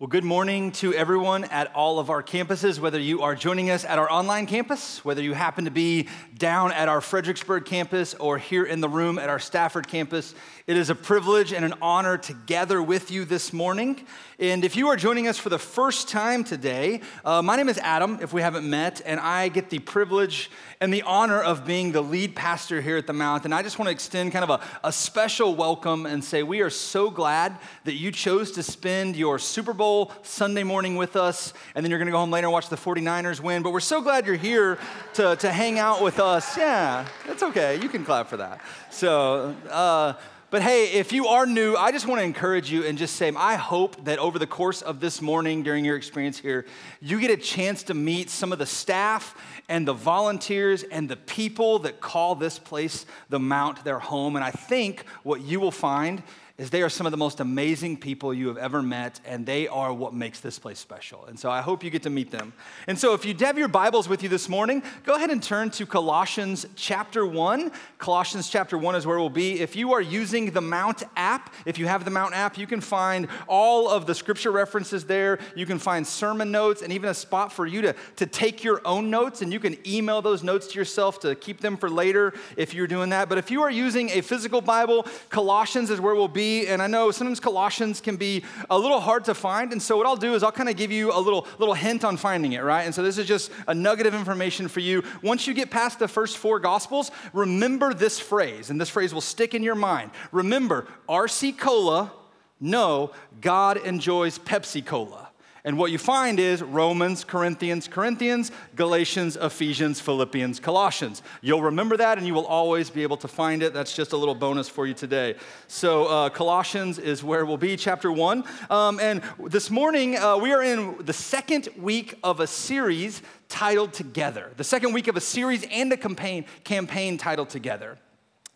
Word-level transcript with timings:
Well, 0.00 0.08
good 0.08 0.24
morning 0.24 0.72
to 0.72 0.94
everyone 0.94 1.44
at 1.44 1.74
all 1.74 1.98
of 1.98 2.08
our 2.08 2.22
campuses, 2.22 2.78
whether 2.78 2.98
you 2.98 3.20
are 3.20 3.34
joining 3.34 3.68
us 3.68 3.84
at 3.84 3.98
our 3.98 4.10
online 4.10 4.46
campus, 4.46 5.04
whether 5.04 5.20
you 5.20 5.34
happen 5.34 5.66
to 5.66 5.70
be 5.70 6.08
down 6.38 6.72
at 6.72 6.88
our 6.88 7.02
Fredericksburg 7.02 7.66
campus, 7.66 8.14
or 8.14 8.38
here 8.38 8.64
in 8.64 8.80
the 8.80 8.88
room 8.88 9.18
at 9.18 9.28
our 9.28 9.38
Stafford 9.38 9.88
campus. 9.88 10.34
It 10.66 10.78
is 10.78 10.88
a 10.88 10.94
privilege 10.94 11.52
and 11.52 11.66
an 11.66 11.74
honor 11.82 12.16
to 12.16 12.32
gather 12.32 12.82
with 12.82 13.10
you 13.10 13.26
this 13.26 13.52
morning. 13.52 14.06
And 14.38 14.64
if 14.64 14.74
you 14.74 14.88
are 14.88 14.96
joining 14.96 15.28
us 15.28 15.36
for 15.36 15.50
the 15.50 15.58
first 15.58 16.08
time 16.08 16.44
today, 16.44 17.02
uh, 17.22 17.42
my 17.42 17.56
name 17.56 17.68
is 17.68 17.76
Adam, 17.76 18.20
if 18.22 18.32
we 18.32 18.40
haven't 18.40 18.70
met, 18.70 19.02
and 19.04 19.20
I 19.20 19.48
get 19.48 19.68
the 19.68 19.80
privilege 19.80 20.50
and 20.80 20.94
the 20.94 21.02
honor 21.02 21.42
of 21.42 21.66
being 21.66 21.92
the 21.92 22.00
lead 22.00 22.34
pastor 22.34 22.80
here 22.80 22.96
at 22.96 23.06
the 23.06 23.12
Mount. 23.12 23.44
And 23.44 23.54
I 23.54 23.62
just 23.62 23.78
want 23.78 23.88
to 23.88 23.92
extend 23.92 24.32
kind 24.32 24.44
of 24.44 24.48
a, 24.48 24.60
a 24.82 24.92
special 24.92 25.54
welcome 25.54 26.06
and 26.06 26.24
say 26.24 26.42
we 26.42 26.62
are 26.62 26.70
so 26.70 27.10
glad 27.10 27.58
that 27.84 27.96
you 27.96 28.10
chose 28.10 28.52
to 28.52 28.62
spend 28.62 29.14
your 29.14 29.38
Super 29.38 29.74
Bowl 29.74 29.89
Sunday 30.22 30.62
morning 30.62 30.96
with 30.96 31.16
us, 31.16 31.52
and 31.74 31.84
then 31.84 31.90
you're 31.90 31.98
going 31.98 32.06
to 32.06 32.12
go 32.12 32.18
home 32.18 32.30
later 32.30 32.46
and 32.46 32.52
watch 32.52 32.68
the 32.68 32.76
49ers 32.76 33.40
win. 33.40 33.62
But 33.62 33.72
we're 33.72 33.80
so 33.80 34.00
glad 34.00 34.26
you're 34.26 34.36
here 34.36 34.78
to, 35.14 35.36
to 35.36 35.50
hang 35.50 35.78
out 35.78 36.02
with 36.02 36.18
us. 36.20 36.56
Yeah, 36.56 37.06
that's 37.26 37.42
okay. 37.42 37.80
You 37.82 37.88
can 37.88 38.04
clap 38.04 38.28
for 38.28 38.36
that. 38.36 38.60
So, 38.90 39.54
uh, 39.68 40.14
but 40.50 40.62
hey, 40.62 40.92
if 40.94 41.12
you 41.12 41.28
are 41.28 41.46
new, 41.46 41.76
I 41.76 41.92
just 41.92 42.08
want 42.08 42.20
to 42.20 42.24
encourage 42.24 42.72
you 42.72 42.84
and 42.84 42.98
just 42.98 43.14
say, 43.14 43.32
I 43.36 43.54
hope 43.54 44.04
that 44.04 44.18
over 44.18 44.36
the 44.36 44.48
course 44.48 44.82
of 44.82 44.98
this 44.98 45.22
morning, 45.22 45.62
during 45.62 45.84
your 45.84 45.96
experience 45.96 46.38
here, 46.38 46.66
you 47.00 47.20
get 47.20 47.30
a 47.30 47.36
chance 47.36 47.84
to 47.84 47.94
meet 47.94 48.30
some 48.30 48.52
of 48.52 48.58
the 48.58 48.66
staff 48.66 49.36
and 49.68 49.86
the 49.86 49.92
volunteers 49.92 50.82
and 50.82 51.08
the 51.08 51.16
people 51.16 51.78
that 51.80 52.00
call 52.00 52.34
this 52.34 52.58
place 52.58 53.06
the 53.28 53.38
Mount 53.38 53.84
their 53.84 54.00
home. 54.00 54.34
And 54.34 54.44
I 54.44 54.50
think 54.50 55.04
what 55.22 55.40
you 55.40 55.60
will 55.60 55.70
find 55.70 56.20
is 56.60 56.68
they 56.68 56.82
are 56.82 56.90
some 56.90 57.06
of 57.06 57.10
the 57.10 57.16
most 57.16 57.40
amazing 57.40 57.96
people 57.96 58.34
you 58.34 58.46
have 58.48 58.58
ever 58.58 58.82
met, 58.82 59.18
and 59.24 59.46
they 59.46 59.66
are 59.66 59.94
what 59.94 60.12
makes 60.12 60.40
this 60.40 60.58
place 60.58 60.78
special. 60.78 61.24
And 61.24 61.40
so 61.40 61.50
I 61.50 61.62
hope 61.62 61.82
you 61.82 61.88
get 61.88 62.02
to 62.02 62.10
meet 62.10 62.30
them. 62.30 62.52
And 62.86 62.98
so 62.98 63.14
if 63.14 63.24
you 63.24 63.34
have 63.40 63.56
your 63.56 63.66
Bibles 63.66 64.10
with 64.10 64.22
you 64.22 64.28
this 64.28 64.46
morning, 64.46 64.82
go 65.04 65.14
ahead 65.14 65.30
and 65.30 65.42
turn 65.42 65.70
to 65.70 65.86
Colossians 65.86 66.66
chapter 66.76 67.24
1. 67.24 67.72
Colossians 67.96 68.50
chapter 68.50 68.76
1 68.76 68.94
is 68.94 69.06
where 69.06 69.18
we'll 69.18 69.30
be. 69.30 69.58
If 69.58 69.74
you 69.74 69.94
are 69.94 70.02
using 70.02 70.50
the 70.50 70.60
Mount 70.60 71.02
app, 71.16 71.54
if 71.64 71.78
you 71.78 71.86
have 71.86 72.04
the 72.04 72.10
Mount 72.10 72.34
app, 72.34 72.58
you 72.58 72.66
can 72.66 72.82
find 72.82 73.28
all 73.48 73.88
of 73.88 74.04
the 74.04 74.14
scripture 74.14 74.50
references 74.50 75.06
there. 75.06 75.38
You 75.56 75.64
can 75.64 75.78
find 75.78 76.06
sermon 76.06 76.50
notes 76.50 76.82
and 76.82 76.92
even 76.92 77.08
a 77.08 77.14
spot 77.14 77.54
for 77.54 77.64
you 77.64 77.80
to, 77.80 77.96
to 78.16 78.26
take 78.26 78.62
your 78.62 78.82
own 78.86 79.08
notes, 79.08 79.40
and 79.40 79.50
you 79.50 79.60
can 79.60 79.78
email 79.88 80.20
those 80.20 80.42
notes 80.42 80.66
to 80.66 80.78
yourself 80.78 81.20
to 81.20 81.34
keep 81.36 81.62
them 81.62 81.78
for 81.78 81.88
later 81.88 82.34
if 82.58 82.74
you're 82.74 82.86
doing 82.86 83.08
that. 83.10 83.30
But 83.30 83.38
if 83.38 83.50
you 83.50 83.62
are 83.62 83.70
using 83.70 84.10
a 84.10 84.20
physical 84.20 84.60
Bible, 84.60 85.06
Colossians 85.30 85.88
is 85.88 86.02
where 86.02 86.14
we'll 86.14 86.28
be 86.28 86.49
and 86.68 86.82
I 86.82 86.86
know 86.86 87.10
sometimes 87.10 87.40
Colossians 87.40 88.00
can 88.00 88.16
be 88.16 88.44
a 88.68 88.78
little 88.78 89.00
hard 89.00 89.24
to 89.26 89.34
find. 89.34 89.72
And 89.72 89.82
so 89.82 89.96
what 89.96 90.06
I'll 90.06 90.16
do 90.16 90.34
is 90.34 90.42
I'll 90.42 90.52
kind 90.52 90.68
of 90.68 90.76
give 90.76 90.90
you 90.90 91.12
a 91.12 91.20
little, 91.20 91.46
little 91.58 91.74
hint 91.74 92.04
on 92.04 92.16
finding 92.16 92.52
it, 92.52 92.62
right? 92.62 92.82
And 92.82 92.94
so 92.94 93.02
this 93.02 93.18
is 93.18 93.26
just 93.26 93.50
a 93.66 93.74
nugget 93.74 94.06
of 94.06 94.14
information 94.14 94.68
for 94.68 94.80
you. 94.80 95.02
Once 95.22 95.46
you 95.46 95.54
get 95.54 95.70
past 95.70 95.98
the 95.98 96.08
first 96.08 96.36
four 96.36 96.60
Gospels, 96.60 97.10
remember 97.32 97.94
this 97.94 98.18
phrase, 98.18 98.70
and 98.70 98.80
this 98.80 98.90
phrase 98.90 99.14
will 99.14 99.20
stick 99.20 99.54
in 99.54 99.62
your 99.62 99.74
mind. 99.74 100.10
Remember, 100.32 100.86
RC 101.08 101.56
Cola, 101.56 102.12
no, 102.60 103.12
God 103.40 103.78
enjoys 103.78 104.38
Pepsi 104.38 104.84
Cola. 104.84 105.29
And 105.64 105.76
what 105.76 105.90
you 105.90 105.98
find 105.98 106.40
is 106.40 106.62
Romans, 106.62 107.24
Corinthians, 107.24 107.86
Corinthians, 107.86 108.50
Galatians, 108.76 109.36
Ephesians, 109.36 110.00
Philippians, 110.00 110.58
Colossians. 110.58 111.22
You'll 111.42 111.62
remember 111.62 111.96
that 111.98 112.16
and 112.16 112.26
you 112.26 112.34
will 112.34 112.46
always 112.46 112.88
be 112.88 113.02
able 113.02 113.18
to 113.18 113.28
find 113.28 113.62
it. 113.62 113.74
That's 113.74 113.94
just 113.94 114.12
a 114.12 114.16
little 114.16 114.34
bonus 114.34 114.68
for 114.68 114.86
you 114.86 114.94
today. 114.94 115.34
So, 115.68 116.06
uh, 116.06 116.30
Colossians 116.30 116.98
is 116.98 117.22
where 117.22 117.44
we'll 117.44 117.56
be, 117.56 117.76
chapter 117.76 118.10
one. 118.10 118.44
Um, 118.70 118.98
and 119.00 119.22
this 119.38 119.70
morning, 119.70 120.16
uh, 120.16 120.38
we 120.38 120.52
are 120.52 120.62
in 120.62 120.96
the 121.04 121.12
second 121.12 121.68
week 121.76 122.14
of 122.22 122.40
a 122.40 122.46
series 122.46 123.22
titled 123.48 123.92
Together. 123.92 124.52
The 124.56 124.64
second 124.64 124.92
week 124.94 125.08
of 125.08 125.16
a 125.16 125.20
series 125.20 125.64
and 125.70 125.92
a 125.92 125.96
campaign, 125.96 126.46
campaign 126.64 127.18
titled 127.18 127.50
Together. 127.50 127.98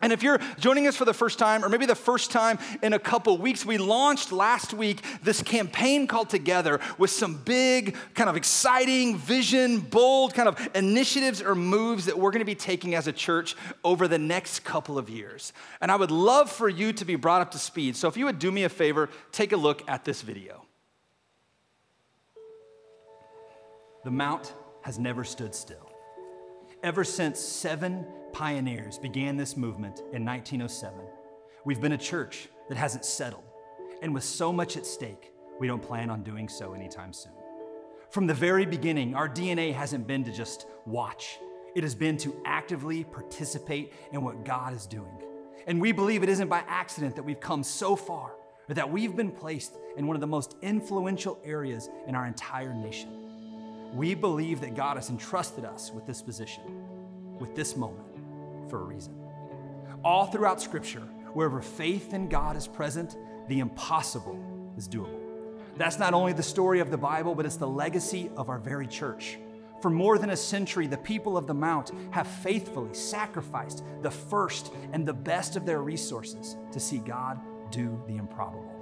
And 0.01 0.11
if 0.11 0.21
you're 0.21 0.39
joining 0.59 0.87
us 0.87 0.95
for 0.95 1.05
the 1.05 1.13
first 1.13 1.39
time, 1.39 1.63
or 1.63 1.69
maybe 1.69 1.85
the 1.85 1.95
first 1.95 2.29
time 2.29 2.59
in 2.83 2.93
a 2.93 2.99
couple 2.99 3.37
weeks, 3.37 3.65
we 3.65 3.77
launched 3.77 4.31
last 4.31 4.73
week 4.73 5.01
this 5.23 5.41
campaign 5.41 6.05
called 6.05 6.29
Together 6.29 6.81
with 6.97 7.09
some 7.09 7.35
big, 7.43 7.95
kind 8.13 8.29
of 8.29 8.35
exciting, 8.35 9.17
vision, 9.17 9.79
bold 9.79 10.33
kind 10.33 10.49
of 10.49 10.69
initiatives 10.75 11.41
or 11.41 11.55
moves 11.55 12.05
that 12.05 12.19
we're 12.19 12.31
gonna 12.31 12.45
be 12.45 12.55
taking 12.55 12.93
as 12.93 13.07
a 13.07 13.13
church 13.13 13.55
over 13.83 14.07
the 14.07 14.19
next 14.19 14.59
couple 14.65 14.97
of 14.97 15.09
years. 15.09 15.53
And 15.79 15.89
I 15.89 15.95
would 15.95 16.11
love 16.11 16.51
for 16.51 16.67
you 16.67 16.91
to 16.93 17.05
be 17.05 17.15
brought 17.15 17.41
up 17.41 17.51
to 17.51 17.57
speed. 17.57 17.95
So 17.95 18.09
if 18.09 18.17
you 18.17 18.25
would 18.25 18.37
do 18.37 18.51
me 18.51 18.65
a 18.65 18.69
favor, 18.69 19.09
take 19.31 19.53
a 19.53 19.57
look 19.57 19.81
at 19.89 20.03
this 20.03 20.21
video. 20.21 20.65
The 24.03 24.11
Mount 24.11 24.53
has 24.83 24.99
never 24.99 25.23
stood 25.23 25.55
still. 25.55 25.94
Ever 26.85 27.03
since 27.03 27.39
seven 27.39 28.05
pioneers 28.31 28.99
began 28.99 29.37
this 29.37 29.57
movement 29.57 30.01
in 30.13 30.23
1907, 30.23 30.99
we've 31.65 31.81
been 31.81 31.93
a 31.93 31.97
church 31.97 32.47
that 32.69 32.77
hasn't 32.77 33.03
settled. 33.03 33.41
And 34.03 34.13
with 34.13 34.23
so 34.23 34.53
much 34.53 34.77
at 34.77 34.85
stake, 34.85 35.33
we 35.59 35.65
don't 35.65 35.81
plan 35.81 36.11
on 36.11 36.21
doing 36.21 36.47
so 36.47 36.73
anytime 36.73 37.11
soon. 37.11 37.31
From 38.11 38.27
the 38.27 38.35
very 38.35 38.67
beginning, 38.67 39.15
our 39.15 39.27
DNA 39.27 39.73
hasn't 39.73 40.05
been 40.05 40.23
to 40.25 40.31
just 40.31 40.67
watch, 40.85 41.39
it 41.73 41.81
has 41.81 41.95
been 41.95 42.17
to 42.17 42.39
actively 42.45 43.03
participate 43.03 43.91
in 44.11 44.21
what 44.21 44.45
God 44.45 44.71
is 44.71 44.85
doing. 44.85 45.23
And 45.65 45.81
we 45.81 45.91
believe 45.91 46.21
it 46.21 46.29
isn't 46.29 46.49
by 46.49 46.63
accident 46.67 47.15
that 47.15 47.23
we've 47.23 47.39
come 47.39 47.63
so 47.63 47.95
far, 47.95 48.35
or 48.69 48.75
that 48.75 48.91
we've 48.91 49.15
been 49.15 49.31
placed 49.31 49.75
in 49.97 50.05
one 50.05 50.15
of 50.15 50.21
the 50.21 50.27
most 50.27 50.55
influential 50.61 51.39
areas 51.43 51.89
in 52.05 52.13
our 52.13 52.27
entire 52.27 52.75
nation. 52.75 53.24
We 53.95 54.13
believe 54.13 54.59
that 54.59 54.75
God 54.75 54.97
has 54.97 55.09
entrusted 55.09 55.63
us 55.63 55.89
with 55.89 56.05
this 56.05 56.21
position, 56.21 56.63
with 57.39 57.55
this 57.55 57.77
moment 57.77 58.05
for 58.69 58.81
a 58.81 58.83
reason. 58.83 59.15
All 60.03 60.25
throughout 60.25 60.61
Scripture, 60.61 61.03
wherever 61.33 61.61
faith 61.61 62.13
in 62.13 62.27
God 62.27 62.57
is 62.57 62.67
present, 62.67 63.15
the 63.47 63.59
impossible 63.59 64.37
is 64.77 64.89
doable. 64.89 65.21
That's 65.77 65.97
not 65.97 66.13
only 66.13 66.33
the 66.33 66.43
story 66.43 66.81
of 66.81 66.91
the 66.91 66.97
Bible, 66.97 67.35
but 67.35 67.45
it's 67.45 67.55
the 67.55 67.69
legacy 67.69 68.29
of 68.35 68.49
our 68.49 68.59
very 68.59 68.85
church. 68.85 69.37
For 69.81 69.89
more 69.89 70.17
than 70.17 70.31
a 70.31 70.37
century, 70.37 70.87
the 70.87 70.97
people 70.97 71.37
of 71.37 71.47
the 71.47 71.53
Mount 71.53 71.91
have 72.11 72.27
faithfully 72.27 72.93
sacrificed 72.93 73.83
the 74.01 74.11
first 74.11 74.73
and 74.91 75.05
the 75.05 75.13
best 75.13 75.55
of 75.55 75.65
their 75.65 75.81
resources 75.81 76.57
to 76.73 76.81
see 76.81 76.97
God 76.97 77.39
do 77.71 78.01
the 78.07 78.17
improbable. 78.17 78.73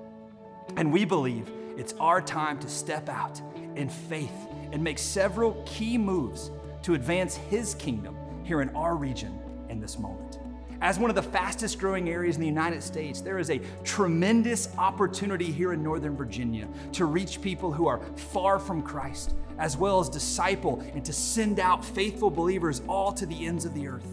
And 0.75 0.91
we 0.91 1.06
believe 1.06 1.51
it's 1.78 1.94
our 2.00 2.22
time 2.22 2.59
to 2.59 2.69
step 2.69 3.09
out 3.09 3.41
in 3.75 3.89
faith 3.89 4.47
and 4.72 4.84
make 4.84 5.00
several 5.00 5.63
key 5.66 5.97
moves 5.97 6.51
to 6.84 6.94
advance 6.94 7.35
His 7.35 7.75
kingdom 7.75 8.16
here 8.44 8.61
in 8.61 8.69
our 8.69 8.95
region 8.95 9.39
in 9.69 9.79
this 9.79 9.97
moment. 9.97 10.39
As 10.81 11.00
one 11.00 11.09
of 11.09 11.16
the 11.16 11.23
fastest 11.23 11.79
growing 11.79 12.09
areas 12.09 12.35
in 12.35 12.41
the 12.41 12.47
United 12.47 12.83
States, 12.83 13.22
there 13.22 13.39
is 13.39 13.50
a 13.50 13.62
tremendous 13.85 14.67
opportunity 14.78 15.50
here 15.50 15.72
in 15.72 15.81
Northern 15.81 16.16
Virginia 16.16 16.67
to 16.91 17.06
reach 17.06 17.41
people 17.41 17.72
who 17.72 17.88
are 17.88 18.01
far 18.17 18.59
from 18.59 18.81
Christ, 18.81 19.33
as 19.59 19.78
well 19.78 20.01
as 20.01 20.09
disciple 20.09 20.83
and 20.94 21.06
to 21.06 21.13
send 21.13 21.62
out 21.62 21.85
faithful 21.85 22.29
believers 22.29 22.81
all 22.89 23.13
to 23.13 23.25
the 23.25 23.45
ends 23.45 23.63
of 23.63 23.73
the 23.73 23.88
earth. 23.88 24.07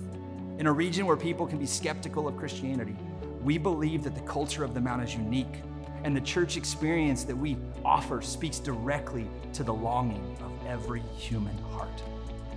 In 0.59 0.69
a 0.69 0.73
region 0.73 1.07
where 1.07 1.17
people 1.17 1.47
can 1.47 1.59
be 1.59 1.67
skeptical 1.67 2.29
of 2.29 2.37
Christianity, 2.37 2.97
we 3.43 3.59
believe 3.59 4.05
that 4.05 4.15
the 4.15 4.21
culture 4.21 4.63
of 4.63 4.73
the 4.73 4.81
Mount 4.81 5.03
is 5.03 5.15
unique, 5.15 5.63
and 6.05 6.17
the 6.17 6.21
church 6.21 6.57
experience 6.57 7.25
that 7.25 7.37
we 7.37 7.57
offer 7.85 8.23
speaks 8.23 8.59
directly 8.59 9.29
to 9.53 9.63
the 9.63 9.73
longing 9.73 10.37
of 10.43 10.53
every 10.67 11.03
human 11.17 11.57
heart. 11.73 12.03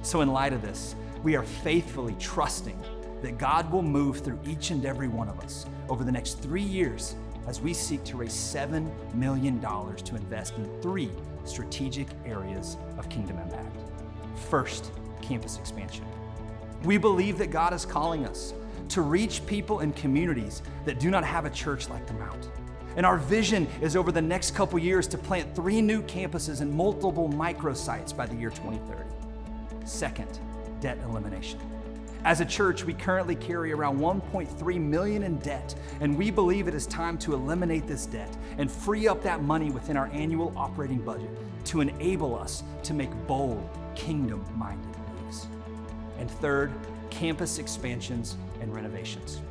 So, 0.01 0.21
in 0.21 0.31
light 0.31 0.53
of 0.53 0.61
this, 0.61 0.95
we 1.23 1.35
are 1.35 1.43
faithfully 1.43 2.15
trusting 2.19 2.79
that 3.21 3.37
God 3.37 3.71
will 3.71 3.81
move 3.81 4.19
through 4.19 4.39
each 4.45 4.71
and 4.71 4.85
every 4.85 5.07
one 5.07 5.29
of 5.29 5.39
us 5.39 5.65
over 5.87 6.03
the 6.03 6.11
next 6.11 6.41
three 6.41 6.61
years 6.61 7.15
as 7.47 7.61
we 7.61 7.73
seek 7.73 8.03
to 8.03 8.17
raise 8.17 8.33
$7 8.33 8.89
million 9.13 9.59
to 9.61 10.15
invest 10.15 10.55
in 10.57 10.81
three 10.81 11.09
strategic 11.45 12.07
areas 12.25 12.77
of 12.97 13.09
kingdom 13.09 13.37
impact. 13.39 13.75
First, 14.49 14.91
campus 15.21 15.57
expansion. 15.57 16.05
We 16.83 16.97
believe 16.97 17.37
that 17.37 17.51
God 17.51 17.73
is 17.73 17.85
calling 17.85 18.25
us 18.25 18.53
to 18.89 19.01
reach 19.01 19.45
people 19.45 19.79
in 19.79 19.93
communities 19.93 20.61
that 20.85 20.99
do 20.99 21.09
not 21.09 21.23
have 21.23 21.45
a 21.45 21.49
church 21.49 21.89
like 21.89 22.05
the 22.05 22.13
Mount. 22.13 22.49
And 22.95 23.05
our 23.05 23.17
vision 23.17 23.67
is 23.81 23.95
over 23.95 24.11
the 24.11 24.21
next 24.21 24.51
couple 24.51 24.77
years 24.79 25.07
to 25.07 25.17
plant 25.17 25.55
three 25.55 25.81
new 25.81 26.01
campuses 26.03 26.61
and 26.61 26.71
multiple 26.71 27.29
microsites 27.29 28.15
by 28.15 28.25
the 28.25 28.35
year 28.35 28.49
2030. 28.49 29.03
Second, 29.85 30.39
debt 30.79 30.97
elimination. 31.05 31.59
As 32.25 32.39
a 32.39 32.45
church, 32.45 32.85
we 32.85 32.93
currently 32.93 33.35
carry 33.35 33.73
around 33.73 33.99
1.3 33.99 34.79
million 34.79 35.23
in 35.23 35.39
debt, 35.39 35.75
and 35.99 36.17
we 36.17 36.31
believe 36.31 36.69
it 36.69 36.73
is 36.73 36.87
time 36.87 37.17
to 37.17 37.33
eliminate 37.33 37.85
this 37.85 38.05
debt 38.05 38.33
and 38.57 38.71
free 38.71 39.09
up 39.09 39.21
that 39.23 39.43
money 39.43 39.71
within 39.71 39.97
our 39.97 40.07
annual 40.13 40.53
operating 40.55 40.99
budget 40.99 41.29
to 41.65 41.81
enable 41.81 42.37
us 42.37 42.63
to 42.83 42.93
make 42.93 43.09
bold, 43.27 43.67
kingdom-minded 43.95 44.95
moves. 45.21 45.47
And 46.17 46.31
third, 46.31 46.71
campus 47.09 47.59
expansions 47.59 48.37
and 48.61 48.73
renovations. 48.73 49.41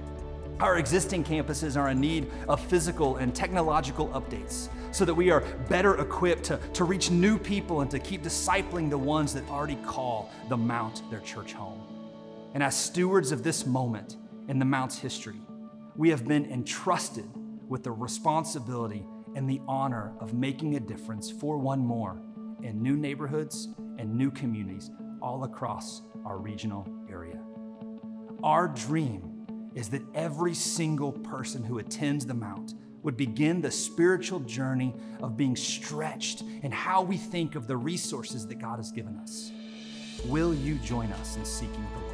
Our 0.63 0.79
existing 0.79 1.25
campuses 1.25 1.77
are 1.77 1.89
in 1.89 2.01
need 2.01 2.31
of 2.49 2.65
physical 2.65 3.17
and 3.17 3.35
technological 3.35 4.07
updates 4.11 4.69
so 4.93 5.05
that 5.05 5.13
we 5.13 5.29
are 5.29 5.41
better 5.69 6.01
equipped 6.01 6.45
to, 6.45 6.61
to 6.75 6.85
reach 6.85 7.11
new 7.11 7.37
people 7.37 7.81
and 7.81 7.91
to 7.91 7.99
keep 7.99 8.23
discipling 8.23 8.89
the 8.89 8.97
ones 8.97 9.35
that 9.35 9.43
already 9.51 9.75
call 9.85 10.31
the 10.49 10.57
Mount 10.57 11.03
their 11.11 11.19
church 11.19 11.53
home. 11.53 11.83
And 12.55 12.63
as 12.63 12.77
stewards 12.77 13.33
of 13.33 13.43
this 13.43 13.67
moment 13.67 14.19
in 14.47 14.61
the 14.61 14.65
Mount's 14.65 14.97
history, 14.97 15.41
we 15.97 16.11
have 16.11 16.29
been 16.29 16.49
entrusted 16.49 17.29
with 17.69 17.83
the 17.83 17.91
responsibility 17.91 19.05
and 19.35 19.51
the 19.51 19.61
honor 19.67 20.13
of 20.21 20.33
making 20.33 20.77
a 20.77 20.81
difference 20.81 21.29
for 21.29 21.59
one 21.59 21.81
more 21.81 22.23
in 22.63 22.81
new 22.81 22.97
neighborhoods 22.97 23.67
and 23.99 24.15
new 24.15 24.31
communities 24.31 24.93
all 25.21 25.43
across 25.43 26.03
our 26.25 26.39
regional 26.39 26.87
area. 27.11 27.43
Our 28.45 28.69
dream 28.69 29.32
is 29.75 29.89
that 29.91 30.03
every 30.15 30.55
single 30.55 31.13
person 31.13 31.63
who 31.63 31.79
attends 31.79 32.27
the 32.27 32.35
Mount 32.35 32.75
would 33.03 33.17
begin 33.17 33.61
the 33.61 33.71
spiritual 33.71 34.41
journey 34.41 34.95
of 35.21 35.37
being 35.37 35.57
stretched 35.57 36.43
in 36.63 36.71
how 36.71 37.03
we 37.03 37.17
think 37.17 37.55
of 37.55 37.67
the 37.67 37.77
resources 37.77 38.47
that 38.47 38.61
God 38.61 38.77
has 38.77 38.93
given 38.93 39.17
us. 39.17 39.51
Will 40.27 40.55
you 40.55 40.77
join 40.77 41.11
us 41.13 41.37
in 41.37 41.45
seeking 41.45 41.87
the 41.95 42.01
Lord? 42.01 42.13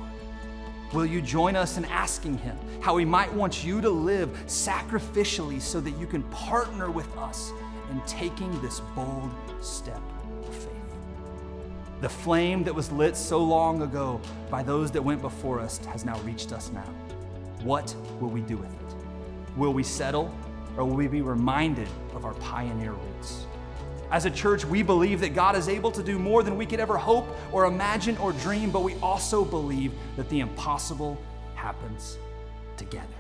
Will 0.94 1.04
you 1.04 1.20
join 1.20 1.54
us 1.54 1.76
in 1.76 1.84
asking 1.86 2.38
Him 2.38 2.56
how 2.80 2.96
He 2.96 3.04
might 3.04 3.32
want 3.34 3.62
you 3.64 3.82
to 3.82 3.90
live 3.90 4.30
sacrificially 4.46 5.60
so 5.60 5.80
that 5.80 5.98
you 5.98 6.06
can 6.06 6.22
partner 6.24 6.90
with 6.90 7.14
us 7.18 7.52
in 7.90 8.00
taking 8.06 8.58
this 8.62 8.80
bold 8.94 9.30
step 9.60 10.00
of 10.46 10.54
faith? 10.54 10.72
The 12.00 12.08
flame 12.08 12.64
that 12.64 12.74
was 12.74 12.90
lit 12.90 13.16
so 13.16 13.38
long 13.38 13.82
ago 13.82 14.20
by 14.50 14.62
those 14.62 14.90
that 14.92 15.02
went 15.02 15.20
before 15.20 15.60
us 15.60 15.78
has 15.86 16.06
now 16.06 16.18
reached 16.20 16.52
us 16.52 16.70
now. 16.72 16.86
What 17.62 17.94
will 18.20 18.30
we 18.30 18.40
do 18.40 18.56
with 18.56 18.72
it? 18.72 18.96
Will 19.56 19.72
we 19.72 19.82
settle 19.82 20.32
or 20.76 20.84
will 20.84 20.96
we 20.96 21.08
be 21.08 21.22
reminded 21.22 21.88
of 22.14 22.24
our 22.24 22.34
pioneer 22.34 22.92
roots? 22.92 23.46
As 24.10 24.24
a 24.24 24.30
church, 24.30 24.64
we 24.64 24.82
believe 24.82 25.20
that 25.20 25.34
God 25.34 25.54
is 25.56 25.68
able 25.68 25.90
to 25.90 26.02
do 26.02 26.18
more 26.18 26.42
than 26.42 26.56
we 26.56 26.64
could 26.64 26.80
ever 26.80 26.96
hope 26.96 27.28
or 27.52 27.66
imagine 27.66 28.16
or 28.18 28.32
dream, 28.32 28.70
but 28.70 28.82
we 28.82 28.94
also 28.96 29.44
believe 29.44 29.92
that 30.16 30.28
the 30.30 30.40
impossible 30.40 31.20
happens 31.54 32.16
together. 32.76 33.17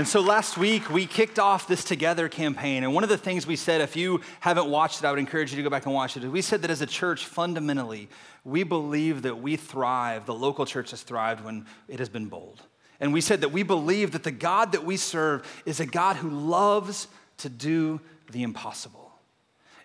And 0.00 0.08
so 0.08 0.20
last 0.20 0.56
week, 0.56 0.88
we 0.88 1.04
kicked 1.04 1.38
off 1.38 1.68
this 1.68 1.84
Together 1.84 2.26
campaign. 2.30 2.84
And 2.84 2.94
one 2.94 3.02
of 3.02 3.10
the 3.10 3.18
things 3.18 3.46
we 3.46 3.54
said, 3.54 3.82
if 3.82 3.96
you 3.96 4.22
haven't 4.40 4.70
watched 4.70 5.00
it, 5.00 5.04
I 5.04 5.10
would 5.10 5.18
encourage 5.18 5.50
you 5.50 5.58
to 5.58 5.62
go 5.62 5.68
back 5.68 5.84
and 5.84 5.94
watch 5.94 6.16
it. 6.16 6.26
We 6.26 6.40
said 6.40 6.62
that 6.62 6.70
as 6.70 6.80
a 6.80 6.86
church, 6.86 7.26
fundamentally, 7.26 8.08
we 8.42 8.62
believe 8.62 9.20
that 9.20 9.42
we 9.42 9.56
thrive, 9.56 10.24
the 10.24 10.32
local 10.32 10.64
church 10.64 10.92
has 10.92 11.02
thrived 11.02 11.44
when 11.44 11.66
it 11.86 11.98
has 11.98 12.08
been 12.08 12.28
bold. 12.28 12.62
And 12.98 13.12
we 13.12 13.20
said 13.20 13.42
that 13.42 13.50
we 13.50 13.62
believe 13.62 14.12
that 14.12 14.22
the 14.22 14.30
God 14.30 14.72
that 14.72 14.86
we 14.86 14.96
serve 14.96 15.46
is 15.66 15.80
a 15.80 15.86
God 15.86 16.16
who 16.16 16.30
loves 16.30 17.06
to 17.36 17.50
do 17.50 18.00
the 18.30 18.42
impossible. 18.42 19.09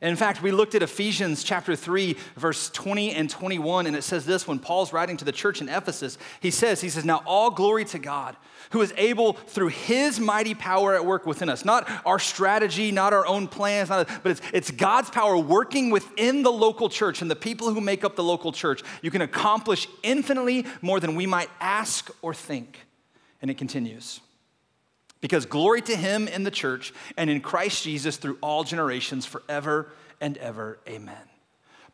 In 0.06 0.16
fact, 0.16 0.44
we 0.44 0.52
looked 0.52 0.76
at 0.76 0.84
Ephesians 0.84 1.44
chapter 1.44 1.76
3, 1.76 2.16
verse 2.36 2.70
20 2.70 3.14
and 3.14 3.28
21, 3.28 3.88
and 3.88 3.96
it 3.96 4.04
says 4.04 4.26
this 4.26 4.48
when 4.48 4.60
Paul's 4.60 4.94
writing 4.94 5.18
to 5.18 5.26
the 5.26 5.32
church 5.32 5.62
in 5.62 5.70
Ephesus, 5.70 6.20
he 6.42 6.52
says, 6.52 6.80
he 6.80 6.90
says, 6.90 7.06
Now 7.06 7.24
all 7.26 7.50
glory 7.50 7.86
to 7.86 7.98
God, 7.98 8.36
who 8.70 8.82
is 8.82 8.94
able 8.98 9.34
through 9.34 9.70
his 9.70 10.20
mighty 10.20 10.54
power 10.54 10.94
at 10.94 11.06
work 11.06 11.26
within 11.26 11.50
us. 11.50 11.66
Not 11.66 11.90
our 12.06 12.20
strategy, 12.20 12.92
not 12.92 13.14
our 13.14 13.26
own 13.26 13.48
plans, 13.48 13.90
not, 13.90 14.08
but 14.22 14.34
it's, 14.34 14.42
it's 14.54 14.72
God's 14.72 15.10
power 15.10 15.38
working 15.38 15.90
within 15.90 16.44
the 16.44 16.52
local 16.52 16.88
church 16.88 17.24
and 17.24 17.32
the 17.32 17.36
people 17.36 17.74
who 17.74 17.82
make 17.82 18.04
up 18.04 18.16
the 18.16 18.24
local 18.24 18.52
church. 18.52 18.84
You 19.02 19.10
can 19.10 19.22
accomplish 19.22 19.88
infinitely 20.04 20.66
more 20.84 21.00
than 21.00 21.16
we 21.16 21.26
might 21.26 21.50
ask 21.60 22.12
or 22.22 22.34
think. 22.34 22.86
And 23.42 23.50
it 23.50 23.58
continues. 23.58 24.20
Because 25.22 25.46
glory 25.46 25.82
to 25.84 25.96
him 25.96 26.28
in 26.28 26.44
the 26.44 26.52
church 26.52 26.94
and 27.18 27.30
in 27.30 27.42
Christ 27.42 27.84
Jesus 27.84 28.18
through 28.18 28.38
all 28.42 28.64
generations, 28.64 29.26
forever 29.26 29.90
and 30.22 30.38
ever. 30.38 30.80
Amen. 30.88 31.16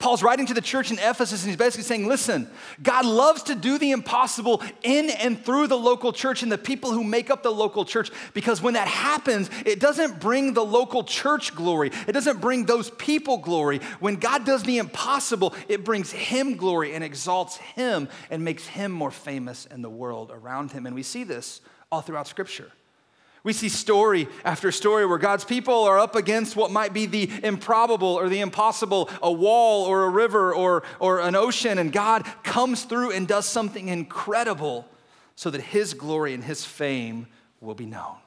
Paul's 0.02 0.24
writing 0.24 0.48
to 0.48 0.54
the 0.54 0.62
church 0.62 0.92
in 0.92 0.98
Ephesus 0.98 1.44
and 1.44 1.50
he's 1.50 1.58
basically 1.58 1.84
saying, 1.84 2.08
listen, 2.08 2.50
God 2.82 3.06
loves 3.06 3.44
to 3.44 3.56
do 3.56 3.78
the 3.78 3.92
impossible 3.92 4.62
in 4.82 5.12
and 5.12 5.40
through 5.46 5.68
the 5.68 5.78
local 5.78 6.12
church 6.12 6.42
and 6.42 6.52
the 6.52 6.58
people 6.58 6.92
who 6.92 7.04
make 7.04 7.30
up 7.30 7.44
the 7.44 7.52
local 7.52 7.86
church 7.86 8.10
because 8.34 8.62
when 8.62 8.74
that 8.74 8.88
happens, 8.88 9.50
it 9.66 9.80
doesn't 9.80 10.20
bring 10.20 10.54
the 10.54 10.66
local 10.66 11.04
church 11.04 11.56
glory. 11.56 11.92
It 12.08 12.14
doesn't 12.14 12.42
bring 12.42 12.66
those 12.66 12.90
people 12.90 13.38
glory. 13.38 13.78
When 14.00 14.16
God 14.16 14.44
does 14.44 14.64
the 14.64 14.80
impossible, 14.80 15.54
it 15.70 15.86
brings 15.86 16.12
him 16.12 16.58
glory 16.58 16.96
and 16.96 17.04
exalts 17.04 17.58
him 17.58 18.10
and 18.32 18.44
makes 18.44 18.66
him 18.66 18.92
more 18.92 19.12
famous 19.12 19.68
in 19.68 19.84
the 19.84 19.90
world 19.90 20.32
around 20.34 20.72
him. 20.72 20.88
And 20.88 20.96
we 20.96 21.04
see 21.04 21.24
this 21.24 21.62
all 21.92 22.02
throughout 22.02 22.28
Scripture. 22.28 22.72
We 23.44 23.54
see 23.54 23.70
story 23.70 24.28
after 24.46 24.72
story 24.72 25.06
where 25.06 25.18
God's 25.18 25.46
people 25.46 25.84
are 25.86 25.98
up 25.98 26.16
against 26.16 26.56
what 26.56 26.70
might 26.70 26.94
be 26.94 27.08
the 27.08 27.30
improbable 27.44 28.08
or 28.08 28.30
the 28.30 28.40
impossible, 28.40 29.10
a 29.22 29.32
wall 29.32 29.86
or 29.86 30.04
a 30.04 30.10
river 30.10 30.54
or, 30.54 30.84
or 31.00 31.22
an 31.22 31.36
ocean, 31.36 31.80
and 31.80 31.92
God 31.92 32.26
comes 32.44 32.84
through 32.84 33.12
and 33.12 33.28
does 33.28 33.48
something 33.48 33.88
incredible 33.88 34.88
so 35.36 35.50
that 35.50 35.62
His 35.62 35.96
glory 35.96 36.36
and 36.36 36.44
His 36.44 36.64
fame 36.64 37.26
will 37.62 37.74
be 37.74 37.88
known. 37.88 38.18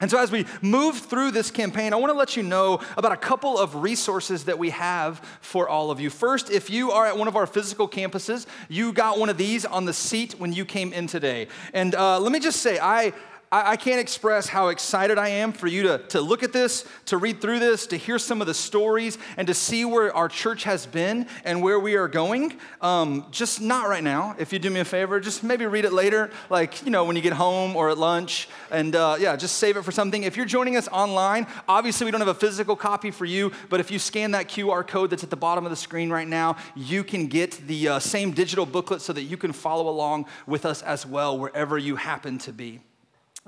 And 0.00 0.08
so, 0.08 0.18
as 0.18 0.30
we 0.30 0.46
move 0.62 0.96
through 0.96 1.32
this 1.32 1.50
campaign, 1.50 1.92
I 1.92 1.96
want 1.96 2.12
to 2.12 2.16
let 2.16 2.36
you 2.36 2.44
know 2.44 2.80
about 2.96 3.10
a 3.10 3.16
couple 3.16 3.58
of 3.58 3.74
resources 3.74 4.44
that 4.44 4.56
we 4.56 4.70
have 4.70 5.18
for 5.40 5.68
all 5.68 5.90
of 5.90 5.98
you. 5.98 6.08
First, 6.08 6.52
if 6.52 6.70
you 6.70 6.92
are 6.92 7.04
at 7.04 7.18
one 7.18 7.26
of 7.26 7.34
our 7.34 7.48
physical 7.48 7.88
campuses, 7.88 8.46
you 8.68 8.92
got 8.92 9.18
one 9.18 9.28
of 9.28 9.36
these 9.36 9.64
on 9.64 9.86
the 9.86 9.92
seat 9.92 10.36
when 10.38 10.52
you 10.52 10.64
came 10.64 10.92
in 10.92 11.08
today. 11.08 11.48
And 11.74 11.96
uh, 11.96 12.20
let 12.20 12.30
me 12.30 12.38
just 12.38 12.62
say, 12.62 12.78
I, 12.78 13.12
I, 13.50 13.72
I 13.72 13.76
can't 13.76 14.00
express 14.00 14.48
how 14.48 14.68
excited 14.68 15.18
I 15.18 15.28
am 15.28 15.52
for 15.52 15.66
you 15.66 15.84
to, 15.84 15.98
to 16.08 16.20
look 16.20 16.42
at 16.42 16.52
this, 16.52 16.84
to 17.06 17.16
read 17.16 17.40
through 17.40 17.58
this, 17.58 17.86
to 17.88 17.96
hear 17.96 18.18
some 18.18 18.40
of 18.40 18.46
the 18.46 18.54
stories, 18.54 19.18
and 19.36 19.46
to 19.48 19.54
see 19.54 19.84
where 19.84 20.14
our 20.14 20.28
church 20.28 20.64
has 20.64 20.86
been 20.86 21.26
and 21.44 21.62
where 21.62 21.80
we 21.80 21.96
are 21.96 22.08
going. 22.08 22.58
Um, 22.80 23.26
just 23.30 23.60
not 23.60 23.88
right 23.88 24.04
now. 24.04 24.34
If 24.38 24.52
you 24.52 24.58
do 24.58 24.70
me 24.70 24.80
a 24.80 24.84
favor, 24.84 25.20
just 25.20 25.42
maybe 25.42 25.66
read 25.66 25.84
it 25.84 25.92
later, 25.92 26.30
like, 26.50 26.84
you 26.84 26.90
know, 26.90 27.04
when 27.04 27.16
you 27.16 27.22
get 27.22 27.32
home 27.32 27.76
or 27.76 27.90
at 27.90 27.98
lunch. 27.98 28.48
And 28.70 28.94
uh, 28.94 29.16
yeah, 29.18 29.36
just 29.36 29.56
save 29.56 29.76
it 29.76 29.82
for 29.82 29.92
something. 29.92 30.22
If 30.22 30.36
you're 30.36 30.46
joining 30.46 30.76
us 30.76 30.88
online, 30.88 31.46
obviously 31.68 32.04
we 32.04 32.10
don't 32.10 32.20
have 32.20 32.28
a 32.28 32.34
physical 32.34 32.76
copy 32.76 33.10
for 33.10 33.24
you, 33.24 33.52
but 33.68 33.80
if 33.80 33.90
you 33.90 33.98
scan 33.98 34.32
that 34.32 34.48
QR 34.48 34.86
code 34.86 35.10
that's 35.10 35.24
at 35.24 35.30
the 35.30 35.36
bottom 35.36 35.64
of 35.64 35.70
the 35.70 35.76
screen 35.76 36.10
right 36.10 36.28
now, 36.28 36.56
you 36.74 37.02
can 37.02 37.26
get 37.26 37.52
the 37.66 37.88
uh, 37.88 37.98
same 37.98 38.32
digital 38.32 38.66
booklet 38.66 39.00
so 39.00 39.12
that 39.12 39.22
you 39.22 39.36
can 39.36 39.52
follow 39.52 39.88
along 39.88 40.26
with 40.46 40.66
us 40.66 40.82
as 40.82 41.06
well 41.06 41.38
wherever 41.38 41.78
you 41.78 41.96
happen 41.96 42.38
to 42.38 42.52
be. 42.52 42.80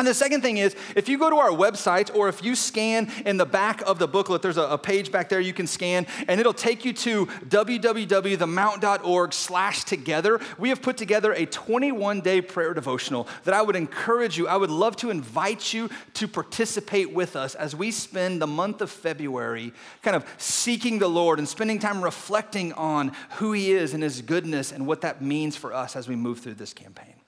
And 0.01 0.07
the 0.07 0.15
second 0.15 0.41
thing 0.41 0.57
is, 0.57 0.75
if 0.97 1.11
you 1.11 1.19
go 1.19 1.29
to 1.29 1.37
our 1.37 1.51
website 1.51 2.17
or 2.17 2.31
if 2.31 2.43
you 2.43 2.57
scan 2.57 3.13
in 3.27 3.37
the 3.37 3.45
back 3.45 3.83
of 3.83 3.99
the 3.99 4.09
booklet, 4.09 4.41
there's 4.41 4.57
a, 4.57 4.63
a 4.63 4.79
page 4.79 5.13
back 5.13 5.29
there 5.29 5.41
you 5.41 5.53
can 5.53 5.67
scan, 5.67 6.07
and 6.27 6.41
it'll 6.41 6.55
take 6.55 6.87
you 6.87 6.95
to 6.95 7.27
www.themount.org 7.27 9.33
slash 9.35 9.85
together. 9.85 10.41
We 10.57 10.71
have 10.71 10.81
put 10.81 10.97
together 10.97 11.35
a 11.35 11.45
21-day 11.45 12.41
prayer 12.41 12.73
devotional 12.73 13.29
that 13.45 13.53
I 13.53 13.61
would 13.61 13.77
encourage 13.77 14.39
you, 14.39 14.49
I 14.49 14.57
would 14.57 14.71
love 14.71 14.97
to 14.97 15.11
invite 15.11 15.75
you 15.75 15.91
to 16.15 16.27
participate 16.27 17.13
with 17.13 17.37
us 17.37 17.55
as 17.55 17.77
we 17.77 17.91
spend 17.91 18.41
the 18.41 18.47
month 18.47 18.81
of 18.81 18.91
February 18.91 19.75
kind 20.01 20.17
of 20.17 20.25
seeking 20.39 20.99
the 20.99 21.09
Lord 21.09 21.39
and 21.39 21.47
spending 21.47 21.79
time 21.79 22.03
reflecting 22.03 22.73
on 22.73 23.13
who 23.33 23.53
he 23.53 23.73
is 23.73 23.93
and 23.93 24.03
his 24.03 24.23
goodness 24.23 24.73
and 24.73 24.87
what 24.87 25.03
that 25.03 25.21
means 25.21 25.57
for 25.57 25.75
us 25.75 25.95
as 25.95 26.09
we 26.09 26.17
move 26.17 26.39
through 26.39 26.55
this 26.55 26.73
campaign. 26.73 27.20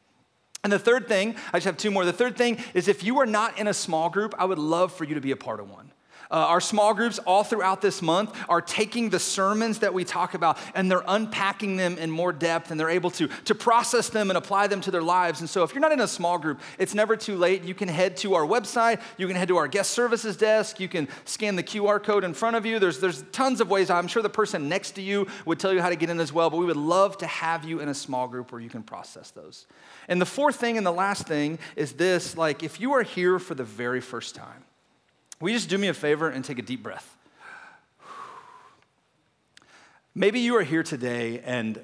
And 0.64 0.73
the 0.73 0.78
third 0.78 1.09
thing, 1.09 1.35
I 1.52 1.59
just 1.59 1.66
have 1.66 1.76
two 1.76 1.90
more. 1.90 2.04
The 2.04 2.12
third 2.12 2.37
thing 2.37 2.59
is 2.73 2.87
if 2.87 3.02
you 3.02 3.19
are 3.19 3.26
not 3.26 3.59
in 3.59 3.66
a 3.66 3.75
small 3.75 4.09
group, 4.09 4.35
I 4.38 4.45
would 4.45 4.59
love 4.59 4.92
for 4.92 5.04
you 5.04 5.14
to 5.16 5.21
be 5.21 5.33
a 5.33 5.37
part 5.37 5.59
of 5.59 5.69
one. 5.69 5.92
Uh, 6.33 6.37
our 6.37 6.62
small 6.62 6.95
groups, 6.95 7.19
all 7.19 7.45
throughout 7.45 7.83
this 7.83 8.00
month, 8.00 8.35
are 8.49 8.62
taking 8.62 9.11
the 9.11 9.19
sermons 9.19 9.81
that 9.81 9.92
we 9.92 10.02
talk 10.02 10.33
about 10.33 10.57
and 10.75 10.90
they're 10.90 11.04
unpacking 11.07 11.76
them 11.76 11.99
in 11.99 12.11
more 12.11 12.33
depth 12.33 12.71
and 12.71 12.81
they're 12.81 12.88
able 12.88 13.11
to, 13.11 13.28
to 13.45 13.54
process 13.54 14.09
them 14.09 14.31
and 14.31 14.38
apply 14.38 14.66
them 14.66 14.81
to 14.81 14.90
their 14.90 15.02
lives. 15.02 15.40
And 15.40 15.50
so, 15.50 15.62
if 15.62 15.75
you're 15.75 15.83
not 15.83 15.92
in 15.92 16.00
a 16.00 16.09
small 16.09 16.38
group, 16.38 16.61
it's 16.78 16.95
never 16.95 17.16
too 17.16 17.37
late. 17.37 17.64
You 17.64 17.75
can 17.75 17.88
head 17.88 18.16
to 18.19 18.35
our 18.35 18.47
website, 18.47 19.02
you 19.19 19.26
can 19.26 19.37
head 19.37 19.49
to 19.49 19.59
our 19.59 19.69
guest 19.69 19.90
services 19.90 20.38
desk, 20.38 20.81
you 20.81 20.88
can 20.88 21.07
scan 21.26 21.54
the 21.54 21.62
QR 21.62 22.02
code 22.02 22.25
in 22.25 22.33
front 22.33 22.57
of 22.57 22.64
you. 22.64 22.78
There's, 22.78 22.99
there's 22.99 23.25
tons 23.33 23.61
of 23.61 23.69
ways. 23.69 23.90
I'm 23.90 24.09
sure 24.09 24.23
the 24.23 24.31
person 24.31 24.71
next 24.71 24.92
to 24.92 25.02
you 25.02 25.26
would 25.45 25.61
tell 25.61 25.75
you 25.75 25.83
how 25.83 25.90
to 25.90 25.97
get 25.97 26.09
in 26.09 26.19
as 26.19 26.33
well, 26.33 26.49
but 26.49 26.57
we 26.57 26.64
would 26.64 26.78
love 26.78 27.19
to 27.19 27.26
have 27.26 27.64
you 27.64 27.81
in 27.81 27.90
a 27.90 27.95
small 27.95 28.26
group 28.26 28.52
where 28.52 28.61
you 28.61 28.71
can 28.71 28.83
process 28.83 29.33
those. 29.33 29.66
And 30.09 30.21
the 30.21 30.26
fourth 30.26 30.56
thing 30.56 30.76
and 30.76 30.87
the 30.87 30.92
last 30.92 31.26
thing 31.26 31.59
is 31.76 31.92
this 31.92 32.37
like, 32.37 32.62
if 32.62 32.80
you 32.80 32.92
are 32.94 33.02
here 33.02 33.38
for 33.38 33.54
the 33.54 33.64
very 33.64 34.00
first 34.00 34.35
time, 34.35 34.64
will 35.40 35.50
you 35.50 35.56
just 35.56 35.68
do 35.68 35.78
me 35.78 35.88
a 35.88 35.94
favor 35.94 36.28
and 36.28 36.44
take 36.44 36.59
a 36.59 36.62
deep 36.62 36.82
breath? 36.82 37.16
Maybe 40.14 40.40
you 40.40 40.56
are 40.56 40.62
here 40.62 40.82
today 40.82 41.40
and 41.44 41.80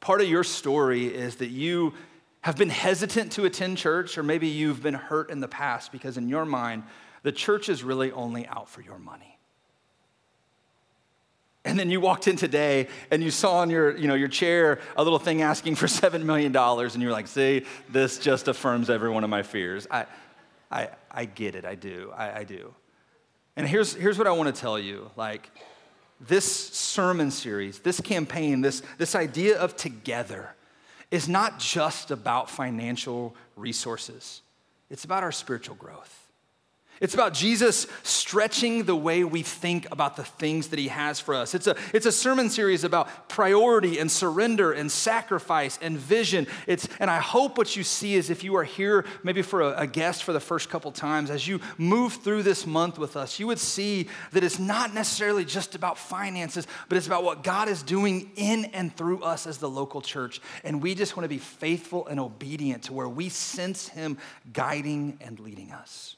part 0.00 0.20
of 0.20 0.28
your 0.28 0.44
story 0.44 1.06
is 1.06 1.36
that 1.36 1.48
you 1.48 1.94
have 2.42 2.58
been 2.58 2.68
hesitant 2.68 3.32
to 3.32 3.46
attend 3.46 3.78
church, 3.78 4.18
or 4.18 4.22
maybe 4.22 4.48
you've 4.48 4.82
been 4.82 4.92
hurt 4.92 5.30
in 5.30 5.40
the 5.40 5.48
past 5.48 5.90
because, 5.90 6.18
in 6.18 6.28
your 6.28 6.44
mind, 6.44 6.82
the 7.22 7.32
church 7.32 7.70
is 7.70 7.82
really 7.82 8.12
only 8.12 8.46
out 8.46 8.68
for 8.68 8.82
your 8.82 8.98
money. 8.98 9.33
And 11.74 11.80
then 11.80 11.90
you 11.90 11.98
walked 11.98 12.28
in 12.28 12.36
today 12.36 12.86
and 13.10 13.20
you 13.20 13.32
saw 13.32 13.56
on 13.56 13.68
your, 13.68 13.96
you 13.96 14.06
know, 14.06 14.14
your 14.14 14.28
chair 14.28 14.78
a 14.94 15.02
little 15.02 15.18
thing 15.18 15.42
asking 15.42 15.74
for 15.74 15.86
$7 15.86 16.22
million, 16.22 16.56
and 16.56 17.02
you're 17.02 17.10
like, 17.10 17.26
see, 17.26 17.64
this 17.88 18.16
just 18.20 18.46
affirms 18.46 18.88
every 18.88 19.10
one 19.10 19.24
of 19.24 19.30
my 19.30 19.42
fears. 19.42 19.88
I, 19.90 20.06
I, 20.70 20.90
I 21.10 21.24
get 21.24 21.56
it, 21.56 21.64
I 21.64 21.74
do, 21.74 22.12
I, 22.16 22.38
I 22.38 22.44
do. 22.44 22.72
And 23.56 23.66
here's, 23.66 23.92
here's 23.92 24.18
what 24.18 24.28
I 24.28 24.30
want 24.30 24.54
to 24.54 24.60
tell 24.60 24.78
you 24.78 25.10
like, 25.16 25.50
this 26.20 26.46
sermon 26.46 27.32
series, 27.32 27.80
this 27.80 28.00
campaign, 28.00 28.60
this, 28.60 28.80
this 28.96 29.16
idea 29.16 29.58
of 29.58 29.74
together 29.74 30.54
is 31.10 31.28
not 31.28 31.58
just 31.58 32.12
about 32.12 32.48
financial 32.48 33.34
resources, 33.56 34.42
it's 34.90 35.04
about 35.04 35.24
our 35.24 35.32
spiritual 35.32 35.74
growth. 35.74 36.23
It's 37.00 37.14
about 37.14 37.34
Jesus 37.34 37.86
stretching 38.04 38.84
the 38.84 38.94
way 38.94 39.24
we 39.24 39.42
think 39.42 39.90
about 39.90 40.16
the 40.16 40.24
things 40.24 40.68
that 40.68 40.78
he 40.78 40.88
has 40.88 41.18
for 41.18 41.34
us. 41.34 41.54
It's 41.54 41.66
a, 41.66 41.74
it's 41.92 42.06
a 42.06 42.12
sermon 42.12 42.48
series 42.48 42.84
about 42.84 43.28
priority 43.28 43.98
and 43.98 44.10
surrender 44.10 44.72
and 44.72 44.90
sacrifice 44.90 45.78
and 45.82 45.98
vision. 45.98 46.46
It's, 46.68 46.88
and 47.00 47.10
I 47.10 47.18
hope 47.18 47.58
what 47.58 47.74
you 47.74 47.82
see 47.82 48.14
is 48.14 48.30
if 48.30 48.44
you 48.44 48.56
are 48.56 48.64
here, 48.64 49.04
maybe 49.24 49.42
for 49.42 49.60
a, 49.60 49.80
a 49.80 49.86
guest 49.88 50.22
for 50.22 50.32
the 50.32 50.40
first 50.40 50.70
couple 50.70 50.92
times, 50.92 51.30
as 51.30 51.48
you 51.48 51.60
move 51.78 52.14
through 52.14 52.44
this 52.44 52.64
month 52.64 52.98
with 52.98 53.16
us, 53.16 53.40
you 53.40 53.48
would 53.48 53.58
see 53.58 54.08
that 54.30 54.44
it's 54.44 54.60
not 54.60 54.94
necessarily 54.94 55.44
just 55.44 55.74
about 55.74 55.98
finances, 55.98 56.66
but 56.88 56.96
it's 56.96 57.08
about 57.08 57.24
what 57.24 57.42
God 57.42 57.68
is 57.68 57.82
doing 57.82 58.30
in 58.36 58.66
and 58.66 58.96
through 58.96 59.22
us 59.22 59.48
as 59.48 59.58
the 59.58 59.68
local 59.68 60.00
church. 60.00 60.40
And 60.62 60.80
we 60.80 60.94
just 60.94 61.16
want 61.16 61.24
to 61.24 61.28
be 61.28 61.38
faithful 61.38 62.06
and 62.06 62.20
obedient 62.20 62.84
to 62.84 62.92
where 62.92 63.08
we 63.08 63.28
sense 63.28 63.88
him 63.88 64.16
guiding 64.52 65.18
and 65.20 65.40
leading 65.40 65.72
us. 65.72 66.16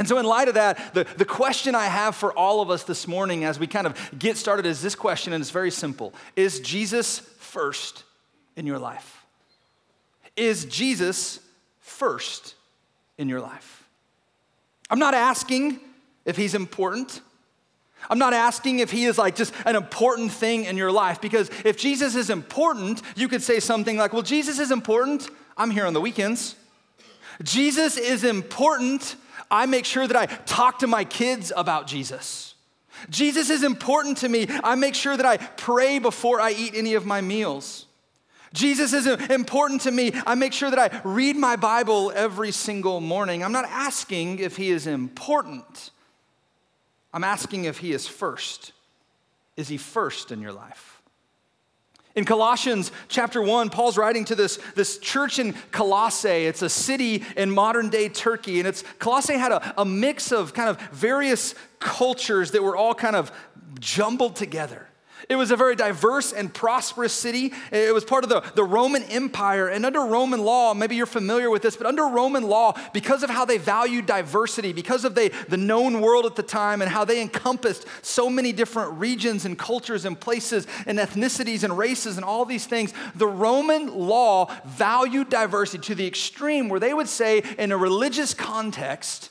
And 0.00 0.08
so, 0.08 0.16
in 0.16 0.24
light 0.24 0.48
of 0.48 0.54
that, 0.54 0.94
the, 0.94 1.06
the 1.18 1.26
question 1.26 1.74
I 1.74 1.84
have 1.84 2.16
for 2.16 2.32
all 2.32 2.62
of 2.62 2.70
us 2.70 2.84
this 2.84 3.06
morning 3.06 3.44
as 3.44 3.58
we 3.58 3.66
kind 3.66 3.86
of 3.86 4.18
get 4.18 4.38
started 4.38 4.64
is 4.64 4.80
this 4.80 4.94
question, 4.94 5.34
and 5.34 5.42
it's 5.42 5.50
very 5.50 5.70
simple 5.70 6.14
Is 6.36 6.58
Jesus 6.60 7.18
first 7.18 8.04
in 8.56 8.66
your 8.66 8.78
life? 8.78 9.26
Is 10.36 10.64
Jesus 10.64 11.40
first 11.80 12.54
in 13.18 13.28
your 13.28 13.42
life? 13.42 13.86
I'm 14.88 14.98
not 14.98 15.12
asking 15.12 15.78
if 16.24 16.34
he's 16.34 16.54
important. 16.54 17.20
I'm 18.08 18.18
not 18.18 18.32
asking 18.32 18.78
if 18.78 18.90
he 18.90 19.04
is 19.04 19.18
like 19.18 19.36
just 19.36 19.52
an 19.66 19.76
important 19.76 20.32
thing 20.32 20.64
in 20.64 20.78
your 20.78 20.90
life 20.90 21.20
because 21.20 21.50
if 21.62 21.76
Jesus 21.76 22.14
is 22.14 22.30
important, 22.30 23.02
you 23.16 23.28
could 23.28 23.42
say 23.42 23.60
something 23.60 23.98
like, 23.98 24.14
Well, 24.14 24.22
Jesus 24.22 24.58
is 24.60 24.70
important. 24.70 25.28
I'm 25.58 25.70
here 25.70 25.84
on 25.84 25.92
the 25.92 26.00
weekends. 26.00 26.56
Jesus 27.42 27.98
is 27.98 28.24
important 28.24 29.16
I 29.50 29.66
make 29.66 29.84
sure 29.84 30.06
that 30.06 30.16
I 30.16 30.26
talk 30.26 30.80
to 30.80 30.86
my 30.86 31.04
kids 31.04 31.52
about 31.56 31.86
Jesus. 31.86 32.54
Jesus 33.08 33.50
is 33.50 33.62
important 33.62 34.18
to 34.18 34.28
me. 34.28 34.46
I 34.62 34.74
make 34.74 34.94
sure 34.94 35.16
that 35.16 35.26
I 35.26 35.38
pray 35.38 35.98
before 35.98 36.40
I 36.40 36.52
eat 36.52 36.74
any 36.74 36.94
of 36.94 37.06
my 37.06 37.20
meals. 37.20 37.86
Jesus 38.52 38.92
is 38.92 39.06
important 39.06 39.82
to 39.82 39.90
me. 39.90 40.12
I 40.26 40.34
make 40.34 40.52
sure 40.52 40.70
that 40.70 40.78
I 40.78 41.00
read 41.04 41.36
my 41.36 41.56
Bible 41.56 42.12
every 42.14 42.50
single 42.50 43.00
morning. 43.00 43.44
I'm 43.44 43.52
not 43.52 43.66
asking 43.66 44.40
if 44.40 44.56
he 44.56 44.70
is 44.70 44.86
important. 44.86 45.90
I'm 47.12 47.24
asking 47.24 47.64
if 47.64 47.78
he 47.78 47.92
is 47.92 48.08
first. 48.08 48.72
Is 49.56 49.68
he 49.68 49.76
first 49.76 50.32
in 50.32 50.40
your 50.40 50.52
life? 50.52 50.89
In 52.16 52.24
Colossians 52.24 52.90
chapter 53.08 53.40
1, 53.40 53.70
Paul's 53.70 53.96
writing 53.96 54.24
to 54.26 54.34
this, 54.34 54.58
this 54.74 54.98
church 54.98 55.38
in 55.38 55.54
Colossae. 55.70 56.46
It's 56.46 56.62
a 56.62 56.68
city 56.68 57.24
in 57.36 57.50
modern 57.50 57.88
day 57.88 58.08
Turkey. 58.08 58.58
And 58.58 58.66
it's 58.66 58.82
Colossae 58.98 59.34
had 59.34 59.52
a, 59.52 59.80
a 59.80 59.84
mix 59.84 60.32
of 60.32 60.52
kind 60.52 60.68
of 60.68 60.80
various 60.90 61.54
cultures 61.78 62.50
that 62.50 62.62
were 62.62 62.76
all 62.76 62.94
kind 62.94 63.14
of 63.14 63.30
jumbled 63.78 64.34
together. 64.34 64.89
It 65.28 65.36
was 65.36 65.50
a 65.50 65.56
very 65.56 65.76
diverse 65.76 66.32
and 66.32 66.52
prosperous 66.52 67.12
city. 67.12 67.52
It 67.70 67.94
was 67.94 68.04
part 68.04 68.24
of 68.24 68.30
the, 68.30 68.40
the 68.54 68.64
Roman 68.64 69.02
Empire. 69.04 69.68
And 69.68 69.84
under 69.86 70.00
Roman 70.00 70.40
law, 70.40 70.74
maybe 70.74 70.96
you're 70.96 71.06
familiar 71.06 71.50
with 71.50 71.62
this, 71.62 71.76
but 71.76 71.86
under 71.86 72.04
Roman 72.04 72.44
law, 72.44 72.78
because 72.92 73.22
of 73.22 73.30
how 73.30 73.44
they 73.44 73.58
valued 73.58 74.06
diversity, 74.06 74.72
because 74.72 75.04
of 75.04 75.14
the, 75.14 75.32
the 75.48 75.56
known 75.56 76.00
world 76.00 76.26
at 76.26 76.36
the 76.36 76.42
time 76.42 76.82
and 76.82 76.90
how 76.90 77.04
they 77.04 77.20
encompassed 77.20 77.86
so 78.02 78.28
many 78.30 78.52
different 78.52 78.92
regions 78.98 79.44
and 79.44 79.58
cultures 79.58 80.04
and 80.04 80.18
places 80.18 80.66
and 80.86 80.98
ethnicities 80.98 81.64
and 81.64 81.76
races 81.76 82.16
and 82.16 82.24
all 82.24 82.44
these 82.44 82.66
things, 82.66 82.92
the 83.14 83.26
Roman 83.26 83.94
law 83.94 84.52
valued 84.64 85.30
diversity 85.30 85.82
to 85.86 85.94
the 85.94 86.06
extreme 86.06 86.68
where 86.68 86.80
they 86.80 86.94
would 86.94 87.08
say, 87.08 87.42
in 87.58 87.72
a 87.72 87.76
religious 87.76 88.34
context, 88.34 89.29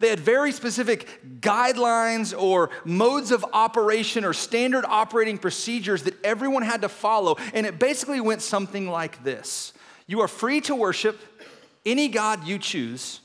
they 0.00 0.08
had 0.08 0.20
very 0.20 0.52
specific 0.52 1.40
guidelines 1.40 2.38
or 2.38 2.70
modes 2.84 3.30
of 3.30 3.44
operation 3.52 4.24
or 4.24 4.32
standard 4.32 4.84
operating 4.86 5.38
procedures 5.38 6.04
that 6.04 6.14
everyone 6.24 6.62
had 6.62 6.82
to 6.82 6.88
follow. 6.88 7.36
And 7.52 7.66
it 7.66 7.78
basically 7.78 8.20
went 8.20 8.42
something 8.42 8.88
like 8.88 9.22
this 9.24 9.72
You 10.06 10.20
are 10.20 10.28
free 10.28 10.60
to 10.62 10.74
worship 10.74 11.20
any 11.84 12.08
God 12.08 12.46
you 12.46 12.58
choose, 12.58 13.20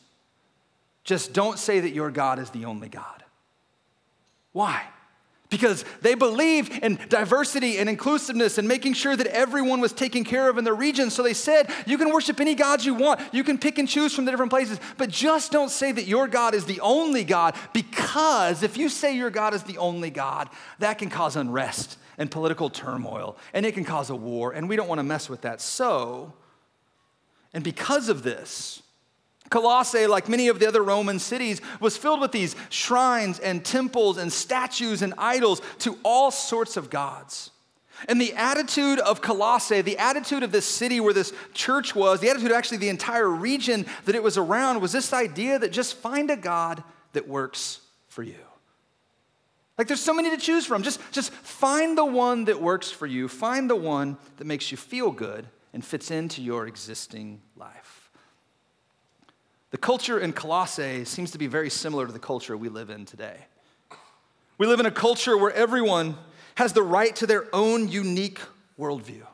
just 1.04 1.34
don't 1.34 1.60
say 1.60 1.82
that 1.82 1.92
your 1.92 2.12
God 2.12 2.40
is 2.40 2.50
the 2.52 2.66
only 2.66 2.90
God. 2.90 3.24
Why? 4.54 4.84
Because 5.54 5.86
they 6.02 6.16
believed 6.16 6.84
in 6.84 6.98
diversity 7.10 7.78
and 7.78 7.88
inclusiveness 7.88 8.58
and 8.58 8.68
making 8.68 8.94
sure 8.94 9.16
that 9.16 9.28
everyone 9.28 9.82
was 9.82 9.94
taken 9.94 10.24
care 10.24 10.50
of 10.50 10.58
in 10.58 10.64
their 10.64 10.74
region. 10.74 11.12
So 11.12 11.22
they 11.22 11.36
said, 11.36 11.72
You 11.86 12.00
can 12.00 12.12
worship 12.12 12.40
any 12.40 12.56
gods 12.56 12.88
you 12.88 12.96
want, 12.96 13.22
you 13.32 13.44
can 13.44 13.60
pick 13.60 13.78
and 13.78 13.88
choose 13.88 14.16
from 14.16 14.26
the 14.26 14.32
different 14.32 14.50
places, 14.50 14.80
but 14.98 15.12
just 15.12 15.52
don't 15.52 15.70
say 15.70 15.92
that 15.92 16.08
your 16.08 16.28
God 16.28 16.56
is 16.56 16.66
the 16.66 16.80
only 16.80 17.24
God, 17.24 17.56
because 17.72 18.64
if 18.64 18.78
you 18.78 18.90
say 18.90 19.16
your 19.16 19.30
God 19.30 19.54
is 19.54 19.62
the 19.62 19.78
only 19.78 20.10
God, 20.10 20.50
that 20.80 20.98
can 20.98 21.12
cause 21.12 21.36
unrest 21.36 22.00
and 22.18 22.32
political 22.32 22.72
turmoil, 22.72 23.38
and 23.54 23.64
it 23.64 23.76
can 23.76 23.86
cause 23.86 24.10
a 24.10 24.16
war, 24.16 24.54
and 24.54 24.68
we 24.68 24.76
don't 24.76 24.88
want 24.88 24.98
to 25.00 25.04
mess 25.04 25.30
with 25.30 25.42
that. 25.42 25.62
So, 25.62 26.34
and 27.54 27.64
because 27.64 28.10
of 28.10 28.24
this, 28.24 28.82
Colossae, 29.54 30.08
like 30.08 30.28
many 30.28 30.48
of 30.48 30.58
the 30.58 30.68
other 30.68 30.82
Roman 30.82 31.20
cities, 31.20 31.62
was 31.80 31.96
filled 31.96 32.20
with 32.20 32.32
these 32.32 32.56
shrines 32.70 33.38
and 33.38 33.64
temples 33.64 34.18
and 34.18 34.34
statues 34.34 35.04
and 35.04 35.14
idols 35.16 35.62
to 35.78 36.00
all 36.02 36.32
sorts 36.32 36.76
of 36.76 36.90
gods. 36.90 37.52
And 38.10 38.20
the 38.20 38.34
attitude 38.34 38.98
of 38.98 39.22
Colossae, 39.22 39.82
the 39.82 40.00
attitude 40.00 40.42
of 40.42 40.52
this 40.52 40.66
city 40.66 41.00
where 41.00 41.14
this 41.14 41.32
church 41.54 41.94
was, 41.94 42.20
the 42.20 42.30
attitude 42.30 42.50
of 42.50 42.58
actually 42.58 42.80
the 42.80 42.90
entire 42.90 43.30
region 43.30 43.86
that 44.06 44.16
it 44.16 44.24
was 44.24 44.40
around 44.40 44.82
was 44.82 44.92
this 44.92 45.14
idea 45.14 45.60
that 45.60 45.72
just 45.72 45.98
find 45.98 46.32
a 46.32 46.36
God 46.36 46.84
that 47.12 47.28
works 47.28 47.80
for 48.08 48.24
you. 48.24 48.44
Like 49.78 49.88
there's 49.88 50.02
so 50.02 50.16
many 50.16 50.32
to 50.32 50.38
choose 50.38 50.66
from. 50.66 50.82
Just, 50.82 51.00
just 51.12 51.32
find 51.32 51.96
the 51.96 52.06
one 52.06 52.46
that 52.46 52.60
works 52.60 52.90
for 52.90 53.06
you. 53.06 53.28
Find 53.28 53.70
the 53.70 53.76
one 53.76 54.18
that 54.38 54.48
makes 54.48 54.72
you 54.72 54.78
feel 54.78 55.12
good 55.12 55.46
and 55.74 55.86
fits 55.86 56.10
into 56.10 56.42
your 56.42 56.66
existing 56.66 57.40
life. 57.56 57.83
The 59.74 59.80
culture 59.80 60.20
in 60.20 60.34
Colossae 60.34 61.04
seems 61.04 61.32
to 61.32 61.40
be 61.40 61.48
very 61.48 61.72
similar 61.72 62.06
to 62.06 62.14
the 62.14 62.20
culture 62.20 62.56
we 62.56 62.70
live 62.70 62.92
in 62.92 63.06
today. 63.06 63.38
We 64.60 64.68
live 64.68 64.80
in 64.80 64.86
a 64.86 64.92
culture 64.92 65.36
where 65.36 65.52
everyone 65.52 66.16
has 66.54 66.74
the 66.74 66.84
right 66.84 67.16
to 67.16 67.26
their 67.26 67.48
own 67.52 67.88
unique 67.88 68.40
worldview. 68.80 69.26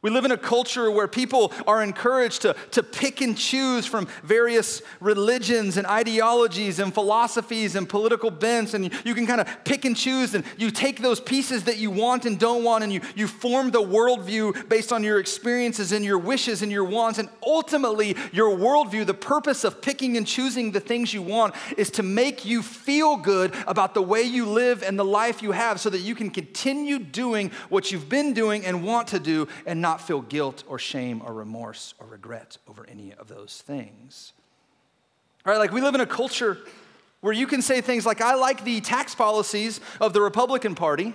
We 0.00 0.10
live 0.10 0.24
in 0.24 0.30
a 0.30 0.38
culture 0.38 0.90
where 0.92 1.08
people 1.08 1.52
are 1.66 1.82
encouraged 1.82 2.42
to, 2.42 2.54
to 2.70 2.84
pick 2.84 3.20
and 3.20 3.36
choose 3.36 3.84
from 3.84 4.06
various 4.22 4.80
religions 5.00 5.76
and 5.76 5.88
ideologies 5.88 6.78
and 6.78 6.94
philosophies 6.94 7.74
and 7.74 7.88
political 7.88 8.30
bents. 8.30 8.74
And 8.74 8.92
you, 9.04 9.14
can 9.14 9.26
kind 9.26 9.40
of 9.40 9.48
pick 9.64 9.84
and 9.84 9.96
choose 9.96 10.34
and 10.34 10.44
you 10.56 10.70
take 10.70 11.02
those 11.02 11.18
pieces 11.18 11.64
that 11.64 11.78
you 11.78 11.90
want 11.90 12.26
and 12.26 12.38
don't 12.38 12.62
want 12.62 12.84
and 12.84 12.92
you, 12.92 13.00
you 13.16 13.26
form 13.26 13.72
the 13.72 13.82
worldview 13.82 14.68
based 14.68 14.92
on 14.92 15.02
your 15.02 15.18
experiences 15.18 15.90
and 15.90 16.04
your 16.04 16.18
wishes 16.18 16.62
and 16.62 16.70
your 16.70 16.84
wants. 16.84 17.18
And 17.18 17.28
ultimately, 17.44 18.16
your 18.30 18.56
worldview, 18.56 19.04
the 19.04 19.14
purpose 19.14 19.64
of 19.64 19.82
picking 19.82 20.16
and 20.16 20.24
choosing 20.24 20.70
the 20.70 20.80
things 20.80 21.12
you 21.12 21.22
want 21.22 21.56
is 21.76 21.90
to 21.92 22.04
make 22.04 22.44
you 22.44 22.62
feel 22.62 23.16
good 23.16 23.52
about 23.66 23.94
the 23.94 24.02
way 24.02 24.22
you 24.22 24.46
live 24.46 24.84
and 24.84 24.96
the 24.96 25.04
life 25.04 25.42
you 25.42 25.50
have 25.50 25.80
so 25.80 25.90
that 25.90 26.00
you 26.00 26.14
can 26.14 26.30
continue 26.30 27.00
doing 27.00 27.50
what 27.68 27.90
you've 27.90 28.08
been 28.08 28.32
doing 28.32 28.64
and 28.64 28.84
want 28.84 29.08
to 29.08 29.18
do 29.18 29.48
and 29.66 29.80
not 29.80 29.87
not 29.88 30.02
feel 30.02 30.20
guilt 30.20 30.64
or 30.66 30.78
shame 30.78 31.22
or 31.24 31.32
remorse 31.32 31.94
or 31.98 32.06
regret 32.06 32.58
over 32.68 32.86
any 32.88 33.14
of 33.14 33.26
those 33.26 33.62
things. 33.66 34.34
All 35.46 35.52
right, 35.52 35.58
like 35.58 35.72
we 35.72 35.80
live 35.80 35.94
in 35.94 36.02
a 36.02 36.06
culture 36.06 36.58
where 37.22 37.32
you 37.32 37.46
can 37.46 37.62
say 37.62 37.80
things 37.80 38.04
like, 38.04 38.20
I 38.20 38.34
like 38.34 38.64
the 38.64 38.82
tax 38.82 39.14
policies 39.14 39.80
of 39.98 40.12
the 40.12 40.20
Republican 40.20 40.74
Party 40.74 41.14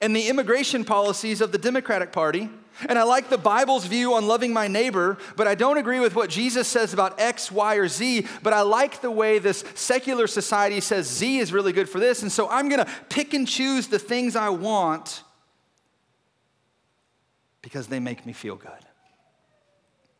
and 0.00 0.14
the 0.14 0.28
immigration 0.28 0.84
policies 0.84 1.40
of 1.40 1.50
the 1.50 1.58
Democratic 1.58 2.12
Party. 2.12 2.48
And 2.88 2.96
I 2.96 3.02
like 3.02 3.28
the 3.28 3.38
Bible's 3.38 3.86
view 3.86 4.14
on 4.14 4.28
loving 4.28 4.52
my 4.52 4.68
neighbor, 4.68 5.18
but 5.36 5.48
I 5.48 5.56
don't 5.56 5.76
agree 5.76 5.98
with 5.98 6.14
what 6.14 6.30
Jesus 6.30 6.68
says 6.68 6.94
about 6.94 7.20
X, 7.20 7.50
Y, 7.50 7.74
or 7.74 7.88
Z. 7.88 8.28
But 8.44 8.52
I 8.52 8.60
like 8.60 9.00
the 9.00 9.10
way 9.10 9.40
this 9.40 9.64
secular 9.74 10.28
society 10.28 10.80
says 10.80 11.10
Z 11.10 11.38
is 11.38 11.52
really 11.52 11.72
good 11.72 11.88
for 11.88 11.98
this. 11.98 12.22
And 12.22 12.30
so 12.30 12.48
I'm 12.48 12.68
to 12.70 12.90
pick 13.08 13.34
and 13.34 13.48
choose 13.48 13.88
the 13.88 13.98
things 13.98 14.36
I 14.36 14.50
want 14.50 15.24
because 17.62 17.86
they 17.86 18.00
make 18.00 18.26
me 18.26 18.32
feel 18.32 18.56
good. 18.56 18.70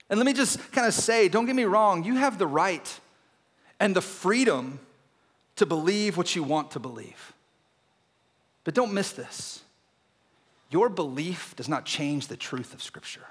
And 0.08 0.18
let 0.18 0.26
me 0.26 0.32
just 0.32 0.72
kind 0.72 0.86
of 0.86 0.94
say 0.94 1.28
don't 1.28 1.46
get 1.46 1.56
me 1.56 1.64
wrong, 1.64 2.04
you 2.04 2.16
have 2.16 2.38
the 2.38 2.46
right 2.46 3.00
and 3.80 3.94
the 3.94 4.00
freedom 4.00 4.78
to 5.56 5.66
believe 5.66 6.16
what 6.16 6.34
you 6.34 6.42
want 6.42 6.70
to 6.72 6.80
believe. 6.80 7.34
But 8.64 8.74
don't 8.74 8.92
miss 8.92 9.12
this. 9.12 9.62
Your 10.70 10.88
belief 10.88 11.54
does 11.56 11.68
not 11.68 11.84
change 11.84 12.28
the 12.28 12.36
truth 12.36 12.72
of 12.72 12.82
Scripture. 12.82 13.26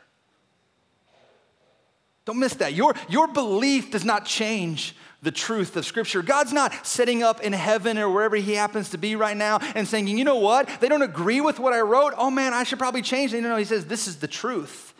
Don't 2.25 2.39
miss 2.39 2.53
that. 2.55 2.73
Your, 2.73 2.93
your 3.09 3.27
belief 3.27 3.91
does 3.91 4.05
not 4.05 4.25
change 4.25 4.95
the 5.23 5.31
truth 5.31 5.75
of 5.75 5.85
Scripture. 5.85 6.21
God's 6.21 6.53
not 6.53 6.85
sitting 6.85 7.21
up 7.23 7.41
in 7.41 7.53
heaven 7.53 7.97
or 7.97 8.09
wherever 8.09 8.35
He 8.35 8.53
happens 8.53 8.89
to 8.89 8.97
be 8.97 9.15
right 9.15 9.37
now 9.37 9.59
and 9.75 9.87
saying, 9.87 10.07
you 10.07 10.23
know 10.23 10.37
what? 10.37 10.69
They 10.79 10.87
don't 10.87 11.01
agree 11.01 11.41
with 11.41 11.59
what 11.59 11.73
I 11.73 11.81
wrote. 11.81 12.13
Oh 12.17 12.31
man, 12.31 12.53
I 12.53 12.63
should 12.63 12.79
probably 12.79 13.01
change. 13.01 13.33
No, 13.33 13.39
no, 13.39 13.55
He 13.55 13.65
says, 13.65 13.85
this 13.85 14.07
is 14.07 14.17
the 14.17 14.27
truth. 14.27 14.93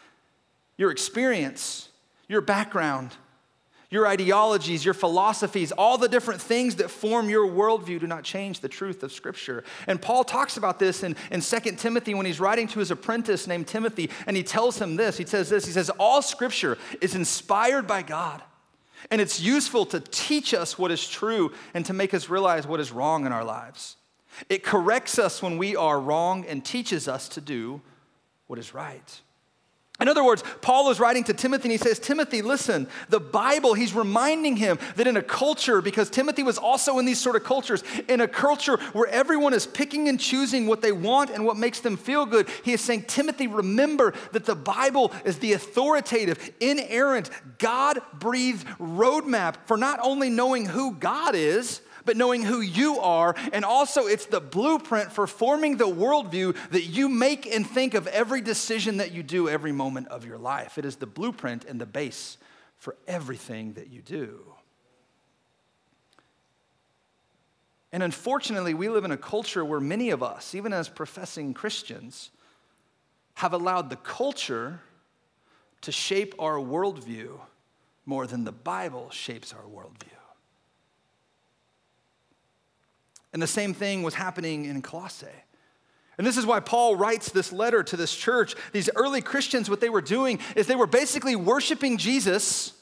Your 0.77 0.91
experience, 0.91 1.89
your 2.27 2.41
background, 2.41 3.15
your 3.91 4.07
ideologies, 4.07 4.85
your 4.85 4.93
philosophies, 4.93 5.73
all 5.73 5.97
the 5.97 6.07
different 6.07 6.41
things 6.41 6.77
that 6.77 6.89
form 6.89 7.29
your 7.29 7.45
worldview 7.45 7.99
do 7.99 8.07
not 8.07 8.23
change 8.23 8.61
the 8.61 8.69
truth 8.69 9.03
of 9.03 9.11
Scripture. 9.11 9.65
And 9.85 10.01
Paul 10.01 10.23
talks 10.23 10.55
about 10.55 10.79
this 10.79 11.03
in, 11.03 11.17
in 11.29 11.41
2 11.41 11.59
Timothy 11.73 12.13
when 12.13 12.25
he's 12.25 12.39
writing 12.39 12.67
to 12.69 12.79
his 12.79 12.89
apprentice 12.89 13.47
named 13.47 13.67
Timothy, 13.67 14.09
and 14.25 14.37
he 14.37 14.43
tells 14.43 14.81
him 14.81 14.95
this. 14.95 15.17
He 15.17 15.25
says 15.25 15.49
this 15.49 15.65
He 15.65 15.73
says, 15.73 15.89
All 15.99 16.21
Scripture 16.21 16.77
is 17.01 17.15
inspired 17.15 17.85
by 17.85 18.01
God, 18.01 18.41
and 19.11 19.19
it's 19.19 19.41
useful 19.41 19.85
to 19.87 19.99
teach 19.99 20.53
us 20.53 20.79
what 20.79 20.89
is 20.89 21.05
true 21.07 21.51
and 21.73 21.85
to 21.85 21.93
make 21.93 22.13
us 22.13 22.29
realize 22.29 22.65
what 22.65 22.79
is 22.79 22.93
wrong 22.93 23.25
in 23.25 23.33
our 23.33 23.43
lives. 23.43 23.97
It 24.47 24.63
corrects 24.63 25.19
us 25.19 25.43
when 25.43 25.57
we 25.57 25.75
are 25.75 25.99
wrong 25.99 26.45
and 26.45 26.63
teaches 26.63 27.09
us 27.09 27.27
to 27.29 27.41
do 27.41 27.81
what 28.47 28.57
is 28.57 28.73
right. 28.73 29.21
In 29.99 30.07
other 30.07 30.23
words, 30.23 30.43
Paul 30.61 30.89
is 30.89 30.99
writing 30.99 31.23
to 31.25 31.33
Timothy 31.33 31.65
and 31.65 31.71
he 31.73 31.77
says, 31.77 31.99
Timothy, 31.99 32.41
listen, 32.41 32.87
the 33.09 33.19
Bible, 33.19 33.75
he's 33.75 33.93
reminding 33.93 34.55
him 34.55 34.79
that 34.95 35.05
in 35.05 35.15
a 35.15 35.21
culture, 35.21 35.79
because 35.79 36.09
Timothy 36.09 36.41
was 36.41 36.57
also 36.57 36.97
in 36.97 37.05
these 37.05 37.21
sort 37.21 37.35
of 37.35 37.43
cultures, 37.43 37.83
in 38.07 38.19
a 38.19 38.27
culture 38.27 38.77
where 38.93 39.07
everyone 39.09 39.53
is 39.53 39.67
picking 39.67 40.09
and 40.09 40.19
choosing 40.19 40.65
what 40.65 40.81
they 40.81 40.91
want 40.91 41.29
and 41.29 41.45
what 41.45 41.55
makes 41.55 41.81
them 41.81 41.97
feel 41.97 42.25
good, 42.25 42.49
he 42.63 42.73
is 42.73 42.81
saying, 42.81 43.03
Timothy, 43.03 43.45
remember 43.45 44.15
that 44.31 44.45
the 44.45 44.55
Bible 44.55 45.11
is 45.23 45.37
the 45.37 45.53
authoritative, 45.53 46.51
inerrant, 46.59 47.29
God 47.59 48.01
breathed 48.11 48.65
roadmap 48.79 49.55
for 49.65 49.77
not 49.77 49.99
only 50.01 50.31
knowing 50.31 50.65
who 50.65 50.95
God 50.95 51.35
is, 51.35 51.81
but 52.05 52.17
knowing 52.17 52.43
who 52.43 52.61
you 52.61 52.99
are. 52.99 53.35
And 53.53 53.65
also, 53.65 54.07
it's 54.07 54.25
the 54.25 54.41
blueprint 54.41 55.11
for 55.11 55.27
forming 55.27 55.77
the 55.77 55.87
worldview 55.87 56.55
that 56.69 56.83
you 56.83 57.09
make 57.09 57.45
and 57.45 57.65
think 57.65 57.93
of 57.93 58.07
every 58.07 58.41
decision 58.41 58.97
that 58.97 59.11
you 59.11 59.23
do 59.23 59.49
every 59.49 59.71
moment 59.71 60.07
of 60.07 60.25
your 60.25 60.37
life. 60.37 60.77
It 60.77 60.85
is 60.85 60.97
the 60.97 61.07
blueprint 61.07 61.65
and 61.65 61.79
the 61.79 61.85
base 61.85 62.37
for 62.77 62.95
everything 63.07 63.73
that 63.73 63.89
you 63.89 64.01
do. 64.01 64.41
And 67.91 68.01
unfortunately, 68.03 68.73
we 68.73 68.87
live 68.89 69.03
in 69.03 69.11
a 69.11 69.17
culture 69.17 69.65
where 69.65 69.81
many 69.81 70.11
of 70.11 70.23
us, 70.23 70.55
even 70.55 70.71
as 70.71 70.87
professing 70.87 71.53
Christians, 71.53 72.31
have 73.35 73.53
allowed 73.53 73.89
the 73.89 73.97
culture 73.97 74.79
to 75.81 75.91
shape 75.91 76.35
our 76.39 76.55
worldview 76.55 77.39
more 78.05 78.27
than 78.27 78.45
the 78.45 78.51
Bible 78.51 79.09
shapes 79.09 79.53
our 79.53 79.63
worldview. 79.63 80.20
And 83.33 83.41
the 83.41 83.47
same 83.47 83.73
thing 83.73 84.03
was 84.03 84.13
happening 84.13 84.65
in 84.65 84.81
Colossae. 84.81 85.27
And 86.17 86.27
this 86.27 86.37
is 86.37 86.45
why 86.45 86.59
Paul 86.59 86.95
writes 86.95 87.31
this 87.31 87.51
letter 87.51 87.81
to 87.83 87.97
this 87.97 88.15
church. 88.15 88.55
These 88.73 88.89
early 88.95 89.21
Christians, 89.21 89.69
what 89.69 89.81
they 89.81 89.89
were 89.89 90.01
doing 90.01 90.39
is 90.55 90.67
they 90.67 90.75
were 90.75 90.85
basically 90.85 91.35
worshiping 91.35 91.97
Jesus 91.97 92.73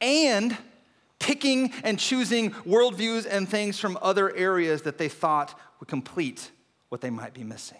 and 0.00 0.56
picking 1.18 1.72
and 1.84 1.98
choosing 1.98 2.50
worldviews 2.50 3.26
and 3.30 3.48
things 3.48 3.78
from 3.78 3.98
other 4.00 4.34
areas 4.34 4.82
that 4.82 4.98
they 4.98 5.08
thought 5.08 5.58
would 5.78 5.88
complete 5.88 6.50
what 6.88 7.02
they 7.02 7.10
might 7.10 7.34
be 7.34 7.44
missing. 7.44 7.78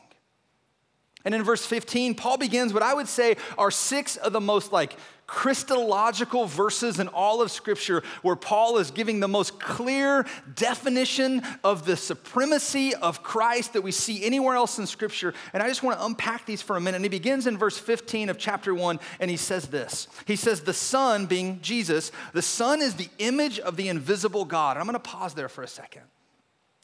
And 1.25 1.35
in 1.35 1.43
verse 1.43 1.65
15, 1.65 2.15
Paul 2.15 2.39
begins 2.39 2.73
what 2.73 2.83
I 2.83 2.95
would 2.95 3.09
say 3.09 3.37
are 3.59 3.71
six 3.71 4.17
of 4.17 4.33
the 4.33 4.41
most 4.41 4.73
like 4.73 4.97
Christological 5.31 6.47
verses 6.47 6.99
in 6.99 7.07
all 7.07 7.41
of 7.41 7.53
Scripture 7.53 8.03
where 8.23 8.35
Paul 8.35 8.79
is 8.79 8.91
giving 8.91 9.21
the 9.21 9.29
most 9.29 9.61
clear 9.61 10.27
definition 10.57 11.43
of 11.63 11.87
the 11.87 11.97
supremacy 11.97 12.97
of 12.97 13.23
Christ 13.23 13.75
that 13.75 13.83
we 13.83 13.93
see 13.93 14.25
anywhere 14.25 14.57
else 14.57 14.81
in 14.81 14.89
Scripture. 14.89 15.33
And 15.53 15.63
I 15.63 15.69
just 15.69 15.85
want 15.85 15.99
to 15.99 16.05
unpack 16.05 16.47
these 16.47 16.63
for 16.63 16.77
a 16.77 16.81
minute. 16.81 16.97
And 16.97 17.05
he 17.05 17.09
begins 17.09 17.47
in 17.47 17.57
verse 17.57 17.79
15 17.79 18.29
of 18.29 18.39
chapter 18.39 18.75
1, 18.75 18.99
and 19.21 19.31
he 19.31 19.37
says 19.37 19.69
this 19.69 20.09
He 20.27 20.35
says, 20.35 20.63
The 20.63 20.75
Son, 20.75 21.27
being 21.27 21.61
Jesus, 21.61 22.11
the 22.33 22.43
Son 22.43 22.83
is 22.83 22.95
the 22.95 23.09
image 23.19 23.61
of 23.61 23.77
the 23.77 23.89
invisible 23.89 24.45
God. 24.45 24.73
And 24.73 24.81
I'm 24.81 24.87
going 24.87 24.95
to 24.95 24.99
pause 24.99 25.35
there 25.35 25.49
for 25.49 25.63
a 25.63 25.69
second 25.69 26.03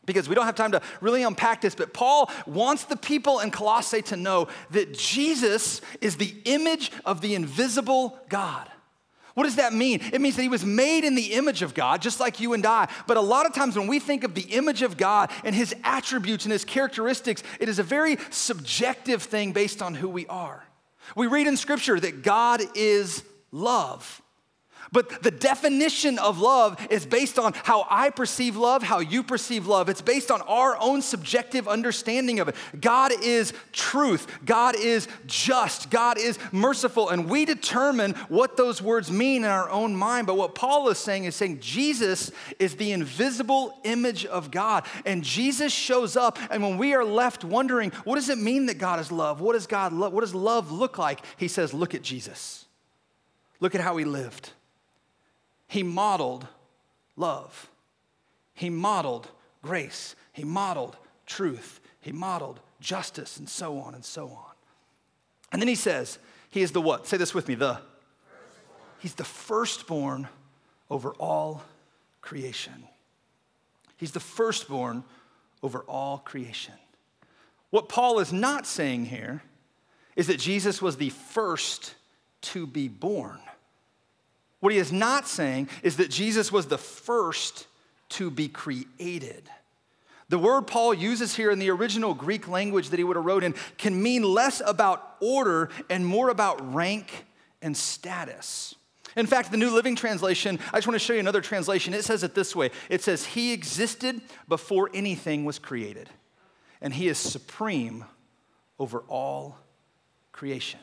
because 0.06 0.28
we 0.28 0.34
don't 0.34 0.46
have 0.46 0.54
time 0.54 0.72
to 0.72 0.80
really 1.00 1.22
unpack 1.22 1.60
this, 1.60 1.74
but 1.74 1.92
Paul 1.92 2.30
wants 2.46 2.84
the 2.84 2.96
people 2.96 3.40
in 3.40 3.50
Colossae 3.50 4.02
to 4.02 4.16
know 4.16 4.48
that 4.70 4.94
Jesus 4.94 5.80
is 6.00 6.16
the 6.16 6.34
image 6.44 6.92
of 7.04 7.20
the 7.20 7.34
invisible 7.34 8.18
God. 8.28 8.70
What 9.34 9.44
does 9.44 9.56
that 9.56 9.74
mean? 9.74 10.00
It 10.14 10.22
means 10.22 10.36
that 10.36 10.42
he 10.42 10.48
was 10.48 10.64
made 10.64 11.04
in 11.04 11.14
the 11.14 11.34
image 11.34 11.60
of 11.60 11.74
God, 11.74 12.00
just 12.00 12.20
like 12.20 12.40
you 12.40 12.54
and 12.54 12.64
I. 12.64 12.88
But 13.06 13.18
a 13.18 13.20
lot 13.20 13.44
of 13.44 13.52
times 13.52 13.76
when 13.76 13.86
we 13.86 13.98
think 13.98 14.24
of 14.24 14.34
the 14.34 14.40
image 14.54 14.80
of 14.80 14.96
God 14.96 15.30
and 15.44 15.54
his 15.54 15.74
attributes 15.84 16.46
and 16.46 16.52
his 16.52 16.64
characteristics, 16.64 17.42
it 17.60 17.68
is 17.68 17.78
a 17.78 17.82
very 17.82 18.16
subjective 18.30 19.22
thing 19.22 19.52
based 19.52 19.82
on 19.82 19.94
who 19.94 20.08
we 20.08 20.26
are. 20.28 20.64
We 21.14 21.26
read 21.26 21.46
in 21.46 21.58
scripture 21.58 22.00
that 22.00 22.22
God 22.22 22.62
is 22.74 23.22
love. 23.52 24.22
But 24.92 25.22
the 25.22 25.30
definition 25.30 26.18
of 26.18 26.38
love 26.38 26.84
is 26.90 27.06
based 27.06 27.38
on 27.38 27.52
how 27.54 27.86
I 27.90 28.10
perceive 28.10 28.56
love, 28.56 28.82
how 28.82 29.00
you 29.00 29.22
perceive 29.22 29.66
love. 29.66 29.88
It's 29.88 30.02
based 30.02 30.30
on 30.30 30.42
our 30.42 30.76
own 30.80 31.02
subjective 31.02 31.66
understanding 31.66 32.40
of 32.40 32.48
it. 32.48 32.56
God 32.80 33.12
is 33.22 33.52
truth, 33.72 34.26
God 34.44 34.76
is 34.76 35.08
just, 35.26 35.90
God 35.90 36.18
is 36.18 36.38
merciful, 36.52 37.08
and 37.08 37.28
we 37.28 37.44
determine 37.44 38.12
what 38.28 38.56
those 38.56 38.80
words 38.80 39.10
mean 39.10 39.44
in 39.44 39.50
our 39.50 39.68
own 39.70 39.96
mind. 39.96 40.26
But 40.26 40.36
what 40.36 40.54
Paul 40.54 40.88
is 40.88 40.98
saying 40.98 41.24
is 41.24 41.34
saying 41.34 41.60
Jesus 41.60 42.30
is 42.58 42.76
the 42.76 42.92
invisible 42.92 43.78
image 43.84 44.24
of 44.26 44.50
God, 44.50 44.84
and 45.04 45.22
Jesus 45.22 45.72
shows 45.72 46.16
up. 46.16 46.38
And 46.50 46.62
when 46.62 46.78
we 46.78 46.94
are 46.94 47.04
left 47.04 47.44
wondering, 47.44 47.90
what 48.04 48.16
does 48.16 48.28
it 48.28 48.38
mean 48.38 48.66
that 48.66 48.78
God 48.78 49.00
is 49.00 49.10
love? 49.10 49.40
What 49.40 49.54
does 49.54 49.66
God 49.66 49.92
love? 49.92 50.12
What 50.12 50.20
does 50.20 50.34
love 50.34 50.70
look 50.70 50.98
like? 50.98 51.20
He 51.36 51.48
says, 51.48 51.74
Look 51.74 51.94
at 51.94 52.02
Jesus. 52.02 52.66
Look 53.60 53.74
at 53.74 53.80
how 53.80 53.96
he 53.96 54.04
lived. 54.04 54.50
He 55.66 55.82
modeled 55.82 56.46
love. 57.16 57.68
He 58.54 58.70
modeled 58.70 59.28
grace. 59.62 60.14
He 60.32 60.44
modeled 60.44 60.96
truth. 61.26 61.80
He 62.00 62.12
modeled 62.12 62.60
justice, 62.80 63.36
and 63.36 63.48
so 63.48 63.78
on 63.78 63.94
and 63.94 64.04
so 64.04 64.28
on. 64.28 64.52
And 65.52 65.60
then 65.60 65.68
he 65.68 65.74
says, 65.74 66.18
He 66.50 66.62
is 66.62 66.72
the 66.72 66.80
what? 66.80 67.06
Say 67.06 67.16
this 67.16 67.34
with 67.34 67.48
me 67.48 67.54
the. 67.54 67.80
He's 68.98 69.14
the 69.14 69.24
firstborn 69.24 70.28
over 70.90 71.10
all 71.18 71.62
creation. 72.22 72.84
He's 73.96 74.12
the 74.12 74.20
firstborn 74.20 75.04
over 75.62 75.80
all 75.80 76.18
creation. 76.18 76.74
What 77.70 77.88
Paul 77.88 78.20
is 78.20 78.32
not 78.32 78.66
saying 78.66 79.06
here 79.06 79.42
is 80.14 80.28
that 80.28 80.40
Jesus 80.40 80.80
was 80.80 80.96
the 80.96 81.10
first 81.10 81.94
to 82.42 82.66
be 82.66 82.88
born. 82.88 83.38
What 84.66 84.72
he 84.72 84.80
is 84.80 84.90
not 84.90 85.28
saying 85.28 85.68
is 85.84 85.98
that 85.98 86.10
Jesus 86.10 86.50
was 86.50 86.66
the 86.66 86.76
first 86.76 87.68
to 88.08 88.32
be 88.32 88.48
created. 88.48 89.48
The 90.28 90.40
word 90.40 90.66
Paul 90.66 90.92
uses 90.92 91.36
here 91.36 91.52
in 91.52 91.60
the 91.60 91.70
original 91.70 92.14
Greek 92.14 92.48
language 92.48 92.88
that 92.88 92.98
he 92.98 93.04
would 93.04 93.14
have 93.14 93.24
wrote 93.24 93.44
in 93.44 93.54
can 93.78 94.02
mean 94.02 94.24
less 94.24 94.60
about 94.66 95.18
order 95.20 95.70
and 95.88 96.04
more 96.04 96.30
about 96.30 96.74
rank 96.74 97.26
and 97.62 97.76
status. 97.76 98.74
In 99.14 99.26
fact, 99.26 99.52
the 99.52 99.56
New 99.56 99.70
Living 99.70 99.94
Translation, 99.94 100.58
I 100.72 100.78
just 100.78 100.88
want 100.88 100.96
to 100.96 101.06
show 101.06 101.12
you 101.12 101.20
another 101.20 101.42
translation. 101.42 101.94
It 101.94 102.04
says 102.04 102.24
it 102.24 102.34
this 102.34 102.56
way 102.56 102.72
it 102.90 103.04
says, 103.04 103.24
He 103.24 103.52
existed 103.52 104.20
before 104.48 104.90
anything 104.92 105.44
was 105.44 105.60
created, 105.60 106.10
and 106.80 106.92
He 106.92 107.06
is 107.06 107.18
supreme 107.18 108.04
over 108.80 109.04
all 109.06 109.58
creation. 110.32 110.80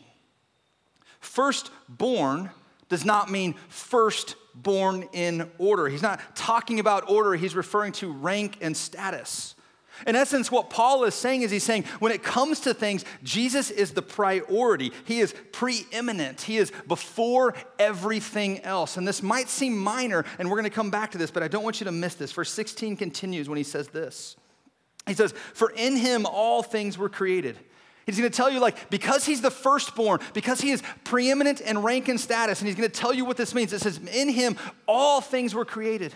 Firstborn 1.19 2.49
does 2.89 3.05
not 3.05 3.31
mean 3.31 3.55
first 3.69 4.35
born 4.55 5.07
in 5.13 5.49
order. 5.57 5.87
He's 5.87 6.01
not 6.01 6.19
talking 6.35 6.79
about 6.79 7.09
order, 7.09 7.33
he's 7.35 7.55
referring 7.55 7.91
to 7.93 8.11
rank 8.11 8.57
and 8.61 8.75
status. 8.75 9.55
In 10.07 10.15
essence, 10.15 10.51
what 10.51 10.69
Paul 10.69 11.03
is 11.03 11.13
saying 11.13 11.43
is 11.43 11.51
he's 11.51 11.63
saying 11.63 11.83
when 11.99 12.11
it 12.11 12.23
comes 12.23 12.61
to 12.61 12.73
things, 12.73 13.05
Jesus 13.23 13.69
is 13.69 13.91
the 13.91 14.01
priority. 14.01 14.91
He 15.05 15.19
is 15.19 15.35
preeminent. 15.51 16.41
He 16.41 16.57
is 16.57 16.71
before 16.87 17.53
everything 17.77 18.61
else. 18.61 18.97
And 18.97 19.07
this 19.07 19.21
might 19.21 19.49
seem 19.49 19.77
minor, 19.77 20.25
and 20.39 20.49
we're 20.49 20.57
going 20.57 20.69
to 20.69 20.75
come 20.75 20.89
back 20.89 21.11
to 21.11 21.17
this, 21.17 21.31
but 21.31 21.43
I 21.43 21.47
don't 21.47 21.63
want 21.63 21.79
you 21.79 21.85
to 21.85 21.91
miss 21.91 22.15
this. 22.15 22.31
Verse 22.31 22.51
16 22.51 22.97
continues 22.97 23.47
when 23.47 23.57
he 23.57 23.63
says 23.63 23.87
this 23.89 24.35
He 25.07 25.13
says, 25.13 25.31
For 25.53 25.71
in 25.71 25.95
him 25.95 26.25
all 26.25 26.63
things 26.63 26.97
were 26.97 27.09
created 27.09 27.57
He's 28.05 28.17
going 28.17 28.29
to 28.29 28.35
tell 28.35 28.49
you, 28.49 28.59
like, 28.59 28.89
because 28.89 29.25
he's 29.25 29.41
the 29.41 29.51
firstborn, 29.51 30.19
because 30.33 30.59
he 30.59 30.71
is 30.71 30.83
preeminent 31.03 31.61
in 31.61 31.79
rank 31.79 32.09
and 32.09 32.19
status, 32.19 32.59
and 32.59 32.67
he's 32.67 32.75
going 32.75 32.89
to 32.89 32.95
tell 32.95 33.13
you 33.13 33.23
what 33.23 33.37
this 33.37 33.55
means. 33.55 33.71
It 33.71 33.79
says, 33.79 33.99
In 34.13 34.29
him 34.29 34.57
all 34.87 35.21
things 35.21 35.55
were 35.55 35.65
created. 35.65 36.13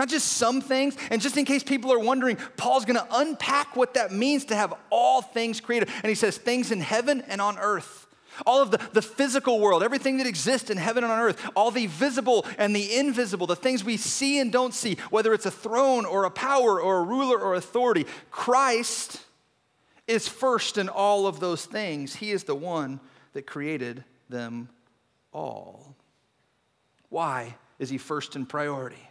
Not 0.00 0.08
just 0.08 0.28
some 0.28 0.62
things. 0.62 0.96
And 1.10 1.20
just 1.20 1.36
in 1.36 1.44
case 1.44 1.62
people 1.62 1.92
are 1.92 1.98
wondering, 1.98 2.38
Paul's 2.56 2.86
gonna 2.86 3.06
unpack 3.10 3.76
what 3.76 3.92
that 3.94 4.10
means 4.10 4.46
to 4.46 4.56
have 4.56 4.72
all 4.88 5.20
things 5.20 5.60
created. 5.60 5.90
And 5.96 6.08
he 6.08 6.14
says, 6.14 6.38
things 6.38 6.72
in 6.72 6.80
heaven 6.80 7.22
and 7.28 7.38
on 7.38 7.58
earth. 7.58 8.06
All 8.46 8.62
of 8.62 8.70
the, 8.70 8.78
the 8.94 9.02
physical 9.02 9.60
world, 9.60 9.82
everything 9.82 10.16
that 10.16 10.26
exists 10.26 10.70
in 10.70 10.78
heaven 10.78 11.04
and 11.04 11.12
on 11.12 11.18
earth, 11.18 11.50
all 11.54 11.70
the 11.70 11.84
visible 11.84 12.46
and 12.56 12.74
the 12.74 12.96
invisible, 12.96 13.46
the 13.46 13.54
things 13.54 13.84
we 13.84 13.98
see 13.98 14.38
and 14.38 14.50
don't 14.50 14.72
see, 14.72 14.96
whether 15.10 15.34
it's 15.34 15.44
a 15.44 15.50
throne 15.50 16.06
or 16.06 16.24
a 16.24 16.30
power 16.30 16.80
or 16.80 17.00
a 17.00 17.02
ruler 17.02 17.38
or 17.38 17.54
authority, 17.54 18.06
Christ 18.30 19.20
is 20.10 20.26
first 20.26 20.76
in 20.76 20.88
all 20.88 21.26
of 21.26 21.40
those 21.40 21.64
things. 21.64 22.16
He 22.16 22.32
is 22.32 22.44
the 22.44 22.54
one 22.54 23.00
that 23.32 23.46
created 23.46 24.04
them 24.28 24.68
all. 25.32 25.94
Why 27.08 27.54
is 27.78 27.88
he 27.88 27.98
first 27.98 28.34
in 28.36 28.44
priority? 28.44 29.08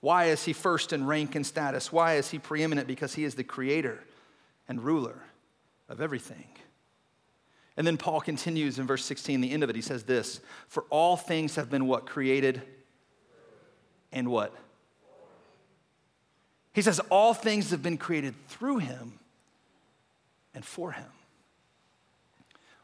Why 0.00 0.26
is 0.26 0.44
he 0.44 0.52
first 0.52 0.92
in 0.92 1.06
rank 1.06 1.36
and 1.36 1.46
status? 1.46 1.92
Why 1.92 2.14
is 2.14 2.30
he 2.30 2.38
preeminent? 2.38 2.88
Because 2.88 3.14
he 3.14 3.24
is 3.24 3.36
the 3.36 3.44
creator 3.44 4.02
and 4.68 4.82
ruler 4.82 5.22
of 5.88 6.00
everything. 6.00 6.48
And 7.76 7.86
then 7.86 7.96
Paul 7.96 8.20
continues 8.20 8.78
in 8.78 8.86
verse 8.86 9.04
16, 9.04 9.40
the 9.40 9.50
end 9.50 9.62
of 9.62 9.70
it. 9.70 9.76
He 9.76 9.82
says 9.82 10.02
this 10.02 10.40
For 10.66 10.84
all 10.90 11.16
things 11.16 11.54
have 11.54 11.70
been 11.70 11.86
what? 11.86 12.06
Created 12.06 12.62
and 14.10 14.28
what? 14.28 14.52
He 16.72 16.82
says, 16.82 17.00
All 17.10 17.32
things 17.32 17.70
have 17.70 17.82
been 17.82 17.96
created 17.96 18.34
through 18.48 18.78
him 18.78 19.20
and 20.54 20.64
for 20.64 20.92
him. 20.92 21.06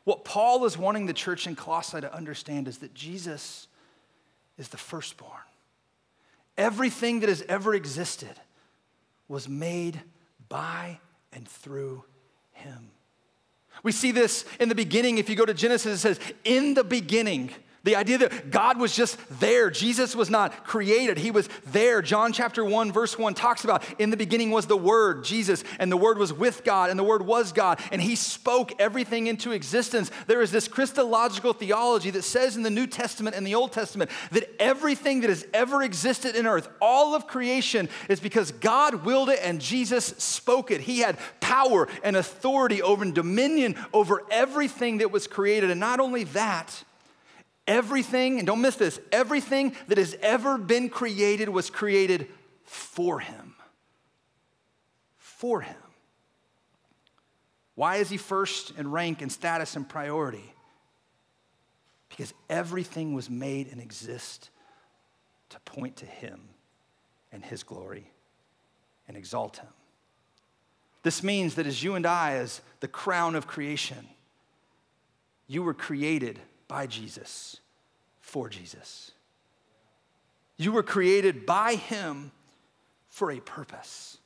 What 0.04 0.24
Paul 0.24 0.64
is 0.64 0.78
wanting 0.78 1.06
the 1.06 1.12
church 1.12 1.46
in 1.46 1.54
Colossae 1.54 2.00
to 2.00 2.14
understand 2.14 2.66
is 2.66 2.78
that 2.78 2.94
Jesus 2.94 3.66
is 4.56 4.68
the 4.68 4.78
firstborn. 4.78 5.32
Everything 6.56 7.20
that 7.20 7.28
has 7.28 7.42
ever 7.48 7.74
existed 7.74 8.40
was 9.28 9.48
made 9.48 10.00
by 10.48 10.98
and 11.32 11.46
through 11.46 12.04
him. 12.52 12.90
We 13.82 13.92
see 13.92 14.10
this 14.10 14.44
in 14.58 14.68
the 14.68 14.74
beginning. 14.74 15.18
If 15.18 15.28
you 15.28 15.36
go 15.36 15.44
to 15.44 15.54
Genesis, 15.54 15.98
it 15.98 15.98
says, 15.98 16.20
In 16.44 16.74
the 16.74 16.84
beginning, 16.84 17.50
the 17.88 17.96
idea 17.96 18.18
that 18.18 18.50
God 18.50 18.78
was 18.78 18.94
just 18.94 19.16
there. 19.40 19.70
Jesus 19.70 20.14
was 20.14 20.28
not 20.28 20.66
created, 20.66 21.16
He 21.16 21.30
was 21.30 21.48
there. 21.68 22.02
John 22.02 22.34
chapter 22.34 22.62
1, 22.62 22.92
verse 22.92 23.18
1 23.18 23.32
talks 23.32 23.64
about 23.64 23.82
in 23.98 24.10
the 24.10 24.16
beginning 24.16 24.50
was 24.50 24.66
the 24.66 24.76
Word, 24.76 25.24
Jesus, 25.24 25.64
and 25.78 25.90
the 25.90 25.96
Word 25.96 26.18
was 26.18 26.30
with 26.30 26.64
God, 26.64 26.90
and 26.90 26.98
the 26.98 27.04
Word 27.04 27.22
was 27.22 27.50
God, 27.50 27.80
and 27.90 28.02
He 28.02 28.14
spoke 28.14 28.78
everything 28.78 29.26
into 29.26 29.52
existence. 29.52 30.10
There 30.26 30.42
is 30.42 30.50
this 30.50 30.68
Christological 30.68 31.54
theology 31.54 32.10
that 32.10 32.24
says 32.24 32.58
in 32.58 32.62
the 32.62 32.68
New 32.68 32.86
Testament 32.86 33.34
and 33.34 33.46
the 33.46 33.54
Old 33.54 33.72
Testament 33.72 34.10
that 34.32 34.54
everything 34.60 35.22
that 35.22 35.30
has 35.30 35.46
ever 35.54 35.82
existed 35.82 36.36
in 36.36 36.46
earth, 36.46 36.68
all 36.82 37.14
of 37.14 37.26
creation, 37.26 37.88
is 38.10 38.20
because 38.20 38.52
God 38.52 39.06
willed 39.06 39.30
it 39.30 39.38
and 39.42 39.62
Jesus 39.62 40.04
spoke 40.18 40.70
it. 40.70 40.82
He 40.82 40.98
had 40.98 41.16
power 41.40 41.88
and 42.04 42.16
authority 42.16 42.82
over 42.82 43.02
and 43.02 43.14
dominion 43.14 43.76
over 43.94 44.24
everything 44.30 44.98
that 44.98 45.10
was 45.10 45.26
created. 45.26 45.70
And 45.70 45.80
not 45.80 46.00
only 46.00 46.24
that, 46.24 46.84
Everything, 47.68 48.38
and 48.38 48.46
don't 48.46 48.62
miss 48.62 48.76
this, 48.76 48.98
everything 49.12 49.76
that 49.88 49.98
has 49.98 50.16
ever 50.22 50.56
been 50.56 50.88
created 50.88 51.50
was 51.50 51.68
created 51.68 52.26
for 52.64 53.20
him. 53.20 53.54
For 55.18 55.60
him. 55.60 55.76
Why 57.74 57.96
is 57.96 58.08
he 58.08 58.16
first 58.16 58.72
in 58.78 58.90
rank 58.90 59.20
and 59.20 59.30
status 59.30 59.76
and 59.76 59.86
priority? 59.86 60.54
Because 62.08 62.32
everything 62.48 63.12
was 63.12 63.28
made 63.28 63.70
and 63.70 63.82
exists 63.82 64.48
to 65.50 65.60
point 65.60 65.96
to 65.96 66.06
him 66.06 66.40
and 67.30 67.44
his 67.44 67.62
glory 67.62 68.10
and 69.06 69.16
exalt 69.16 69.58
him. 69.58 69.68
This 71.02 71.22
means 71.22 71.54
that 71.56 71.66
as 71.66 71.82
you 71.82 71.94
and 71.94 72.06
I, 72.06 72.32
as 72.32 72.62
the 72.80 72.88
crown 72.88 73.34
of 73.34 73.46
creation, 73.46 74.08
you 75.46 75.62
were 75.62 75.74
created 75.74 76.40
by 76.68 76.86
Jesus, 76.86 77.60
for 78.20 78.48
Jesus. 78.48 79.12
You 80.56 80.72
were 80.72 80.82
created 80.82 81.46
by 81.46 81.74
Him 81.74 82.30
for 83.08 83.32
a 83.32 83.40
purpose. 83.40 84.17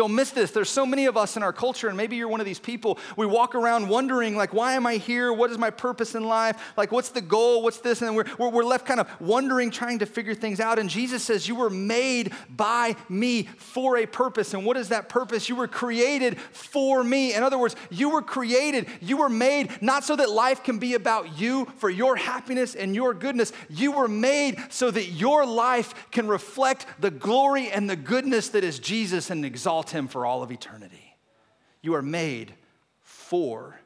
Don't 0.00 0.14
miss 0.14 0.30
this. 0.30 0.50
There's 0.50 0.70
so 0.70 0.86
many 0.86 1.04
of 1.04 1.18
us 1.18 1.36
in 1.36 1.42
our 1.42 1.52
culture, 1.52 1.88
and 1.88 1.94
maybe 1.94 2.16
you're 2.16 2.26
one 2.26 2.40
of 2.40 2.46
these 2.46 2.58
people. 2.58 2.98
We 3.18 3.26
walk 3.26 3.54
around 3.54 3.86
wondering, 3.86 4.34
like, 4.34 4.54
why 4.54 4.72
am 4.72 4.86
I 4.86 4.96
here? 4.96 5.30
What 5.30 5.50
is 5.50 5.58
my 5.58 5.68
purpose 5.68 6.14
in 6.14 6.24
life? 6.24 6.72
Like, 6.74 6.90
what's 6.90 7.10
the 7.10 7.20
goal? 7.20 7.62
What's 7.62 7.80
this? 7.80 8.00
And 8.00 8.16
we're, 8.16 8.24
we're 8.38 8.64
left 8.64 8.86
kind 8.86 8.98
of 8.98 9.10
wondering, 9.20 9.70
trying 9.70 9.98
to 9.98 10.06
figure 10.06 10.34
things 10.34 10.58
out. 10.58 10.78
And 10.78 10.88
Jesus 10.88 11.22
says, 11.22 11.46
You 11.46 11.54
were 11.54 11.68
made 11.68 12.32
by 12.48 12.96
me 13.10 13.42
for 13.58 13.98
a 13.98 14.06
purpose. 14.06 14.54
And 14.54 14.64
what 14.64 14.78
is 14.78 14.88
that 14.88 15.10
purpose? 15.10 15.50
You 15.50 15.56
were 15.56 15.68
created 15.68 16.40
for 16.40 17.04
me. 17.04 17.34
In 17.34 17.42
other 17.42 17.58
words, 17.58 17.76
you 17.90 18.08
were 18.08 18.22
created, 18.22 18.86
you 19.02 19.18
were 19.18 19.28
made 19.28 19.82
not 19.82 20.04
so 20.04 20.16
that 20.16 20.30
life 20.30 20.64
can 20.64 20.78
be 20.78 20.94
about 20.94 21.38
you 21.38 21.66
for 21.76 21.90
your 21.90 22.16
happiness 22.16 22.74
and 22.74 22.94
your 22.94 23.12
goodness. 23.12 23.52
You 23.68 23.92
were 23.92 24.08
made 24.08 24.56
so 24.70 24.90
that 24.90 25.08
your 25.08 25.44
life 25.44 25.92
can 26.10 26.26
reflect 26.26 26.86
the 27.00 27.10
glory 27.10 27.70
and 27.70 27.90
the 27.90 27.96
goodness 27.96 28.48
that 28.48 28.64
is 28.64 28.78
Jesus 28.78 29.28
and 29.28 29.44
him 29.90 30.08
for 30.08 30.26
all 30.26 30.42
of 30.42 30.50
eternity. 30.50 31.16
You 31.82 31.94
are 31.94 32.02
made 32.02 32.54
for 33.00 33.80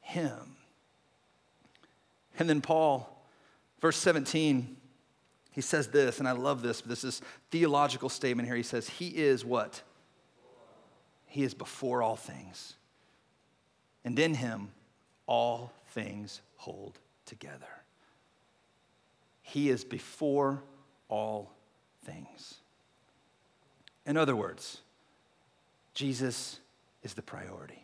him. 0.00 0.56
And 2.38 2.48
then 2.48 2.60
Paul, 2.60 3.24
verse 3.80 3.96
17, 3.96 4.76
he 5.52 5.60
says 5.62 5.88
this, 5.88 6.18
and 6.18 6.28
I 6.28 6.32
love 6.32 6.62
this. 6.62 6.82
This 6.82 7.02
is 7.02 7.22
theological 7.50 8.08
statement 8.08 8.46
here. 8.46 8.56
He 8.56 8.62
says, 8.62 8.88
He 8.88 9.08
is 9.08 9.44
what? 9.44 9.82
He 11.26 11.42
is 11.42 11.54
before 11.54 12.02
all 12.02 12.16
things. 12.16 12.74
And 14.04 14.18
in 14.18 14.34
him, 14.34 14.70
all 15.26 15.72
things 15.88 16.42
hold 16.56 16.98
together. 17.24 17.66
He 19.42 19.70
is 19.70 19.84
before 19.84 20.62
all 21.08 21.52
things. 22.04 22.56
In 24.04 24.16
other 24.16 24.36
words, 24.36 24.82
Jesus 25.96 26.60
is 27.02 27.14
the 27.14 27.22
priority. 27.22 27.82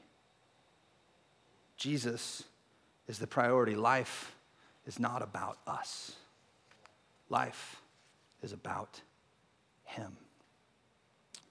Jesus 1.78 2.44
is 3.08 3.18
the 3.18 3.26
priority. 3.26 3.74
Life 3.74 4.36
is 4.86 5.00
not 5.00 5.22
about 5.22 5.56
us, 5.66 6.12
life 7.30 7.80
is 8.42 8.52
about 8.52 9.00
Him. 9.84 10.14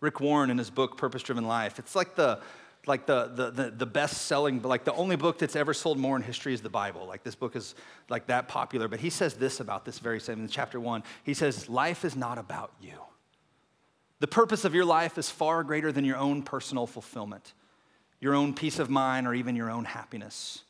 Rick 0.02 0.20
Warren, 0.20 0.52
in 0.52 0.60
his 0.60 0.70
book 0.70 0.98
Purpose 0.98 1.24
Driven 1.24 1.48
Life, 1.48 1.80
it's 1.80 1.96
like 1.96 2.16
the 2.16 2.40
like 2.86 3.08
the, 3.08 3.32
the, 3.36 3.52
the, 3.52 3.72
the 3.72 3.86
best 3.86 4.24
selling, 4.24 4.62
like 4.62 4.86
the 4.86 4.94
only 4.94 5.16
book 5.16 5.38
that's 5.38 5.56
ever 5.56 5.74
sold 5.74 6.00
more 6.00 6.16
in 6.16 6.22
history 6.22 6.54
is 6.54 6.62
the 6.62 6.70
Bible. 6.70 7.06
Like 7.08 7.24
this 7.24 7.36
book 7.36 7.56
is 7.56 7.76
like 8.10 8.28
that 8.28 8.48
popular. 8.48 8.88
But 8.88 9.00
he 9.00 9.10
says 9.12 9.36
this 9.36 9.60
about 9.60 9.86
this 9.86 10.00
very 10.00 10.20
same 10.20 10.42
in 10.42 10.48
chapter 10.48 10.80
one. 10.80 11.04
He 11.24 11.36
says, 11.36 11.70
Life 11.70 12.06
is 12.06 12.16
not 12.16 12.38
about 12.40 12.72
you. 12.82 12.98
The 14.22 14.28
purpose 14.28 14.66
of 14.66 14.76
your 14.76 14.86
life 14.86 15.18
is 15.18 15.32
far 15.32 15.64
greater 15.64 15.92
than 15.92 16.06
your 16.06 16.18
own 16.18 16.44
personal 16.44 16.86
fulfillment, 16.86 17.54
your 18.20 18.36
own 18.36 18.54
peace 18.54 18.78
of 18.78 18.88
mind, 18.88 19.26
or 19.26 19.34
even 19.34 19.56
your 19.56 19.72
own 19.72 19.84
happiness. 19.84 20.62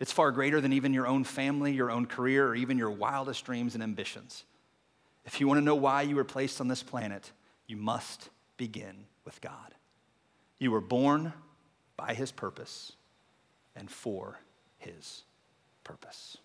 It's 0.00 0.12
far 0.12 0.30
greater 0.32 0.60
than 0.60 0.74
even 0.74 0.92
your 0.92 1.06
own 1.06 1.24
family, 1.24 1.72
your 1.72 1.90
own 1.90 2.04
career, 2.04 2.46
or 2.46 2.54
even 2.54 2.76
your 2.76 2.90
wildest 2.90 3.46
dreams 3.46 3.72
and 3.72 3.82
ambitions. 3.82 4.44
If 5.24 5.40
you 5.40 5.48
want 5.48 5.56
to 5.56 5.64
know 5.64 5.74
why 5.74 6.02
you 6.02 6.14
were 6.14 6.24
placed 6.24 6.60
on 6.60 6.68
this 6.68 6.82
planet, 6.82 7.32
you 7.66 7.78
must 7.78 8.28
begin 8.58 9.06
with 9.24 9.40
God. 9.40 9.74
You 10.58 10.70
were 10.70 10.82
born 10.82 11.32
by 11.96 12.12
His 12.12 12.32
purpose 12.32 12.92
and 13.74 13.90
for 13.90 14.40
His 14.76 15.22
purpose. 15.84 16.36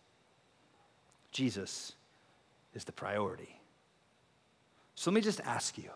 Jesus 1.33 1.91
is 2.73 2.85
the 2.85 2.93
priority. 2.93 3.59
So 4.95 5.11
let 5.11 5.15
me 5.15 5.21
just 5.21 5.41
ask 5.41 5.77
you 5.77 5.89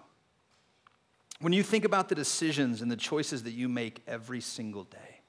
when 1.44 1.52
you 1.52 1.62
think 1.62 1.84
about 1.84 2.08
the 2.08 2.16
decisions 2.16 2.82
and 2.82 2.90
the 2.90 2.96
choices 2.96 3.44
that 3.44 3.52
you 3.52 3.68
make 3.68 4.02
every 4.08 4.40
single 4.40 4.86
day, 4.86 5.20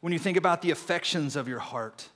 when 0.00 0.12
you 0.12 0.18
think 0.20 0.36
about 0.36 0.62
the 0.62 0.70
affections 0.70 1.34
of 1.34 1.48
your 1.48 1.58
heart, 1.58 2.08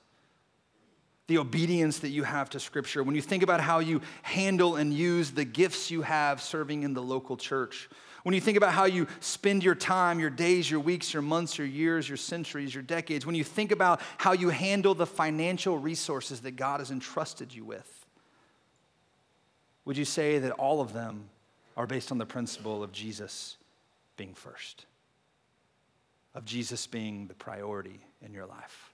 the 1.27 1.37
obedience 1.37 1.99
that 1.99 2.11
you 2.11 2.23
have 2.23 2.49
to 2.51 2.61
Scripture, 2.61 3.03
when 3.03 3.13
you 3.13 3.21
think 3.21 3.43
about 3.43 3.59
how 3.59 3.79
you 3.79 3.99
handle 4.21 4.77
and 4.77 4.93
use 4.93 5.31
the 5.31 5.43
gifts 5.43 5.91
you 5.91 6.01
have 6.03 6.41
serving 6.41 6.83
in 6.83 6.93
the 6.93 7.01
local 7.01 7.35
church, 7.35 7.89
when 8.23 8.33
you 8.33 8.39
think 8.39 8.55
about 8.55 8.71
how 8.71 8.85
you 8.85 9.05
spend 9.19 9.65
your 9.65 9.75
time, 9.75 10.17
your 10.17 10.29
days, 10.29 10.71
your 10.71 10.79
weeks, 10.79 11.13
your 11.13 11.21
months, 11.21 11.57
your 11.57 11.67
years, 11.67 12.07
your 12.07 12.15
centuries, 12.17 12.73
your 12.73 12.83
decades, 12.83 13.25
when 13.25 13.35
you 13.35 13.43
think 13.43 13.73
about 13.73 13.99
how 14.17 14.31
you 14.31 14.47
handle 14.47 14.95
the 14.95 15.05
financial 15.05 15.77
resources 15.77 16.39
that 16.39 16.51
God 16.51 16.79
has 16.79 16.89
entrusted 16.89 17.53
you 17.53 17.65
with, 17.65 18.05
would 19.83 19.97
you 19.97 20.05
say 20.05 20.39
that 20.39 20.53
all 20.53 20.79
of 20.79 20.93
them 20.93 21.27
are 21.81 21.87
based 21.87 22.11
on 22.11 22.19
the 22.19 22.25
principle 22.27 22.83
of 22.83 22.91
Jesus 22.91 23.57
being 24.15 24.35
first, 24.35 24.85
of 26.35 26.45
Jesus 26.45 26.85
being 26.85 27.25
the 27.25 27.33
priority 27.33 27.99
in 28.23 28.35
your 28.35 28.45
life. 28.45 28.91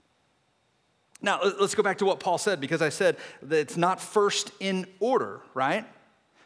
Now, 1.21 1.41
let's 1.59 1.75
go 1.75 1.83
back 1.83 1.97
to 1.97 2.05
what 2.05 2.21
Paul 2.21 2.37
said 2.37 2.61
because 2.61 2.81
I 2.81 2.87
said 2.87 3.17
that 3.41 3.59
it's 3.59 3.75
not 3.75 3.99
first 3.99 4.53
in 4.61 4.87
order, 5.01 5.41
right? 5.53 5.85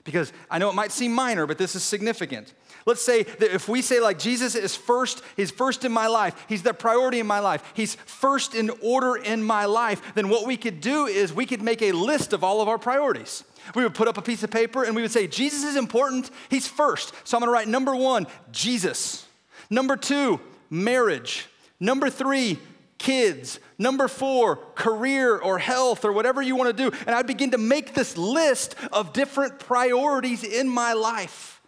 Because 0.04 0.34
I 0.50 0.58
know 0.58 0.72
it 0.72 0.74
might 0.74 0.92
seem 0.92 1.14
minor, 1.14 1.46
but 1.46 1.60
this 1.60 1.76
is 1.76 1.84
significant. 1.84 2.56
Let's 2.88 3.04
say 3.04 3.22
that 3.22 3.54
if 3.54 3.70
we 3.70 3.84
say, 3.84 4.00
like, 4.00 4.18
Jesus 4.18 4.56
is 4.56 4.76
first, 4.76 5.22
he's 5.38 5.52
first 5.52 5.86
in 5.86 5.92
my 5.92 6.08
life, 6.08 6.48
he's 6.50 6.64
the 6.64 6.74
priority 6.74 7.20
in 7.20 7.28
my 7.28 7.40
life, 7.40 7.72
he's 7.76 7.94
first 7.94 8.56
in 8.56 8.72
order 8.82 9.16
in 9.16 9.44
my 9.44 9.66
life, 9.66 10.16
then 10.16 10.28
what 10.30 10.48
we 10.48 10.58
could 10.58 10.82
do 10.82 11.06
is 11.06 11.32
we 11.32 11.46
could 11.46 11.62
make 11.62 11.84
a 11.84 11.92
list 11.92 12.34
of 12.34 12.44
all 12.44 12.62
of 12.62 12.68
our 12.68 12.80
priorities. 12.80 13.44
We 13.76 13.84
would 13.84 13.94
put 13.94 14.08
up 14.08 14.18
a 14.18 14.22
piece 14.22 14.44
of 14.44 14.52
paper 14.52 14.84
and 14.84 14.96
we 14.96 15.02
would 15.02 15.12
say, 15.12 15.28
Jesus 15.28 15.64
is 15.64 15.76
important, 15.76 16.30
he's 16.50 16.68
first. 16.68 17.14
So 17.24 17.38
I'm 17.38 17.42
gonna 17.42 17.52
write 17.52 17.68
number 17.68 17.96
one, 17.96 18.28
Jesus. 18.52 19.26
Number 19.70 19.96
two, 19.96 20.40
marriage. 20.70 21.48
Number 21.80 22.10
three, 22.10 22.60
kids. 22.98 23.60
Number 23.78 24.08
four, 24.08 24.58
career 24.76 25.38
or 25.38 25.58
health 25.58 26.06
or 26.06 26.14
whatever 26.14 26.42
you 26.42 26.56
want 26.56 26.76
to 26.76 26.90
do. 26.90 26.96
And 27.08 27.16
I 27.16 27.24
begin 27.24 27.52
to 27.52 27.58
make 27.58 27.94
this 27.94 28.18
list 28.18 28.76
of 28.92 29.14
different 29.14 29.60
priorities 29.60 30.44
in 30.44 30.70
my 30.70 30.94
life. 30.94 31.62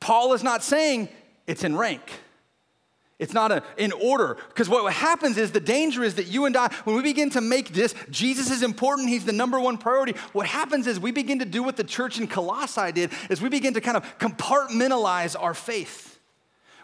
Paul 0.00 0.32
is 0.32 0.42
not 0.42 0.64
saying 0.64 1.08
it's 1.46 1.62
in 1.62 1.76
rank. 1.76 2.02
It's 3.18 3.32
not 3.32 3.50
a, 3.50 3.62
in 3.78 3.92
order. 3.92 4.36
Because 4.48 4.68
what 4.68 4.92
happens 4.92 5.38
is 5.38 5.50
the 5.50 5.60
danger 5.60 6.04
is 6.04 6.16
that 6.16 6.26
you 6.26 6.44
and 6.44 6.56
I, 6.56 6.72
when 6.84 6.96
we 6.96 7.02
begin 7.02 7.30
to 7.30 7.40
make 7.40 7.70
this, 7.70 7.94
Jesus 8.10 8.50
is 8.50 8.62
important, 8.62 9.08
he's 9.08 9.24
the 9.24 9.32
number 9.32 9.58
one 9.58 9.78
priority. 9.78 10.12
What 10.32 10.46
happens 10.46 10.86
is 10.86 11.00
we 11.00 11.12
begin 11.12 11.38
to 11.38 11.46
do 11.46 11.62
what 11.62 11.76
the 11.76 11.84
church 11.84 12.18
in 12.18 12.26
Colossae 12.26 12.92
did, 12.92 13.10
is 13.30 13.40
we 13.40 13.48
begin 13.48 13.74
to 13.74 13.80
kind 13.80 13.96
of 13.96 14.18
compartmentalize 14.18 15.34
our 15.40 15.54
faith. 15.54 16.18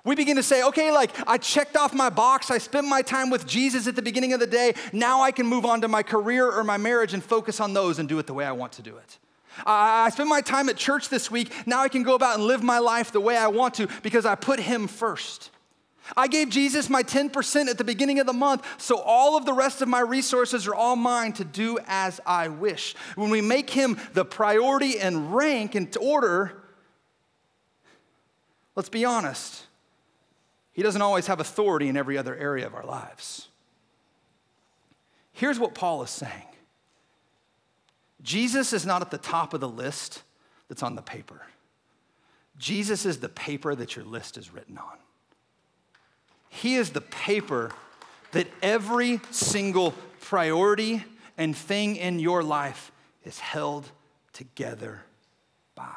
We 0.04 0.16
begin 0.16 0.36
to 0.36 0.42
say, 0.42 0.64
okay, 0.64 0.90
like 0.90 1.10
I 1.28 1.36
checked 1.36 1.76
off 1.76 1.94
my 1.94 2.08
box, 2.08 2.50
I 2.50 2.58
spent 2.58 2.88
my 2.88 3.02
time 3.02 3.30
with 3.30 3.46
Jesus 3.46 3.86
at 3.86 3.94
the 3.94 4.02
beginning 4.02 4.32
of 4.32 4.40
the 4.40 4.46
day, 4.46 4.74
now 4.92 5.20
I 5.20 5.32
can 5.32 5.46
move 5.46 5.64
on 5.64 5.82
to 5.82 5.88
my 5.88 6.02
career 6.02 6.50
or 6.50 6.64
my 6.64 6.76
marriage 6.76 7.14
and 7.14 7.22
focus 7.22 7.60
on 7.60 7.74
those 7.74 7.98
and 7.98 8.08
do 8.08 8.18
it 8.18 8.26
the 8.26 8.34
way 8.34 8.44
I 8.44 8.52
want 8.52 8.72
to 8.72 8.82
do 8.82 8.96
it. 8.96 9.18
I 9.66 10.08
spent 10.10 10.30
my 10.30 10.40
time 10.40 10.70
at 10.70 10.76
church 10.76 11.10
this 11.10 11.30
week, 11.30 11.52
now 11.66 11.82
I 11.82 11.88
can 11.88 12.02
go 12.02 12.14
about 12.14 12.36
and 12.36 12.44
live 12.44 12.62
my 12.62 12.78
life 12.78 13.12
the 13.12 13.20
way 13.20 13.36
I 13.36 13.48
want 13.48 13.74
to 13.74 13.86
because 14.02 14.24
I 14.24 14.34
put 14.34 14.58
Him 14.58 14.88
first. 14.88 15.50
I 16.16 16.28
gave 16.28 16.50
Jesus 16.50 16.90
my 16.90 17.02
10% 17.02 17.68
at 17.68 17.78
the 17.78 17.84
beginning 17.84 18.18
of 18.18 18.26
the 18.26 18.32
month, 18.32 18.66
so 18.78 18.98
all 18.98 19.36
of 19.36 19.46
the 19.46 19.52
rest 19.52 19.82
of 19.82 19.88
my 19.88 20.00
resources 20.00 20.66
are 20.66 20.74
all 20.74 20.96
mine 20.96 21.32
to 21.34 21.44
do 21.44 21.78
as 21.86 22.20
I 22.26 22.48
wish. 22.48 22.94
When 23.14 23.30
we 23.30 23.40
make 23.40 23.70
Him 23.70 23.98
the 24.12 24.24
priority 24.24 24.98
and 24.98 25.34
rank 25.34 25.74
and 25.74 25.96
order, 25.96 26.62
let's 28.74 28.88
be 28.88 29.04
honest 29.04 29.66
he 30.72 30.82
doesn't 30.82 31.02
always 31.02 31.26
have 31.26 31.38
authority 31.38 31.88
in 31.88 31.96
every 31.96 32.16
other 32.16 32.34
area 32.34 32.66
of 32.66 32.74
our 32.74 32.84
lives. 32.84 33.48
Here's 35.32 35.58
what 35.58 35.74
Paul 35.74 36.02
is 36.02 36.10
saying 36.10 36.46
Jesus 38.22 38.72
is 38.72 38.86
not 38.86 39.02
at 39.02 39.10
the 39.10 39.18
top 39.18 39.54
of 39.54 39.60
the 39.60 39.68
list 39.68 40.22
that's 40.68 40.82
on 40.82 40.94
the 40.94 41.02
paper, 41.02 41.42
Jesus 42.58 43.04
is 43.04 43.20
the 43.20 43.28
paper 43.28 43.74
that 43.74 43.96
your 43.96 44.04
list 44.04 44.38
is 44.38 44.52
written 44.52 44.78
on. 44.78 44.98
He 46.54 46.74
is 46.74 46.90
the 46.90 47.00
paper 47.00 47.70
that 48.32 48.46
every 48.60 49.20
single 49.30 49.94
priority 50.20 51.02
and 51.38 51.56
thing 51.56 51.96
in 51.96 52.18
your 52.18 52.42
life 52.42 52.92
is 53.24 53.38
held 53.38 53.90
together 54.34 55.02
by. 55.74 55.96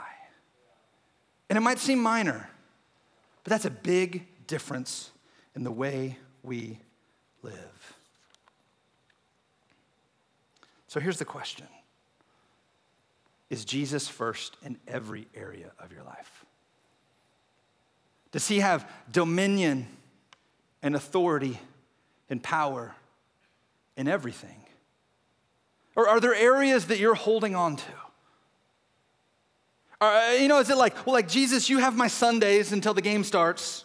And 1.50 1.58
it 1.58 1.60
might 1.60 1.78
seem 1.78 2.02
minor, 2.02 2.50
but 3.44 3.52
that's 3.52 3.66
a 3.66 3.70
big 3.70 4.26
difference 4.48 5.12
in 5.56 5.66
the 5.66 5.72
way 5.72 6.18
we 6.42 6.80
live. 7.42 7.98
So 10.88 11.02
here's 11.02 11.20
the 11.20 11.26
question 11.26 11.68
Is 13.50 13.66
Jesus 13.66 14.08
first 14.08 14.56
in 14.64 14.78
every 14.88 15.28
area 15.36 15.74
of 15.80 15.92
your 15.92 16.04
life? 16.04 16.46
Does 18.32 18.48
he 18.48 18.62
have 18.62 18.90
dominion 19.12 19.88
and 20.86 20.96
authority 20.96 21.60
and 22.30 22.42
power 22.44 22.96
in 23.98 24.08
everything? 24.08 24.64
Or 25.96 26.08
are 26.08 26.20
there 26.20 26.36
areas 26.36 26.86
that 26.88 27.00
you're 27.00 27.16
holding 27.16 27.56
on 27.56 27.78
to? 27.78 27.92
Or, 30.00 30.34
you 30.34 30.48
know, 30.48 30.60
is 30.60 30.70
it 30.70 30.78
like, 30.78 31.08
well, 31.08 31.14
like, 31.14 31.28
Jesus, 31.28 31.70
you 31.70 31.80
have 31.80 31.98
my 31.98 32.08
Sundays 32.08 32.72
until 32.72 32.94
the 32.94 33.02
game 33.02 33.24
starts. 33.24 33.85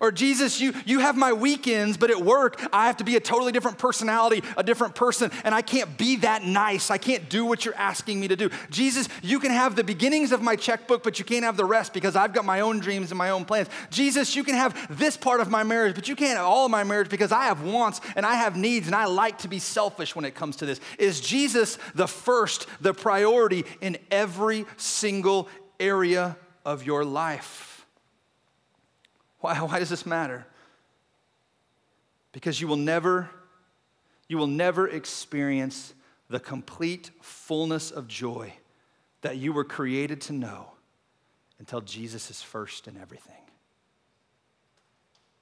Or, 0.00 0.10
Jesus, 0.10 0.60
you, 0.60 0.74
you 0.84 1.00
have 1.00 1.16
my 1.16 1.32
weekends, 1.32 1.96
but 1.96 2.10
at 2.10 2.20
work, 2.20 2.60
I 2.72 2.86
have 2.86 2.96
to 2.98 3.04
be 3.04 3.16
a 3.16 3.20
totally 3.20 3.52
different 3.52 3.78
personality, 3.78 4.42
a 4.56 4.62
different 4.62 4.94
person, 4.94 5.30
and 5.44 5.54
I 5.54 5.62
can't 5.62 5.96
be 5.96 6.16
that 6.16 6.44
nice. 6.44 6.90
I 6.90 6.98
can't 6.98 7.28
do 7.28 7.44
what 7.44 7.64
you're 7.64 7.76
asking 7.76 8.20
me 8.20 8.28
to 8.28 8.36
do. 8.36 8.50
Jesus, 8.70 9.08
you 9.22 9.38
can 9.38 9.50
have 9.50 9.76
the 9.76 9.84
beginnings 9.84 10.32
of 10.32 10.42
my 10.42 10.56
checkbook, 10.56 11.02
but 11.02 11.18
you 11.18 11.24
can't 11.24 11.44
have 11.44 11.56
the 11.56 11.64
rest 11.64 11.92
because 11.92 12.16
I've 12.16 12.32
got 12.32 12.44
my 12.44 12.60
own 12.60 12.80
dreams 12.80 13.10
and 13.10 13.18
my 13.18 13.30
own 13.30 13.44
plans. 13.44 13.68
Jesus, 13.90 14.34
you 14.36 14.44
can 14.44 14.54
have 14.54 14.98
this 14.98 15.16
part 15.16 15.40
of 15.40 15.50
my 15.50 15.62
marriage, 15.62 15.94
but 15.94 16.08
you 16.08 16.16
can't 16.16 16.36
have 16.36 16.46
all 16.46 16.66
of 16.66 16.70
my 16.70 16.84
marriage 16.84 17.08
because 17.08 17.32
I 17.32 17.44
have 17.44 17.62
wants 17.62 18.00
and 18.16 18.26
I 18.26 18.34
have 18.34 18.56
needs, 18.56 18.86
and 18.86 18.96
I 18.96 19.06
like 19.06 19.38
to 19.38 19.48
be 19.48 19.58
selfish 19.58 20.14
when 20.16 20.24
it 20.24 20.34
comes 20.34 20.56
to 20.56 20.66
this. 20.66 20.80
Is 20.98 21.20
Jesus 21.20 21.78
the 21.94 22.08
first, 22.08 22.66
the 22.80 22.94
priority 22.94 23.64
in 23.80 23.98
every 24.10 24.66
single 24.76 25.48
area 25.78 26.36
of 26.64 26.84
your 26.84 27.04
life? 27.04 27.73
Why, 29.44 29.58
why 29.58 29.78
does 29.78 29.90
this 29.90 30.06
matter? 30.06 30.46
Because 32.32 32.62
you 32.62 32.66
will 32.66 32.78
never, 32.78 33.28
you 34.26 34.38
will 34.38 34.46
never 34.46 34.88
experience 34.88 35.92
the 36.30 36.40
complete 36.40 37.10
fullness 37.20 37.90
of 37.90 38.08
joy 38.08 38.54
that 39.20 39.36
you 39.36 39.52
were 39.52 39.62
created 39.62 40.22
to 40.22 40.32
know 40.32 40.70
until 41.58 41.82
Jesus 41.82 42.30
is 42.30 42.40
first 42.40 42.88
in 42.88 42.96
everything. 42.96 43.34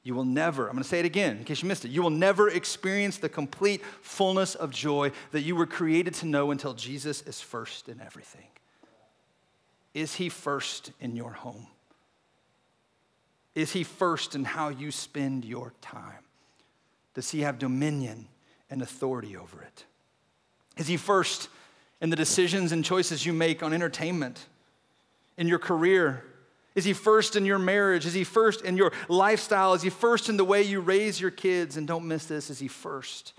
You 0.03 0.17
will 0.17 0.25
never, 0.25 0.67
I'm 0.67 0.73
going 0.73 0.83
to 0.83 0.89
say 0.89 0.99
it 0.99 1.07
again 1.07 1.37
in 1.37 1.45
case 1.45 1.63
you 1.63 1.69
missed 1.69 1.85
it, 1.85 1.93
you 1.93 2.03
will 2.03 2.11
never 2.11 2.49
experience 2.49 3.19
the 3.19 3.29
complete 3.29 3.85
fullness 4.01 4.57
of 4.57 4.73
joy 4.73 5.13
that 5.31 5.43
you 5.43 5.55
were 5.55 5.65
created 5.65 6.15
to 6.15 6.27
know 6.27 6.51
until 6.51 6.75
Jesus 6.75 7.23
is 7.23 7.41
first 7.41 7.89
in 7.89 8.01
everything. 8.01 8.49
Is 9.95 10.17
he 10.17 10.29
first 10.29 10.91
in 10.99 11.15
your 11.15 11.31
home? 11.31 11.69
Is 13.55 13.73
he 13.73 13.85
first 13.85 14.35
in 14.35 14.45
how 14.45 14.69
you 14.69 14.91
spend 14.91 15.45
your 15.45 15.73
time? 15.83 16.25
Does 17.15 17.31
he 17.31 17.41
have 17.41 17.59
dominion 17.59 18.27
and 18.71 18.81
authority 18.81 19.37
over 19.37 19.63
it? 19.63 19.85
Is 20.79 20.87
he 20.87 20.97
first 20.97 21.49
in 22.01 22.11
the 22.11 22.17
decisions 22.17 22.73
and 22.73 22.85
choices 22.85 23.27
you 23.27 23.33
make 23.33 23.63
on 23.63 23.73
entertainment, 23.73 24.47
in 25.37 25.47
your 25.47 25.59
career? 25.59 26.25
Is 26.75 26.85
he 26.85 26.95
first 26.95 27.37
in 27.37 27.45
your 27.45 27.59
marriage? 27.59 28.07
Is 28.07 28.15
he 28.15 28.25
first 28.25 28.63
in 28.63 28.77
your 28.77 28.93
lifestyle? 29.09 29.75
Is 29.75 29.83
he 29.83 29.91
first 29.91 30.29
in 30.29 30.37
the 30.37 30.45
way 30.45 30.63
you 30.63 30.81
raise 30.81 31.21
your 31.21 31.31
kids? 31.31 31.77
And 31.77 31.87
don't 31.87 32.09
miss 32.09 32.27
this, 32.27 32.49
is 32.49 32.59
he 32.59 32.69
first 32.69 33.35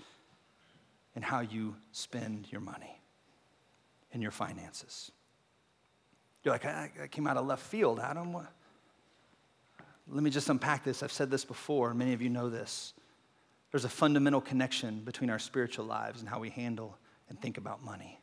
in 1.16 1.22
how 1.22 1.40
you 1.40 1.76
spend 1.92 2.46
your 2.50 2.60
money 2.60 3.00
and 4.12 4.22
your 4.22 4.32
finances? 4.32 5.10
You're 6.44 6.54
like, 6.54 6.64
I, 6.64 6.90
came 7.10 7.26
out 7.26 7.36
of 7.36 7.46
left 7.46 7.62
field, 7.62 7.98
Adam. 7.98 8.32
What? 8.32 8.52
Let 10.08 10.22
me 10.22 10.30
just 10.30 10.48
unpack 10.48 10.84
this. 10.84 11.02
I've 11.02 11.12
said 11.12 11.30
this 11.30 11.44
before, 11.44 11.94
many 11.94 12.12
of 12.12 12.20
you 12.20 12.28
know 12.28 12.50
this. 12.50 12.92
There's 13.70 13.84
a 13.84 13.88
fundamental 13.88 14.40
connection 14.40 15.00
between 15.00 15.30
our 15.30 15.38
spiritual 15.38 15.86
lives 15.86 16.20
and 16.20 16.28
how 16.28 16.38
we 16.38 16.50
handle 16.50 16.96
and 17.28 17.40
think 17.40 17.58
about 17.58 17.82
money. 17.82 18.20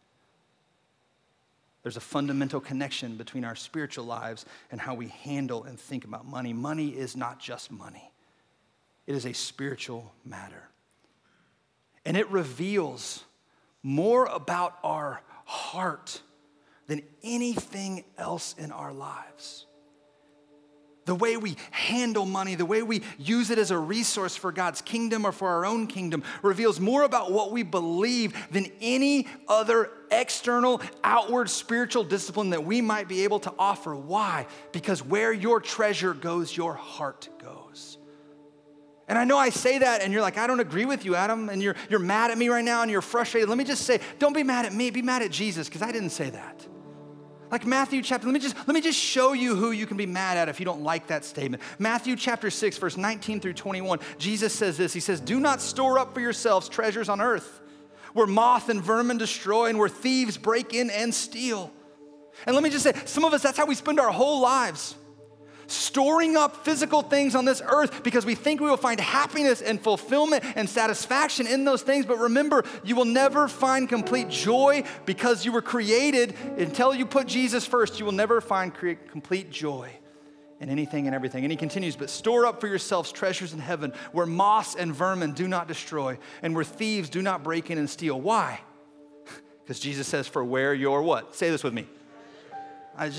There's 1.84 1.98
a 1.98 2.02
fundamental 2.02 2.60
connection 2.60 3.18
between 3.18 3.44
our 3.44 3.56
spiritual 3.56 4.06
lives 4.06 4.46
and 4.72 4.80
how 4.80 4.94
we 4.94 5.08
handle 5.08 5.64
and 5.64 5.80
think 5.80 6.06
about 6.06 6.26
money. 6.26 6.54
Money 6.54 6.90
is 6.90 7.18
not 7.18 7.40
just 7.40 7.72
money, 7.72 8.12
it 9.08 9.16
is 9.16 9.26
a 9.26 9.34
spiritual 9.34 10.14
matter. 10.24 10.68
And 12.06 12.18
it 12.18 12.30
reveals 12.30 13.24
more 13.84 14.26
about 14.26 14.78
our 14.84 15.22
heart 15.46 16.22
than 16.88 17.04
anything 17.24 18.04
else 18.18 18.56
in 18.58 18.72
our 18.72 18.92
lives 18.92 19.66
the 21.06 21.16
way 21.16 21.36
we 21.38 21.58
handle 21.72 22.26
money, 22.26 22.56
the 22.56 22.66
way 22.66 22.84
we 22.84 23.02
use 23.18 23.50
it 23.50 23.58
as 23.58 23.72
a 23.72 23.78
resource 23.78 24.36
for 24.36 24.52
God's 24.52 24.82
kingdom 24.82 25.26
or 25.26 25.32
for 25.32 25.50
our 25.50 25.66
own 25.66 25.88
kingdom, 25.88 26.24
reveals 26.44 26.80
more 26.80 27.04
about 27.04 27.32
what 27.32 27.52
we 27.52 27.64
believe 27.64 28.34
than 28.52 28.72
any 28.82 29.28
other 29.48 29.90
external, 30.12 30.82
outward 31.04 31.50
spiritual 31.50 32.04
discipline 32.04 32.52
that 32.52 32.64
we 32.64 32.82
might 32.82 33.08
be 33.08 33.24
able 33.24 33.40
to 33.40 33.54
offer. 33.58 33.96
Why? 33.96 34.46
Because 34.72 35.04
where 35.04 35.34
your 35.34 35.60
treasure 35.60 36.14
goes, 36.14 36.56
your 36.56 36.76
heart 36.76 37.30
goes. 37.42 37.98
And 39.08 39.18
I 39.18 39.26
know 39.26 39.38
I 39.38 39.50
say 39.50 39.80
that, 39.80 40.02
and 40.02 40.14
you're 40.14 40.22
like, 40.22 40.38
I 40.38 40.48
don't 40.48 40.62
agree 40.62 40.86
with 40.86 41.04
you, 41.04 41.16
Adam, 41.16 41.50
and 41.50 41.62
you're, 41.62 41.76
you're 41.90 42.00
mad 42.00 42.32
at 42.32 42.38
me 42.38 42.48
right 42.48 42.64
now, 42.64 42.82
and 42.82 42.90
you're 42.90 43.02
frustrated. 43.02 43.50
Let 43.50 43.58
me 43.58 43.66
just 43.66 43.84
say, 43.84 44.00
don't 44.20 44.34
be 44.34 44.44
mad 44.44 44.66
at 44.66 44.74
me, 44.74 44.90
be 44.90 45.02
mad 45.02 45.22
at 45.22 45.32
Jesus, 45.32 45.68
because 45.68 45.82
I 45.82 45.92
didn't 45.92 46.12
say 46.12 46.30
that. 46.30 46.66
Like 47.52 47.66
Matthew 47.66 48.02
chapter, 48.02 48.26
let 48.26 48.34
me 48.34 48.40
just 48.40 48.56
let 48.66 48.74
me 48.74 48.82
just 48.82 48.98
show 48.98 49.34
you 49.34 49.56
who 49.56 49.72
you 49.72 49.86
can 49.86 49.98
be 49.98 50.06
mad 50.06 50.38
at 50.38 50.48
if 50.48 50.60
you 50.60 50.66
don't 50.66 50.84
like 50.84 51.08
that 51.08 51.26
statement. 51.26 51.62
Matthew 51.78 52.16
chapter 52.16 52.50
6 52.50 52.78
verse 52.78 52.96
19 52.96 53.42
through 53.42 53.54
21. 53.54 54.00
Jesus 54.18 54.54
says 54.54 54.78
this. 54.78 54.94
He 54.94 55.02
says, 55.02 55.20
"Do 55.20 55.40
not 55.40 55.62
store 55.62 56.00
up 56.00 56.14
for 56.14 56.22
yourselves 56.22 56.70
treasures 56.70 57.10
on 57.10 57.20
earth, 57.20 57.60
where 58.14 58.28
moth 58.28 58.70
and 58.70 58.82
vermin 58.82 59.18
destroy 59.18 59.68
and 59.68 59.78
where 59.78 59.90
thieves 59.90 60.38
break 60.38 60.74
in 60.74 60.90
and 60.90 61.14
steal." 61.14 61.72
And 62.46 62.56
let 62.56 62.64
me 62.64 62.70
just 62.70 62.84
say, 62.84 62.94
some 63.06 63.26
of 63.26 63.34
us, 63.34 63.44
that's 63.44 63.58
how 63.58 63.66
we 63.66 63.76
spend 63.76 64.00
our 64.00 64.10
whole 64.10 64.40
lives 64.40 64.96
storing 65.72 66.38
up 66.38 66.66
physical 66.66 67.02
things 67.02 67.36
on 67.36 67.46
this 67.46 67.62
earth 67.66 68.04
because 68.04 68.26
we 68.26 68.36
think 68.36 68.62
we 68.62 68.70
will 68.70 68.78
find 68.78 69.00
happiness 69.00 69.62
and 69.62 69.82
fulfillment 69.82 70.44
and 70.56 70.70
satisfaction 70.70 71.48
in 71.48 71.64
those 71.64 71.82
things. 71.82 72.06
But 72.06 72.20
remember, 72.20 72.64
you 72.84 72.96
will 72.96 73.06
never 73.06 73.48
find 73.48 73.88
complete 73.88 74.30
joy 74.30 74.84
because 75.06 75.46
you 75.46 75.52
were 75.52 75.62
created 75.62 76.36
until 76.58 76.94
you 76.94 77.06
put 77.06 77.28
Jesus 77.28 77.66
first. 77.66 78.00
You 78.00 78.06
will 78.06 78.12
never 78.12 78.42
find 78.42 78.74
complete 78.74 79.52
joy 79.52 79.92
in 80.60 80.70
anything 80.70 81.08
and 81.08 81.16
everything. 81.16 81.44
And 81.44 81.52
he 81.52 81.58
continues, 81.58 81.96
but 81.96 82.10
store 82.10 82.46
up 82.46 82.62
for 82.62 82.68
yourselves 82.68 83.12
treasures 83.12 83.52
in 83.52 83.60
heaven 83.60 83.94
where 84.12 84.28
moss 84.28 84.76
and 84.76 84.94
vermin 84.94 85.34
do 85.34 85.48
not 85.48 85.68
destroy 85.68 86.20
and 86.44 86.54
where 86.56 86.64
thieves 86.64 87.10
do 87.10 87.22
not 87.22 87.44
break 87.44 87.72
in 87.72 87.78
and 87.78 87.90
steal. 87.90 88.20
Why? 88.20 88.62
Because 89.64 89.80
Jesus 89.80 90.08
says, 90.08 90.28
for 90.28 90.44
where 90.44 90.74
your 90.74 91.04
what? 91.04 91.36
Say 91.36 91.50
this 91.50 91.64
with 91.64 91.74
me. 91.74 91.88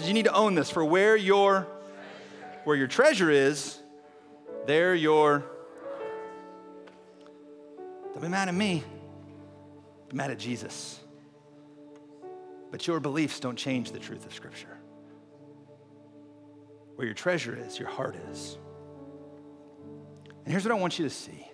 You 0.04 0.12
need 0.12 0.24
to 0.24 0.34
own 0.34 0.54
this. 0.54 0.70
For 0.70 0.84
where 0.84 1.16
your 1.16 1.66
where 2.64 2.77
your 2.77 2.87
treasure 2.87 3.31
is, 3.31 3.79
there 4.66 4.94
your. 4.94 5.44
Don't 8.12 8.22
be 8.22 8.29
mad 8.29 8.48
at 8.48 8.55
me. 8.55 8.85
Be 10.09 10.16
mad 10.16 10.31
at 10.31 10.38
Jesus. 10.38 11.01
But 12.70 12.87
your 12.87 13.01
beliefs 13.01 13.40
don't 13.40 13.57
change 13.57 13.92
the 13.92 13.98
truth 13.98 14.25
of 14.27 14.35
Scripture. 14.35 14.79
Where 16.96 17.07
your 17.07 17.14
treasure 17.14 17.57
is, 17.57 17.79
your 17.79 17.88
heart 17.88 18.16
is. 18.31 18.59
And 20.44 20.53
here's 20.53 20.64
what 20.64 20.72
I 20.72 20.79
want 20.79 20.98
you 20.98 21.05
to 21.05 21.11
see 21.11 21.46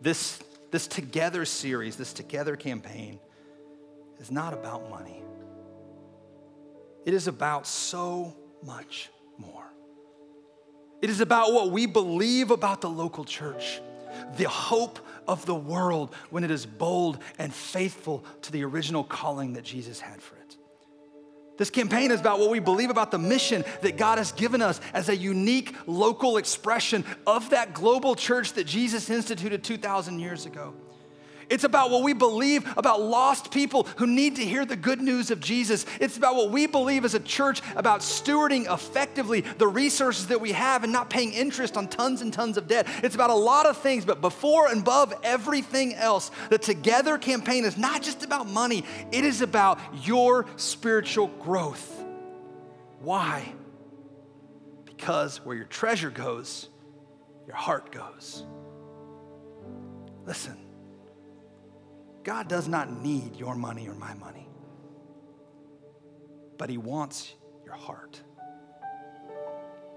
this, 0.00 0.38
this 0.70 0.86
Together 0.86 1.44
series, 1.44 1.96
this 1.96 2.12
Together 2.12 2.56
campaign, 2.56 3.18
is 4.18 4.30
not 4.30 4.52
about 4.52 4.90
money. 4.90 5.22
It 7.04 7.14
is 7.14 7.26
about 7.26 7.66
so 7.66 8.36
much 8.62 9.10
more. 9.38 9.64
It 11.04 11.10
is 11.10 11.20
about 11.20 11.52
what 11.52 11.70
we 11.70 11.84
believe 11.84 12.50
about 12.50 12.80
the 12.80 12.88
local 12.88 13.26
church, 13.26 13.82
the 14.38 14.48
hope 14.48 14.98
of 15.28 15.44
the 15.44 15.54
world 15.54 16.14
when 16.30 16.44
it 16.44 16.50
is 16.50 16.64
bold 16.64 17.18
and 17.38 17.52
faithful 17.52 18.24
to 18.40 18.50
the 18.50 18.64
original 18.64 19.04
calling 19.04 19.52
that 19.52 19.64
Jesus 19.64 20.00
had 20.00 20.22
for 20.22 20.36
it. 20.36 20.56
This 21.58 21.68
campaign 21.68 22.10
is 22.10 22.20
about 22.20 22.38
what 22.38 22.48
we 22.48 22.58
believe 22.58 22.88
about 22.88 23.10
the 23.10 23.18
mission 23.18 23.66
that 23.82 23.98
God 23.98 24.16
has 24.16 24.32
given 24.32 24.62
us 24.62 24.80
as 24.94 25.10
a 25.10 25.14
unique 25.14 25.76
local 25.86 26.38
expression 26.38 27.04
of 27.26 27.50
that 27.50 27.74
global 27.74 28.14
church 28.14 28.54
that 28.54 28.64
Jesus 28.64 29.10
instituted 29.10 29.62
2,000 29.62 30.20
years 30.20 30.46
ago. 30.46 30.72
It's 31.50 31.64
about 31.64 31.90
what 31.90 32.02
we 32.02 32.12
believe 32.12 32.66
about 32.76 33.00
lost 33.00 33.50
people 33.50 33.84
who 33.96 34.06
need 34.06 34.36
to 34.36 34.44
hear 34.44 34.64
the 34.64 34.76
good 34.76 35.00
news 35.00 35.30
of 35.30 35.40
Jesus. 35.40 35.86
It's 36.00 36.16
about 36.16 36.36
what 36.36 36.50
we 36.50 36.66
believe 36.66 37.04
as 37.04 37.14
a 37.14 37.20
church 37.20 37.60
about 37.76 38.00
stewarding 38.00 38.72
effectively 38.72 39.42
the 39.42 39.66
resources 39.66 40.28
that 40.28 40.40
we 40.40 40.52
have 40.52 40.84
and 40.84 40.92
not 40.92 41.10
paying 41.10 41.32
interest 41.32 41.76
on 41.76 41.88
tons 41.88 42.20
and 42.20 42.32
tons 42.32 42.56
of 42.56 42.66
debt. 42.66 42.86
It's 43.02 43.14
about 43.14 43.30
a 43.30 43.34
lot 43.34 43.66
of 43.66 43.76
things, 43.78 44.04
but 44.04 44.20
before 44.20 44.68
and 44.68 44.80
above 44.80 45.14
everything 45.22 45.94
else, 45.94 46.30
the 46.50 46.58
Together 46.58 47.18
campaign 47.18 47.64
is 47.64 47.76
not 47.76 48.02
just 48.02 48.24
about 48.24 48.48
money, 48.48 48.84
it 49.12 49.24
is 49.24 49.42
about 49.42 49.78
your 50.02 50.46
spiritual 50.56 51.28
growth. 51.28 52.02
Why? 53.00 53.52
Because 54.84 55.44
where 55.44 55.56
your 55.56 55.66
treasure 55.66 56.10
goes, 56.10 56.68
your 57.46 57.56
heart 57.56 57.92
goes. 57.92 58.44
Listen. 60.24 60.63
God 62.24 62.48
does 62.48 62.66
not 62.66 62.90
need 62.90 63.36
your 63.36 63.54
money 63.54 63.86
or 63.86 63.94
my 63.94 64.14
money, 64.14 64.48
but 66.56 66.70
He 66.70 66.78
wants 66.78 67.34
your 67.64 67.74
heart. 67.74 68.18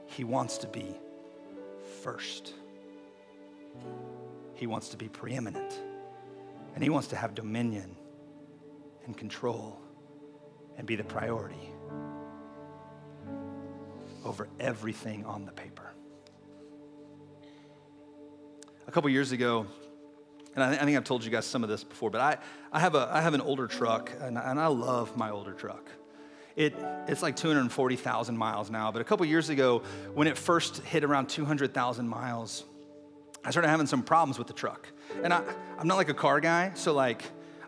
He 0.07 0.25
wants 0.25 0.57
to 0.59 0.67
be 0.67 0.99
first, 2.03 2.53
He 4.55 4.67
wants 4.67 4.89
to 4.89 4.97
be 4.97 5.07
preeminent, 5.07 5.79
and 6.75 6.83
He 6.83 6.89
wants 6.89 7.07
to 7.09 7.15
have 7.15 7.33
dominion 7.33 7.95
and 9.05 9.17
control 9.17 9.79
and 10.77 10.85
be 10.85 10.97
the 10.97 11.05
priority 11.05 11.71
over 14.25 14.49
everything 14.59 15.25
on 15.25 15.45
the 15.45 15.51
paper. 15.53 15.93
A 18.87 18.91
couple 18.91 19.09
years 19.09 19.31
ago, 19.31 19.67
and 20.57 20.63
I, 20.63 20.73
I, 20.73 20.85
think 20.85 20.97
I've 20.97 21.03
told 21.03 21.23
you 21.23 21.29
guys 21.29 21.45
some 21.45 21.63
of 21.63 21.69
this 21.69 21.83
before, 21.83 22.09
but 22.09 22.19
I, 22.19 22.37
I, 22.71 22.79
have, 22.79 22.95
a, 22.95 23.07
I 23.11 23.21
have 23.21 23.35
an 23.35 23.41
older 23.41 23.67
truck, 23.67 24.11
and, 24.19 24.39
and 24.39 24.59
I 24.59 24.65
love 24.67 25.15
my 25.15 25.29
older 25.29 25.53
truck. 25.53 25.87
It, 26.55 26.73
it's 27.07 27.21
like 27.21 27.35
240,000 27.35 28.35
miles 28.35 28.71
now, 28.71 28.91
but 28.91 28.99
a 28.99 29.05
couple 29.05 29.23
years 29.27 29.49
ago, 29.49 29.83
when 30.15 30.27
it 30.27 30.35
first 30.35 30.77
hit 30.79 31.03
around 31.03 31.29
200,000 31.29 32.07
miles, 32.07 32.65
I 33.45 33.51
started 33.51 33.67
having 33.67 33.85
some 33.85 34.01
problems 34.01 34.39
with 34.39 34.47
the 34.47 34.53
truck. 34.53 34.87
And 35.21 35.31
I, 35.31 35.43
I'm 35.77 35.87
not 35.87 35.97
like 35.97 36.09
a 36.09 36.15
car 36.15 36.39
guy, 36.39 36.71
so 36.73 36.91
like 36.91 37.21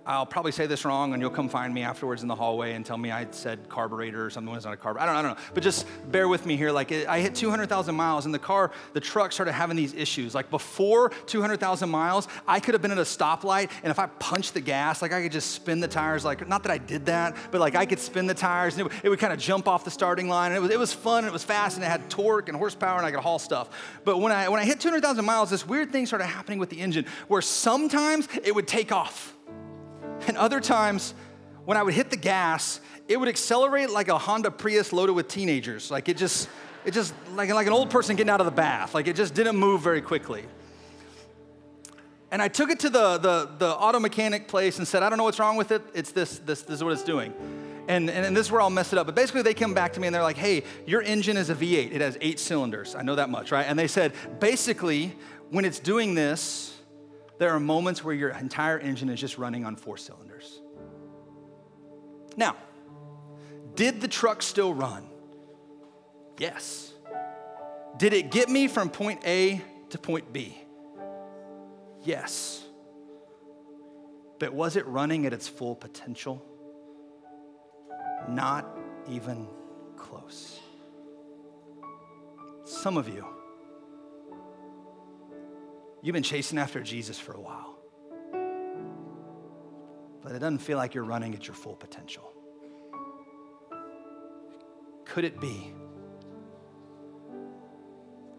I'll 0.09 0.25
probably 0.25 0.51
say 0.51 0.65
this 0.65 0.85
wrong, 0.85 1.13
and 1.13 1.21
you'll 1.21 1.29
come 1.29 1.47
find 1.47 1.71
me 1.71 1.83
afterwards 1.83 2.23
in 2.23 2.27
the 2.27 2.33
hallway 2.33 2.73
and 2.73 2.83
tell 2.83 2.97
me 2.97 3.11
I 3.11 3.27
said 3.29 3.69
carburetor 3.69 4.25
or 4.25 4.31
something 4.31 4.51
it's 4.55 4.65
not 4.65 4.73
a 4.73 4.77
carburetor. 4.77 5.03
I 5.03 5.05
don't, 5.05 5.15
I 5.15 5.21
don't 5.21 5.37
know. 5.37 5.43
But 5.53 5.61
just 5.61 5.85
bear 6.11 6.27
with 6.27 6.47
me 6.47 6.57
here. 6.57 6.71
Like, 6.71 6.91
I 6.91 7.19
hit 7.19 7.35
200,000 7.35 7.93
miles, 7.93 8.25
and 8.25 8.33
the 8.33 8.39
car, 8.39 8.71
the 8.93 8.99
truck 8.99 9.31
started 9.31 9.51
having 9.51 9.77
these 9.77 9.93
issues. 9.93 10.33
Like, 10.33 10.49
before 10.49 11.11
200,000 11.27 11.87
miles, 11.87 12.27
I 12.47 12.59
could 12.59 12.73
have 12.73 12.81
been 12.81 12.89
at 12.89 12.97
a 12.97 13.01
stoplight, 13.01 13.69
and 13.83 13.91
if 13.91 13.99
I 13.99 14.07
punched 14.07 14.55
the 14.55 14.61
gas, 14.61 15.03
like, 15.03 15.13
I 15.13 15.21
could 15.21 15.31
just 15.31 15.51
spin 15.51 15.79
the 15.79 15.87
tires. 15.87 16.25
Like, 16.25 16.47
not 16.47 16.63
that 16.63 16.71
I 16.71 16.79
did 16.79 17.05
that, 17.05 17.37
but 17.51 17.61
like, 17.61 17.75
I 17.75 17.85
could 17.85 17.99
spin 17.99 18.25
the 18.25 18.33
tires, 18.33 18.73
and 18.73 18.81
it, 18.81 18.83
would, 18.85 18.93
it 19.03 19.09
would 19.09 19.19
kind 19.19 19.31
of 19.31 19.37
jump 19.37 19.67
off 19.67 19.83
the 19.83 19.91
starting 19.91 20.27
line. 20.27 20.53
And 20.53 20.57
it 20.57 20.61
was, 20.61 20.71
it 20.71 20.79
was 20.79 20.91
fun, 20.91 21.19
and 21.19 21.27
it 21.27 21.33
was 21.33 21.43
fast, 21.43 21.77
and 21.77 21.85
it 21.85 21.87
had 21.87 22.09
torque 22.09 22.49
and 22.49 22.57
horsepower, 22.57 22.97
and 22.97 23.05
I 23.05 23.11
could 23.11 23.19
haul 23.19 23.37
stuff. 23.37 23.69
But 24.05 24.17
when 24.17 24.31
I, 24.31 24.49
when 24.49 24.59
I 24.59 24.65
hit 24.65 24.79
200,000 24.79 25.23
miles, 25.23 25.51
this 25.51 25.67
weird 25.67 25.91
thing 25.91 26.07
started 26.07 26.25
happening 26.25 26.57
with 26.57 26.71
the 26.71 26.79
engine 26.79 27.05
where 27.27 27.43
sometimes 27.43 28.27
it 28.43 28.55
would 28.55 28.67
take 28.67 28.91
off. 28.91 29.35
And 30.29 30.37
other 30.37 30.59
times, 30.59 31.15
when 31.65 31.75
I 31.75 31.81
would 31.81 31.95
hit 31.95 32.11
the 32.11 32.15
gas, 32.15 32.81
it 33.07 33.19
would 33.19 33.27
accelerate 33.27 33.89
like 33.89 34.09
a 34.09 34.17
Honda 34.19 34.51
Prius 34.51 34.93
loaded 34.93 35.13
with 35.13 35.27
teenagers. 35.27 35.89
Like 35.89 36.07
it 36.07 36.17
just, 36.17 36.47
it 36.85 36.93
just, 36.93 37.15
like, 37.33 37.49
like 37.49 37.65
an 37.65 37.73
old 37.73 37.89
person 37.89 38.15
getting 38.15 38.29
out 38.29 38.39
of 38.39 38.45
the 38.45 38.51
bath. 38.51 38.93
Like 38.93 39.07
it 39.07 39.15
just 39.15 39.33
didn't 39.33 39.55
move 39.55 39.81
very 39.81 40.03
quickly. 40.03 40.45
And 42.29 42.43
I 42.43 42.47
took 42.47 42.69
it 42.69 42.79
to 42.81 42.91
the, 42.91 43.17
the, 43.17 43.49
the 43.57 43.69
auto 43.69 43.99
mechanic 43.99 44.47
place 44.47 44.77
and 44.77 44.87
said, 44.87 45.01
I 45.01 45.09
don't 45.09 45.17
know 45.17 45.23
what's 45.23 45.39
wrong 45.39 45.57
with 45.57 45.71
it. 45.71 45.81
It's 45.95 46.11
this, 46.11 46.37
this, 46.37 46.61
this 46.61 46.75
is 46.75 46.83
what 46.83 46.93
it's 46.93 47.03
doing. 47.03 47.33
And, 47.87 48.07
and, 48.07 48.23
and 48.23 48.37
this 48.37 48.45
is 48.45 48.51
where 48.51 48.61
I'll 48.61 48.69
mess 48.69 48.93
it 48.93 48.99
up. 48.99 49.07
But 49.07 49.15
basically, 49.15 49.41
they 49.41 49.55
come 49.55 49.73
back 49.73 49.93
to 49.93 49.99
me 49.99 50.05
and 50.05 50.13
they're 50.13 50.21
like, 50.21 50.37
hey, 50.37 50.61
your 50.85 51.01
engine 51.01 51.37
is 51.37 51.49
a 51.49 51.55
V8. 51.55 51.91
It 51.91 52.01
has 52.01 52.19
eight 52.21 52.39
cylinders. 52.39 52.93
I 52.93 53.01
know 53.01 53.15
that 53.15 53.31
much, 53.31 53.51
right? 53.51 53.65
And 53.65 53.79
they 53.79 53.87
said, 53.87 54.13
basically, 54.39 55.15
when 55.49 55.65
it's 55.65 55.79
doing 55.79 56.13
this, 56.13 56.78
there 57.39 57.51
are 57.51 57.59
moments 57.59 58.03
where 58.03 58.13
your 58.13 58.29
entire 58.29 58.77
engine 58.77 59.09
is 59.09 59.19
just 59.19 59.37
running 59.37 59.65
on 59.65 59.75
four 59.77 59.97
cylinders. 59.97 60.61
Now, 62.35 62.55
did 63.75 64.01
the 64.01 64.07
truck 64.07 64.41
still 64.41 64.73
run? 64.73 65.07
Yes. 66.37 66.93
Did 67.97 68.13
it 68.13 68.29
get 68.29 68.49
me 68.49 68.67
from 68.67 68.89
point 68.89 69.25
A 69.25 69.61
to 69.89 69.97
point 69.97 70.31
B? 70.31 70.57
Yes. 72.03 72.63
But 74.37 74.53
was 74.53 74.75
it 74.75 74.85
running 74.85 75.25
at 75.25 75.33
its 75.33 75.47
full 75.47 75.75
potential? 75.75 76.45
Not 78.27 78.67
even 79.09 79.47
close. 79.95 80.59
Some 82.65 82.97
of 82.97 83.07
you, 83.07 83.25
You've 86.01 86.13
been 86.13 86.23
chasing 86.23 86.57
after 86.57 86.81
Jesus 86.81 87.19
for 87.19 87.33
a 87.33 87.41
while, 87.41 87.75
but 90.23 90.31
it 90.31 90.39
doesn't 90.39 90.59
feel 90.59 90.77
like 90.77 90.93
you're 90.93 91.03
running 91.03 91.35
at 91.35 91.45
your 91.45 91.55
full 91.55 91.75
potential. 91.75 92.31
Could 95.05 95.25
it 95.25 95.41
be 95.41 95.73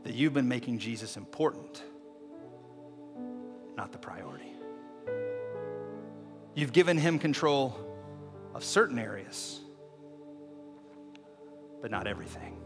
that 0.04 0.14
you've 0.14 0.32
been 0.32 0.48
making 0.48 0.78
Jesus 0.78 1.18
important, 1.18 1.82
not 3.76 3.92
the 3.92 3.98
priority? 3.98 4.54
You've 6.54 6.72
given 6.72 6.96
him 6.96 7.18
control 7.18 7.78
of 8.54 8.64
certain 8.64 8.98
areas, 8.98 9.61
but 11.82 11.90
not 11.90 12.06
everything. 12.06 12.56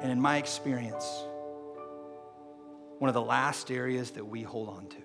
And 0.00 0.12
in 0.12 0.20
my 0.20 0.36
experience, 0.36 1.04
one 2.98 3.08
of 3.08 3.14
the 3.14 3.22
last 3.22 3.70
areas 3.70 4.12
that 4.12 4.24
we 4.24 4.42
hold 4.42 4.68
on 4.68 4.86
to 4.88 4.96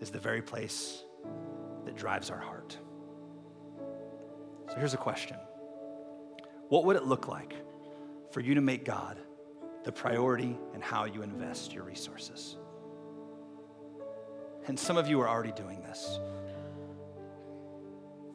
is 0.00 0.10
the 0.10 0.18
very 0.18 0.42
place 0.42 1.04
that 1.84 1.96
drives 1.96 2.30
our 2.30 2.38
heart. 2.38 2.76
So 4.68 4.76
here's 4.76 4.94
a 4.94 4.98
question 4.98 5.36
What 6.68 6.84
would 6.84 6.96
it 6.96 7.04
look 7.04 7.28
like 7.28 7.54
for 8.32 8.40
you 8.40 8.54
to 8.54 8.60
make 8.60 8.84
God 8.84 9.18
the 9.84 9.92
priority 9.92 10.58
in 10.74 10.80
how 10.80 11.04
you 11.04 11.22
invest 11.22 11.72
your 11.72 11.84
resources? 11.84 12.56
And 14.66 14.78
some 14.78 14.96
of 14.96 15.08
you 15.08 15.20
are 15.20 15.28
already 15.28 15.52
doing 15.52 15.82
this. 15.82 16.18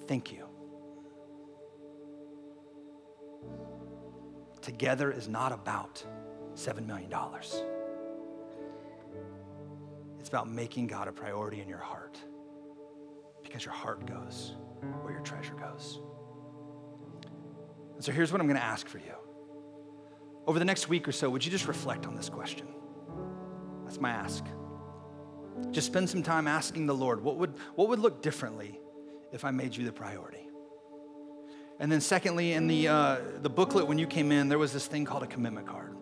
thank 0.07 0.32
you. 0.32 0.48
Together 4.70 5.11
is 5.11 5.28
not 5.28 5.51
about 5.51 6.05
$7 6.53 6.86
million. 6.86 7.11
It's 10.20 10.30
about 10.30 10.47
making 10.47 10.86
God 10.86 11.07
a 11.07 11.11
priority 11.11 11.59
in 11.59 11.67
your 11.67 11.80
heart 11.80 12.20
because 13.41 13.65
your 13.65 13.74
heart 13.74 14.05
goes 14.05 14.53
where 15.01 15.11
your 15.11 15.24
treasure 15.24 15.55
goes. 15.55 16.01
And 17.95 18.05
so 18.05 18.11
here's 18.11 18.32
what 18.32 18.41
I'm 18.41 18.45
going 18.45 18.59
to 18.59 18.63
ask 18.63 18.88
for 18.88 18.99
you. 18.99 19.15
Over 20.45 20.59
the 20.59 20.65
next 20.65 20.88
week 20.88 21.07
or 21.07 21.13
so, 21.13 21.32
would 21.32 21.43
you 21.43 21.49
just 21.49 21.67
reflect 21.67 22.05
on 22.05 22.13
this 22.13 22.30
question? 22.30 22.67
That's 23.86 23.99
my 23.99 24.11
ask. 24.11 24.45
Just 25.72 25.88
spend 25.88 26.07
some 26.07 26.22
time 26.22 26.47
asking 26.47 26.86
the 26.86 26.93
Lord, 26.93 27.24
what 27.24 27.38
would, 27.38 27.55
what 27.74 27.89
would 27.89 27.97
look 27.97 28.22
differently 28.22 28.80
if 29.32 29.43
I 29.43 29.49
made 29.49 29.76
you 29.76 29.84
the 29.84 29.91
priority? 29.91 30.48
And 31.80 31.91
then, 31.91 32.01
secondly, 32.01 32.53
in 32.53 32.67
the, 32.67 32.88
uh, 32.89 33.17
the 33.41 33.49
booklet 33.49 33.88
when 33.88 33.97
you 33.97 34.07
came 34.07 34.32
in, 34.32 34.49
there 34.49 34.59
was 34.59 34.73
this 34.73 34.86
thing 34.86 35.05
called 35.05 35.23
a 35.23 35.27
commitment 35.27 35.65
card. 35.67 35.95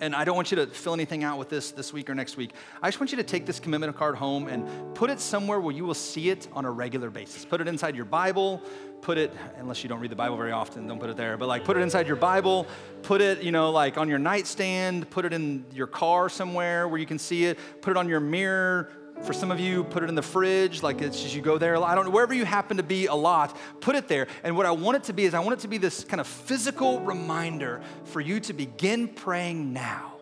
And 0.00 0.14
I 0.14 0.24
don't 0.24 0.34
want 0.34 0.50
you 0.50 0.56
to 0.56 0.66
fill 0.66 0.94
anything 0.94 1.22
out 1.22 1.38
with 1.38 1.48
this 1.48 1.70
this 1.70 1.92
week 1.92 2.10
or 2.10 2.14
next 2.14 2.36
week. 2.36 2.52
I 2.82 2.88
just 2.88 2.98
want 2.98 3.12
you 3.12 3.16
to 3.18 3.22
take 3.22 3.46
this 3.46 3.60
commitment 3.60 3.96
card 3.96 4.16
home 4.16 4.48
and 4.48 4.94
put 4.94 5.08
it 5.10 5.20
somewhere 5.20 5.60
where 5.60 5.74
you 5.74 5.84
will 5.84 5.94
see 5.94 6.30
it 6.30 6.48
on 6.52 6.64
a 6.64 6.70
regular 6.70 7.10
basis. 7.10 7.44
Put 7.44 7.60
it 7.60 7.68
inside 7.68 7.94
your 7.94 8.04
Bible. 8.04 8.62
Put 9.02 9.18
it, 9.18 9.32
unless 9.58 9.84
you 9.84 9.88
don't 9.88 10.00
read 10.00 10.10
the 10.10 10.16
Bible 10.16 10.36
very 10.36 10.50
often, 10.50 10.88
don't 10.88 10.98
put 10.98 11.10
it 11.10 11.16
there. 11.16 11.36
But 11.36 11.46
like, 11.46 11.64
put 11.64 11.76
it 11.76 11.80
inside 11.80 12.08
your 12.08 12.16
Bible. 12.16 12.66
Put 13.02 13.20
it, 13.20 13.42
you 13.42 13.52
know, 13.52 13.70
like 13.70 13.96
on 13.98 14.08
your 14.08 14.18
nightstand. 14.18 15.08
Put 15.10 15.24
it 15.24 15.32
in 15.32 15.64
your 15.72 15.86
car 15.86 16.28
somewhere 16.28 16.88
where 16.88 16.98
you 16.98 17.06
can 17.06 17.18
see 17.18 17.44
it. 17.44 17.58
Put 17.80 17.92
it 17.92 17.96
on 17.96 18.08
your 18.08 18.20
mirror. 18.20 18.90
For 19.22 19.32
some 19.32 19.50
of 19.50 19.60
you, 19.60 19.84
put 19.84 20.02
it 20.02 20.08
in 20.08 20.14
the 20.14 20.22
fridge, 20.22 20.82
like 20.82 21.02
it's 21.02 21.20
just 21.20 21.34
you 21.34 21.42
go 21.42 21.58
there. 21.58 21.76
I 21.76 21.94
don't 21.94 22.06
know, 22.06 22.10
wherever 22.10 22.32
you 22.32 22.44
happen 22.44 22.76
to 22.76 22.82
be 22.82 23.06
a 23.06 23.14
lot, 23.14 23.56
put 23.80 23.96
it 23.96 24.08
there. 24.08 24.26
And 24.42 24.56
what 24.56 24.64
I 24.64 24.70
want 24.70 24.96
it 24.96 25.04
to 25.04 25.12
be 25.12 25.24
is 25.24 25.34
I 25.34 25.40
want 25.40 25.58
it 25.58 25.62
to 25.62 25.68
be 25.68 25.78
this 25.78 26.04
kind 26.04 26.20
of 26.20 26.26
physical 26.26 27.00
reminder 27.00 27.82
for 28.04 28.20
you 28.20 28.40
to 28.40 28.52
begin 28.52 29.08
praying 29.08 29.72
now 29.72 30.14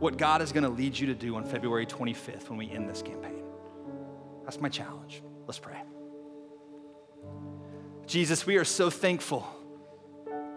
what 0.00 0.16
God 0.16 0.40
is 0.40 0.50
going 0.50 0.64
to 0.64 0.70
lead 0.70 0.98
you 0.98 1.08
to 1.08 1.14
do 1.14 1.36
on 1.36 1.44
February 1.44 1.86
25th 1.86 2.48
when 2.48 2.58
we 2.58 2.70
end 2.70 2.88
this 2.88 3.02
campaign. 3.02 3.44
That's 4.44 4.58
my 4.60 4.70
challenge. 4.70 5.22
Let's 5.46 5.58
pray. 5.58 5.80
Jesus, 8.06 8.46
we 8.46 8.56
are 8.56 8.64
so 8.64 8.88
thankful 8.90 9.46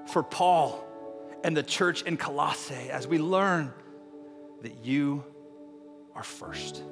for 0.08 0.24
Paul 0.24 0.84
and 1.44 1.56
the 1.56 1.62
church 1.62 2.04
in 2.04 2.16
Colossae 2.16 2.90
as 2.90 3.06
we 3.06 3.20
learn 3.20 3.74
that 4.62 4.86
you 4.86 5.26
are 6.16 6.24
first. 6.24 6.84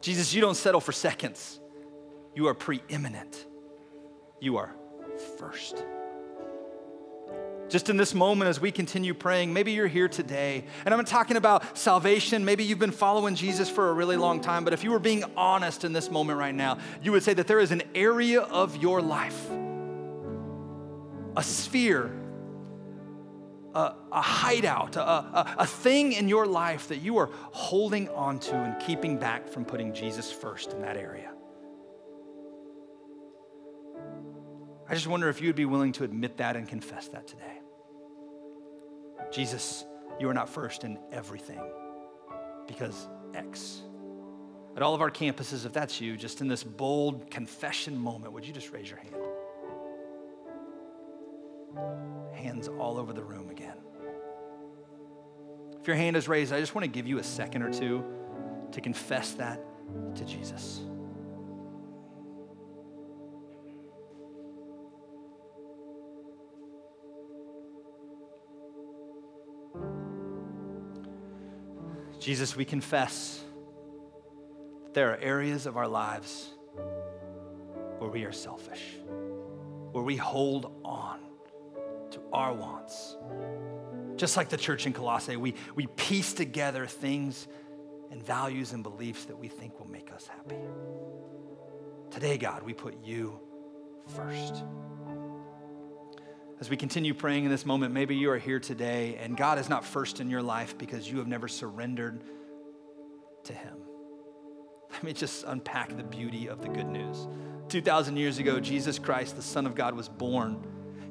Jesus, 0.00 0.34
you 0.34 0.40
don't 0.40 0.56
settle 0.56 0.80
for 0.80 0.92
seconds. 0.92 1.60
You 2.34 2.48
are 2.48 2.54
preeminent. 2.54 3.46
You 4.40 4.58
are 4.58 4.74
first. 5.38 5.84
Just 7.70 7.88
in 7.88 7.96
this 7.96 8.14
moment, 8.14 8.48
as 8.48 8.60
we 8.60 8.70
continue 8.70 9.14
praying, 9.14 9.52
maybe 9.52 9.72
you're 9.72 9.86
here 9.88 10.08
today, 10.08 10.64
and 10.84 10.92
I'm 10.92 11.04
talking 11.04 11.36
about 11.36 11.76
salvation. 11.78 12.44
Maybe 12.44 12.62
you've 12.64 12.78
been 12.78 12.90
following 12.90 13.34
Jesus 13.34 13.70
for 13.70 13.88
a 13.88 13.92
really 13.92 14.16
long 14.16 14.40
time, 14.40 14.64
but 14.64 14.72
if 14.72 14.84
you 14.84 14.90
were 14.90 14.98
being 14.98 15.24
honest 15.36 15.84
in 15.84 15.92
this 15.92 16.10
moment 16.10 16.38
right 16.38 16.54
now, 16.54 16.78
you 17.02 17.10
would 17.12 17.22
say 17.22 17.34
that 17.34 17.46
there 17.46 17.60
is 17.60 17.70
an 17.70 17.82
area 17.94 18.42
of 18.42 18.76
your 18.76 19.00
life, 19.00 19.50
a 21.36 21.42
sphere 21.42 22.12
a, 23.74 23.94
a 24.12 24.20
hideout, 24.20 24.96
a, 24.96 25.00
a, 25.00 25.54
a 25.58 25.66
thing 25.66 26.12
in 26.12 26.28
your 26.28 26.46
life 26.46 26.88
that 26.88 26.98
you 26.98 27.16
are 27.18 27.30
holding 27.52 28.08
on 28.10 28.38
to 28.38 28.54
and 28.54 28.80
keeping 28.80 29.18
back 29.18 29.48
from 29.48 29.64
putting 29.64 29.92
Jesus 29.92 30.30
first 30.30 30.72
in 30.72 30.80
that 30.82 30.96
area. 30.96 31.30
I 34.88 34.94
just 34.94 35.06
wonder 35.06 35.28
if 35.28 35.40
you 35.40 35.48
would 35.48 35.56
be 35.56 35.64
willing 35.64 35.92
to 35.92 36.04
admit 36.04 36.36
that 36.36 36.56
and 36.56 36.68
confess 36.68 37.08
that 37.08 37.26
today. 37.26 37.60
Jesus, 39.32 39.84
you 40.20 40.28
are 40.28 40.34
not 40.34 40.48
first 40.48 40.84
in 40.84 40.98
everything 41.10 41.60
because 42.68 43.08
X. 43.34 43.82
At 44.76 44.82
all 44.82 44.94
of 44.94 45.00
our 45.00 45.10
campuses, 45.10 45.64
if 45.64 45.72
that's 45.72 46.00
you, 46.00 46.16
just 46.16 46.40
in 46.40 46.48
this 46.48 46.62
bold 46.62 47.30
confession 47.30 47.96
moment, 47.96 48.32
would 48.32 48.46
you 48.46 48.52
just 48.52 48.72
raise 48.72 48.88
your 48.90 48.98
hand? 48.98 49.14
Hands 52.34 52.68
all 52.68 52.98
over 52.98 53.12
the 53.12 53.22
room. 53.22 53.48
If 55.84 55.88
your 55.88 55.98
hand 55.98 56.16
is 56.16 56.28
raised, 56.28 56.50
I 56.50 56.60
just 56.60 56.74
want 56.74 56.86
to 56.86 56.90
give 56.90 57.06
you 57.06 57.18
a 57.18 57.22
second 57.22 57.62
or 57.62 57.70
two 57.70 58.02
to 58.72 58.80
confess 58.80 59.32
that 59.32 59.60
to 60.14 60.24
Jesus. 60.24 60.80
Jesus, 72.18 72.56
we 72.56 72.64
confess 72.64 73.44
that 74.84 74.94
there 74.94 75.12
are 75.12 75.18
areas 75.18 75.66
of 75.66 75.76
our 75.76 75.86
lives 75.86 76.48
where 77.98 78.08
we 78.08 78.24
are 78.24 78.32
selfish, 78.32 78.96
where 79.92 80.02
we 80.02 80.16
hold 80.16 80.80
on 80.82 81.20
to 82.12 82.20
our 82.32 82.54
wants. 82.54 83.18
Just 84.16 84.36
like 84.36 84.48
the 84.48 84.56
church 84.56 84.86
in 84.86 84.92
Colossae, 84.92 85.36
we, 85.36 85.54
we 85.74 85.86
piece 85.86 86.34
together 86.34 86.86
things 86.86 87.48
and 88.10 88.22
values 88.22 88.72
and 88.72 88.82
beliefs 88.82 89.24
that 89.24 89.36
we 89.36 89.48
think 89.48 89.78
will 89.80 89.90
make 89.90 90.12
us 90.12 90.28
happy. 90.28 90.58
Today, 92.10 92.38
God, 92.38 92.62
we 92.62 92.72
put 92.72 93.02
you 93.04 93.40
first. 94.14 94.62
As 96.60 96.70
we 96.70 96.76
continue 96.76 97.12
praying 97.12 97.44
in 97.44 97.50
this 97.50 97.66
moment, 97.66 97.92
maybe 97.92 98.14
you 98.14 98.30
are 98.30 98.38
here 98.38 98.60
today 98.60 99.16
and 99.20 99.36
God 99.36 99.58
is 99.58 99.68
not 99.68 99.84
first 99.84 100.20
in 100.20 100.30
your 100.30 100.42
life 100.42 100.78
because 100.78 101.10
you 101.10 101.18
have 101.18 101.26
never 101.26 101.48
surrendered 101.48 102.22
to 103.44 103.52
Him. 103.52 103.76
Let 104.92 105.02
me 105.02 105.12
just 105.12 105.44
unpack 105.44 105.96
the 105.96 106.04
beauty 106.04 106.46
of 106.46 106.62
the 106.62 106.68
good 106.68 106.86
news. 106.86 107.26
2,000 107.68 108.16
years 108.16 108.38
ago, 108.38 108.60
Jesus 108.60 108.98
Christ, 109.00 109.34
the 109.34 109.42
Son 109.42 109.66
of 109.66 109.74
God, 109.74 109.94
was 109.94 110.08
born 110.08 110.64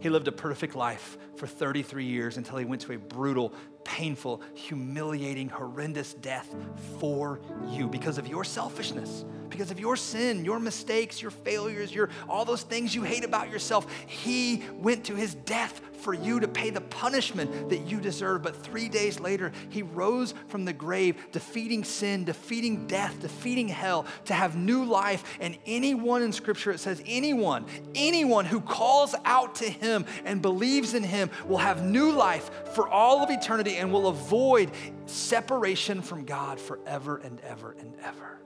he 0.04 0.10
lived 0.10 0.28
a 0.28 0.34
perfect 0.34 0.76
life 0.76 1.18
for 1.38 1.48
33 1.48 2.04
years 2.04 2.36
until 2.36 2.58
he 2.58 2.66
went 2.66 2.82
to 2.82 2.92
a 2.92 2.98
brutal, 2.98 3.54
painful, 3.86 4.42
humiliating, 4.54 5.48
horrendous 5.48 6.14
death 6.16 6.54
for 7.00 7.40
you 7.70 7.88
because 7.88 8.18
of 8.18 8.28
your 8.28 8.44
selfishness, 8.44 9.24
because 9.54 9.72
of 9.72 9.80
your 9.80 9.96
sin, 9.96 10.44
your 10.44 10.60
mistakes, 10.60 11.22
your 11.22 11.32
failures, 11.32 11.94
your 11.94 12.10
all 12.28 12.44
those 12.44 12.64
things 12.64 12.94
you 12.94 13.04
hate 13.04 13.24
about 13.24 13.50
yourself. 13.50 13.88
He 14.08 14.64
went 14.74 15.06
to 15.06 15.16
his 15.16 15.36
death 15.36 15.80
for 16.04 16.14
you 16.14 16.40
to 16.42 16.48
pay 16.48 16.70
the 16.70 16.82
punishment 16.82 17.70
that 17.70 17.88
you 17.88 18.00
deserve. 18.00 18.44
But 18.44 18.56
three 18.56 18.90
days 18.90 19.20
later, 19.20 19.54
he 19.70 19.84
rose 19.84 20.34
from 20.50 20.66
the 20.66 20.74
grave, 20.74 21.32
defeating 21.32 21.84
sin, 21.84 22.26
defeating 22.26 22.88
death, 22.88 23.22
defeating 23.22 23.70
hell, 23.70 24.06
to 24.26 24.34
have 24.34 24.56
new 24.58 24.84
life. 24.84 25.24
And 25.40 25.58
anyone 25.66 26.22
in 26.22 26.34
Scripture, 26.34 26.72
it 26.72 26.80
says, 26.80 27.02
anyone, 27.06 27.66
anyone 27.96 28.46
who 28.46 28.60
calls 28.60 29.16
out 29.24 29.56
to 29.56 29.70
him 29.70 30.06
and 30.26 30.42
believes 30.42 30.94
in 30.94 31.04
him 31.04 31.30
will 31.48 31.58
have 31.58 31.86
new 31.86 32.12
life 32.12 32.52
for 32.74 32.90
all 32.90 33.24
of 33.24 33.30
eternity 33.30 33.78
and 33.78 33.94
will 33.94 34.08
avoid 34.08 34.72
separation 35.06 36.02
from 36.02 36.26
God 36.26 36.60
forever 36.60 37.18
and 37.18 37.40
ever 37.42 37.76
and 37.80 37.94
ever. 38.04 38.40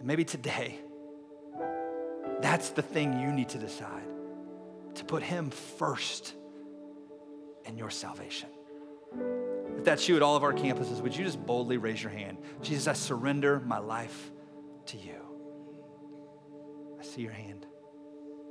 And 0.00 0.06
maybe 0.06 0.24
today, 0.24 0.78
that's 2.40 2.70
the 2.70 2.80
thing 2.80 3.20
you 3.20 3.30
need 3.32 3.50
to 3.50 3.58
decide 3.58 4.08
to 4.94 5.04
put 5.04 5.22
Him 5.22 5.50
first 5.50 6.34
in 7.66 7.76
your 7.76 7.90
salvation. 7.90 8.48
If 9.76 9.84
that's 9.84 10.08
you 10.08 10.16
at 10.16 10.22
all 10.22 10.36
of 10.36 10.42
our 10.42 10.54
campuses, 10.54 11.02
would 11.02 11.14
you 11.14 11.22
just 11.22 11.44
boldly 11.44 11.76
raise 11.76 12.02
your 12.02 12.12
hand? 12.12 12.38
Jesus, 12.62 12.88
I 12.88 12.94
surrender 12.94 13.60
my 13.60 13.78
life 13.78 14.30
to 14.86 14.96
you. 14.96 15.16
I 16.98 17.04
see 17.04 17.20
your 17.20 17.32
hand. 17.32 17.66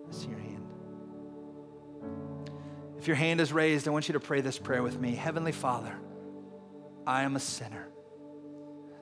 I 0.08 0.14
see 0.14 0.30
your 0.30 0.40
hand. 0.40 0.68
If 3.00 3.08
your 3.08 3.16
hand 3.16 3.42
is 3.42 3.52
raised, 3.52 3.88
I 3.88 3.92
want 3.92 4.08
you 4.08 4.14
to 4.14 4.20
pray 4.20 4.42
this 4.42 4.60
prayer 4.60 4.84
with 4.84 5.00
me 5.00 5.16
Heavenly 5.16 5.52
Father, 5.52 5.96
I 7.08 7.24
am 7.24 7.36
a 7.36 7.40
sinner. 7.40 7.88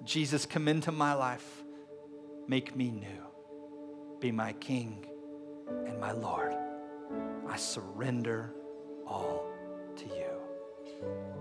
Jesus, 0.05 0.45
come 0.45 0.69
into 0.69 0.93
my 0.93 1.13
life. 1.13 1.65
Make 2.49 2.77
me 2.77 2.91
new. 2.91 3.25
Be 4.21 4.31
my 4.31 4.53
King 4.53 5.05
and 5.85 5.99
my 5.99 6.13
Lord. 6.13 6.55
I 7.45 7.57
surrender 7.57 8.53
all 9.05 9.45
to 9.97 10.05
you. 10.05 11.36